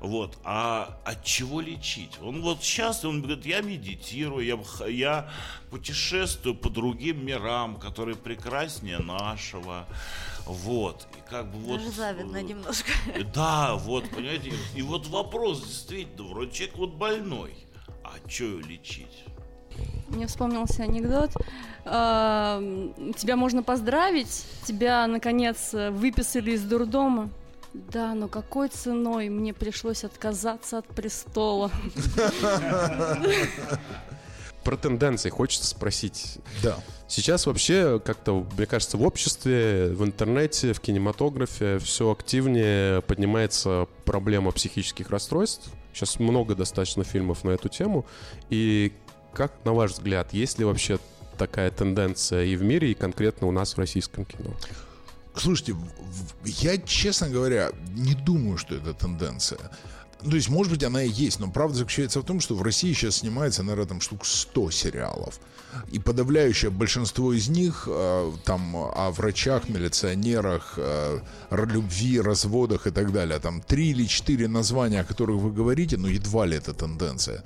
Вот. 0.00 0.36
А 0.42 0.98
от 1.04 1.22
чего 1.22 1.60
лечить? 1.60 2.18
Он 2.20 2.42
вот 2.42 2.60
счастлив, 2.60 3.10
он 3.10 3.22
говорит, 3.22 3.46
я 3.46 3.60
медитирую, 3.60 4.44
я, 4.44 4.58
я 4.88 5.30
путешествую 5.70 6.56
по 6.56 6.68
другим 6.68 7.24
мирам, 7.24 7.78
которые 7.78 8.16
прекраснее 8.16 8.98
нашего. 8.98 9.86
Вот. 10.44 11.06
И 11.16 11.30
как 11.30 11.48
бы 11.52 11.58
вот... 11.58 11.78
Даже 11.78 11.92
завидно 11.92 12.38
э, 12.38 12.42
немножко. 12.42 12.90
Да, 13.32 13.76
вот, 13.76 14.10
понимаете, 14.10 14.52
и 14.74 14.82
вот 14.82 15.06
вопрос 15.06 15.64
действительно, 15.64 16.28
вроде 16.30 16.50
человек 16.50 16.76
вот 16.78 16.94
больной, 16.94 17.54
а 18.02 18.14
что 18.28 18.44
его 18.44 18.58
лечить? 18.58 19.21
Мне 20.08 20.26
вспомнился 20.26 20.82
анекдот. 20.82 21.30
Тебя 21.84 23.36
можно 23.36 23.62
поздравить, 23.62 24.44
тебя, 24.64 25.06
наконец, 25.06 25.70
выписали 25.72 26.52
из 26.52 26.62
дурдома. 26.62 27.30
Да, 27.72 28.14
но 28.14 28.28
какой 28.28 28.68
ценой 28.68 29.30
мне 29.30 29.54
пришлось 29.54 30.04
отказаться 30.04 30.78
от 30.78 30.86
престола? 30.86 31.70
Про 34.62 34.76
тенденции 34.76 35.30
хочется 35.30 35.66
спросить. 35.66 36.38
Да. 36.62 36.76
Сейчас 37.08 37.46
вообще 37.46 37.98
как-то, 37.98 38.46
мне 38.56 38.66
кажется, 38.66 38.96
в 38.96 39.02
обществе, 39.02 39.88
в 39.88 40.04
интернете, 40.04 40.72
в 40.72 40.80
кинематографе 40.80 41.78
все 41.78 42.12
активнее 42.12 43.02
поднимается 43.02 43.88
проблема 44.04 44.52
психических 44.52 45.10
расстройств. 45.10 45.70
Сейчас 45.92 46.20
много 46.20 46.54
достаточно 46.54 47.04
фильмов 47.04 47.42
на 47.42 47.50
эту 47.50 47.68
тему. 47.68 48.06
И 48.50 48.92
как, 49.34 49.52
на 49.64 49.72
ваш 49.72 49.92
взгляд, 49.92 50.32
есть 50.32 50.58
ли 50.58 50.64
вообще 50.64 50.98
такая 51.38 51.70
тенденция 51.70 52.44
и 52.44 52.56
в 52.56 52.62
мире, 52.62 52.90
и 52.90 52.94
конкретно 52.94 53.46
у 53.46 53.50
нас 53.50 53.74
в 53.74 53.78
российском 53.78 54.24
кино? 54.24 54.54
Слушайте, 55.34 55.74
я, 56.44 56.76
честно 56.78 57.28
говоря, 57.28 57.70
не 57.94 58.14
думаю, 58.14 58.58
что 58.58 58.74
это 58.74 58.92
тенденция. 58.92 59.58
Ну, 60.24 60.30
то 60.30 60.36
есть, 60.36 60.48
может 60.48 60.72
быть, 60.72 60.84
она 60.84 61.02
и 61.02 61.10
есть, 61.10 61.40
но 61.40 61.50
правда 61.50 61.78
заключается 61.78 62.20
в 62.20 62.24
том, 62.24 62.40
что 62.40 62.54
в 62.54 62.62
России 62.62 62.92
сейчас 62.92 63.16
снимается, 63.16 63.62
наверное, 63.62 63.88
там 63.88 64.00
штук 64.00 64.24
100 64.24 64.70
сериалов. 64.70 65.40
И 65.90 65.98
подавляющее 65.98 66.70
большинство 66.70 67.32
из 67.32 67.48
них 67.48 67.88
э, 67.90 68.32
там 68.44 68.76
о 68.76 69.10
врачах, 69.10 69.68
милиционерах, 69.68 70.74
э, 70.76 71.20
любви, 71.50 72.20
разводах 72.20 72.86
и 72.86 72.90
так 72.90 73.12
далее. 73.12 73.38
Там 73.38 73.60
три 73.60 73.90
или 73.90 74.04
четыре 74.04 74.48
названия, 74.48 75.00
о 75.00 75.04
которых 75.04 75.40
вы 75.40 75.50
говорите, 75.50 75.96
но 75.96 76.08
едва 76.08 76.46
ли 76.46 76.56
это 76.56 76.74
тенденция. 76.74 77.42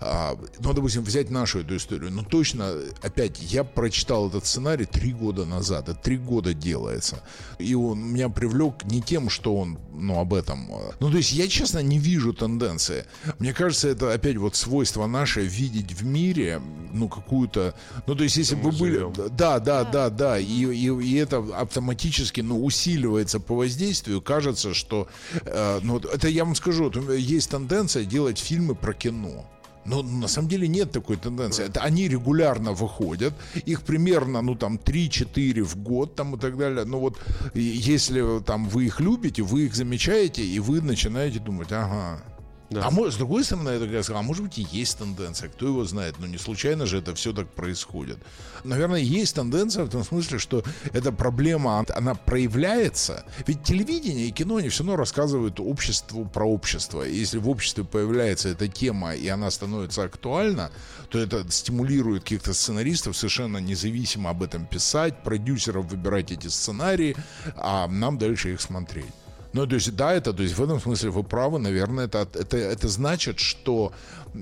А, 0.00 0.36
ну, 0.58 0.72
допустим, 0.72 1.02
взять 1.02 1.30
нашу 1.30 1.60
эту 1.60 1.76
историю. 1.76 2.10
Ну, 2.10 2.24
точно, 2.24 2.74
опять, 3.02 3.40
я 3.52 3.62
прочитал 3.64 4.28
этот 4.28 4.46
сценарий 4.46 4.86
три 4.86 5.12
года 5.12 5.44
назад. 5.44 5.88
Это 5.88 5.98
три 5.98 6.16
года 6.16 6.54
делается. 6.54 7.22
И 7.58 7.74
он 7.74 8.00
меня 8.00 8.28
привлек 8.28 8.84
не 8.84 9.00
тем, 9.00 9.30
что 9.30 9.56
он, 9.56 9.78
ну, 9.92 10.18
об 10.18 10.34
этом. 10.34 10.68
Ну, 11.00 11.10
то 11.10 11.16
есть 11.16 11.32
я, 11.32 11.46
честно, 11.48 11.78
не 11.78 11.98
вижу 11.98 12.17
тенденции. 12.32 13.04
Мне 13.38 13.52
кажется, 13.52 13.88
это 13.88 14.12
опять 14.12 14.36
вот 14.36 14.56
свойство 14.56 15.06
наше 15.06 15.42
видеть 15.42 15.92
в 15.92 16.04
мире, 16.04 16.60
ну, 16.92 17.08
какую-то... 17.08 17.74
Ну, 18.06 18.14
то 18.14 18.24
есть 18.24 18.36
если 18.36 18.54
бы 18.54 18.70
были... 18.70 19.06
Да, 19.30 19.58
да, 19.58 19.84
да, 19.84 20.10
да. 20.10 20.38
И, 20.38 20.64
и, 20.64 20.88
и 20.88 21.14
это 21.16 21.38
автоматически, 21.56 22.40
ну, 22.40 22.64
усиливается 22.64 23.40
по 23.40 23.56
воздействию. 23.56 24.20
Кажется, 24.20 24.74
что... 24.74 25.08
э, 25.42 25.80
ну, 25.82 25.94
вот 25.94 26.04
это 26.04 26.28
я 26.28 26.44
вам 26.44 26.54
скажу, 26.54 26.90
есть 27.12 27.50
тенденция 27.50 28.04
делать 28.04 28.38
фильмы 28.38 28.74
про 28.74 28.92
кино. 28.92 29.44
Но 29.84 30.02
на 30.02 30.28
самом 30.28 30.48
деле 30.48 30.68
нет 30.68 30.92
такой 30.92 31.16
тенденции. 31.16 31.64
Это 31.64 31.80
они 31.80 32.08
регулярно 32.08 32.72
выходят. 32.72 33.34
Их 33.66 33.82
примерно, 33.82 34.42
ну, 34.42 34.54
там, 34.54 34.76
3-4 34.76 35.62
в 35.62 35.76
год, 35.76 36.14
там, 36.14 36.34
и 36.34 36.38
так 36.38 36.56
далее. 36.56 36.84
Но 36.84 37.00
вот 37.00 37.18
если 37.54 38.40
там 38.40 38.68
вы 38.68 38.86
их 38.86 39.00
любите, 39.00 39.42
вы 39.42 39.62
их 39.62 39.74
замечаете, 39.74 40.44
и 40.44 40.58
вы 40.60 40.80
начинаете 40.80 41.38
думать, 41.38 41.72
ага, 41.72 42.22
Да. 42.70 42.84
а 42.84 42.90
может, 42.90 43.14
с 43.14 43.16
другой 43.16 43.44
стороны, 43.44 43.70
я 43.70 43.78
такая 43.78 44.02
сказала, 44.02 44.20
а 44.20 44.26
может 44.26 44.42
быть 44.42 44.58
и 44.58 44.66
есть 44.70 44.98
тенденция, 44.98 45.48
кто 45.48 45.66
его 45.66 45.84
знает, 45.84 46.16
но 46.18 46.26
не 46.26 46.36
случайно 46.36 46.84
же 46.84 46.98
это 46.98 47.14
все 47.14 47.32
так 47.32 47.48
происходит. 47.48 48.18
Наверное, 48.62 49.00
есть 49.00 49.36
тенденция 49.36 49.84
в 49.84 49.90
том 49.90 50.04
смысле, 50.04 50.38
что 50.38 50.62
эта 50.92 51.10
проблема, 51.10 51.84
она 51.94 52.14
проявляется. 52.14 53.24
Ведь 53.46 53.62
телевидение 53.62 54.26
и 54.26 54.32
кино, 54.32 54.56
они 54.56 54.68
все 54.68 54.82
равно 54.82 54.96
рассказывают 54.96 55.60
обществу 55.60 56.26
про 56.26 56.44
общество. 56.44 57.02
И 57.08 57.14
если 57.14 57.38
в 57.38 57.48
обществе 57.48 57.84
появляется 57.84 58.50
эта 58.50 58.68
тема, 58.68 59.14
и 59.14 59.26
она 59.28 59.50
становится 59.50 60.02
актуальна, 60.02 60.70
то 61.08 61.18
это 61.18 61.50
стимулирует 61.50 62.24
каких-то 62.24 62.52
сценаристов 62.52 63.16
совершенно 63.16 63.58
независимо 63.58 64.28
об 64.30 64.42
этом 64.42 64.66
писать, 64.66 65.22
продюсеров 65.22 65.86
выбирать 65.86 66.32
эти 66.32 66.48
сценарии, 66.48 67.16
а 67.56 67.88
нам 67.88 68.18
дальше 68.18 68.52
их 68.52 68.60
смотреть. 68.60 69.06
Ну, 69.52 69.66
то 69.66 69.76
есть, 69.76 69.96
да, 69.96 70.12
это, 70.12 70.32
то 70.32 70.42
есть 70.42 70.56
в 70.56 70.62
этом 70.62 70.80
смысле 70.80 71.10
вы 71.10 71.22
правы, 71.22 71.58
наверное, 71.58 72.04
это, 72.04 72.28
это, 72.34 72.56
это 72.56 72.88
значит, 72.88 73.38
что 73.38 73.92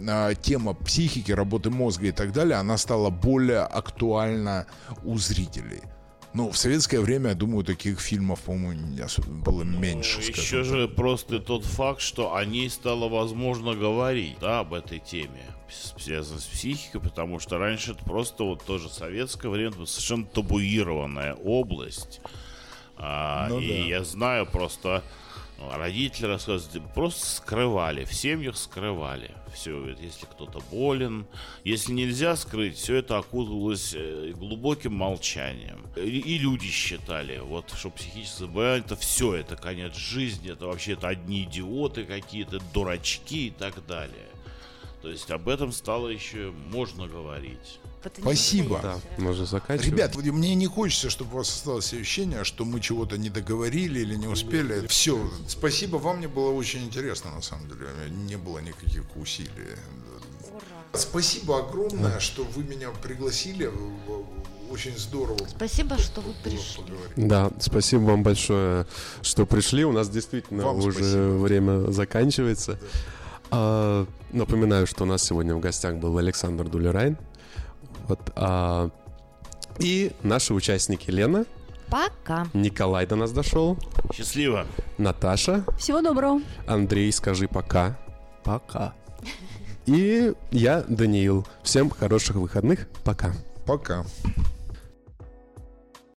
а, 0.08 0.34
тема 0.34 0.74
психики, 0.74 1.32
работы 1.32 1.70
мозга 1.70 2.08
и 2.08 2.12
так 2.12 2.32
далее, 2.32 2.56
она 2.56 2.76
стала 2.76 3.10
более 3.10 3.60
актуальна 3.60 4.66
у 5.04 5.16
зрителей. 5.16 5.82
Ну, 6.36 6.50
в 6.50 6.58
советское 6.58 7.00
время, 7.00 7.30
я 7.30 7.34
думаю, 7.34 7.64
таких 7.64 7.98
фильмов, 7.98 8.40
по-моему, 8.42 8.82
было 9.42 9.62
меньше. 9.62 10.20
скажем 10.20 10.42
Еще 10.42 10.56
так. 10.58 10.64
же 10.66 10.88
просто 10.88 11.38
тот 11.38 11.64
факт, 11.64 12.02
что 12.02 12.34
о 12.34 12.44
ней 12.44 12.68
стало 12.68 13.08
возможно 13.08 13.74
говорить, 13.74 14.36
да, 14.38 14.60
об 14.60 14.74
этой 14.74 14.98
теме, 14.98 15.46
связанной 15.98 16.42
с 16.42 16.44
психикой, 16.44 17.00
потому 17.00 17.38
что 17.38 17.56
раньше 17.56 17.92
это 17.92 18.04
просто 18.04 18.44
вот 18.44 18.62
тоже 18.66 18.90
советское 18.90 19.48
время, 19.48 19.86
совершенно 19.86 20.26
табуированная 20.26 21.32
область. 21.32 22.20
А, 22.97 23.48
Ну 23.48 23.60
и 23.60 23.68
да. 23.68 23.74
я 23.74 24.05
знаю 24.05 24.47
просто 24.47 25.02
ну, 25.59 25.70
родители 25.70 26.27
рассказывают, 26.27 26.93
просто 26.93 27.27
скрывали, 27.27 28.05
в 28.05 28.12
семьях 28.12 28.56
скрывали. 28.56 29.31
Все, 29.55 29.89
если 30.01 30.27
кто-то 30.27 30.60
болен, 30.70 31.27
если 31.64 31.93
нельзя 31.93 32.36
скрыть, 32.36 32.77
все 32.77 32.97
это 32.97 33.16
окутывалось 33.16 33.94
э, 33.97 34.32
глубоким 34.36 34.93
молчанием. 34.93 35.86
И, 35.97 36.18
и 36.18 36.39
люди 36.39 36.66
считали, 36.66 37.39
вот, 37.39 37.73
что 37.74 37.89
психическое 37.89 38.40
заболевание, 38.40 38.85
это 38.85 38.97
все, 38.97 39.35
это 39.35 39.56
конец 39.56 39.97
жизни, 39.97 40.52
это 40.52 40.66
вообще 40.66 40.93
это 40.93 41.09
одни 41.09 41.44
идиоты 41.44 42.05
какие-то, 42.05 42.60
дурачки 42.74 43.47
и 43.47 43.51
так 43.51 43.86
далее. 43.86 44.28
То 45.01 45.09
есть 45.09 45.31
об 45.31 45.48
этом 45.48 45.73
стало 45.73 46.09
еще 46.09 46.52
можно 46.70 47.06
говорить. 47.06 47.81
Это 48.06 48.20
Спасибо. 48.20 48.78
Да, 48.80 48.98
можно 49.18 49.46
заканчивать. 49.46 49.90
Ребят, 49.90 50.14
мне 50.14 50.54
не 50.54 50.68
хочется, 50.68 51.10
чтобы 51.10 51.34
у 51.34 51.36
вас 51.38 51.48
осталось 51.48 51.92
ощущение, 51.92 52.44
что 52.44 52.64
мы 52.64 52.80
чего-то 52.80 53.18
не 53.18 53.30
договорили 53.30 53.98
или 53.98 54.14
не 54.14 54.28
успели. 54.28 54.86
Все, 54.86 55.28
спасибо 55.48 55.96
вам, 55.96 56.18
мне 56.18 56.28
было 56.28 56.52
очень 56.52 56.84
интересно, 56.84 57.32
на 57.32 57.42
самом 57.42 57.66
деле. 57.68 57.88
Не 58.28 58.36
было 58.36 58.60
никаких 58.60 59.02
усилий. 59.16 59.76
Спасибо 60.92 61.58
огромное, 61.58 62.20
что 62.20 62.44
вы 62.44 62.62
меня 62.62 62.90
пригласили. 63.02 63.70
Очень 64.70 64.96
здорово. 64.98 65.38
Спасибо, 65.48 65.98
что 65.98 66.20
вы 66.20 66.32
пришли. 66.44 66.82
поговорить. 66.82 67.12
Да, 67.16 67.50
спасибо 67.60 68.00
вам 68.02 68.22
большое, 68.22 68.86
что 69.22 69.46
пришли. 69.46 69.84
У 69.84 69.92
нас 69.92 70.08
действительно 70.08 70.64
Вам 70.64 70.76
уже 70.78 70.92
спасибо. 70.92 71.38
время 71.38 71.90
заканчивается. 71.92 72.78
А, 73.50 74.06
напоминаю, 74.32 74.86
что 74.88 75.04
у 75.04 75.06
нас 75.06 75.22
сегодня 75.22 75.54
в 75.54 75.60
гостях 75.60 75.96
был 75.96 76.18
Александр 76.18 76.68
Дулерайн. 76.68 77.16
Вот, 78.08 78.32
а, 78.36 78.90
и 79.78 80.12
наши 80.22 80.54
участники 80.54 81.10
Лена, 81.10 81.44
Пока. 81.88 82.46
Николай 82.52 83.06
до 83.06 83.16
нас 83.16 83.32
дошел, 83.32 83.78
Счастливо! 84.12 84.66
Наташа, 84.98 85.64
Всего 85.78 86.02
доброго. 86.02 86.40
Андрей, 86.66 87.12
скажи 87.12 87.46
пока. 87.48 87.96
Пока. 88.42 88.94
И 89.86 90.32
я, 90.50 90.82
Даниил. 90.88 91.46
Всем 91.62 91.90
хороших 91.90 92.36
выходных. 92.36 92.88
Пока. 93.04 93.32
Пока. 93.66 94.04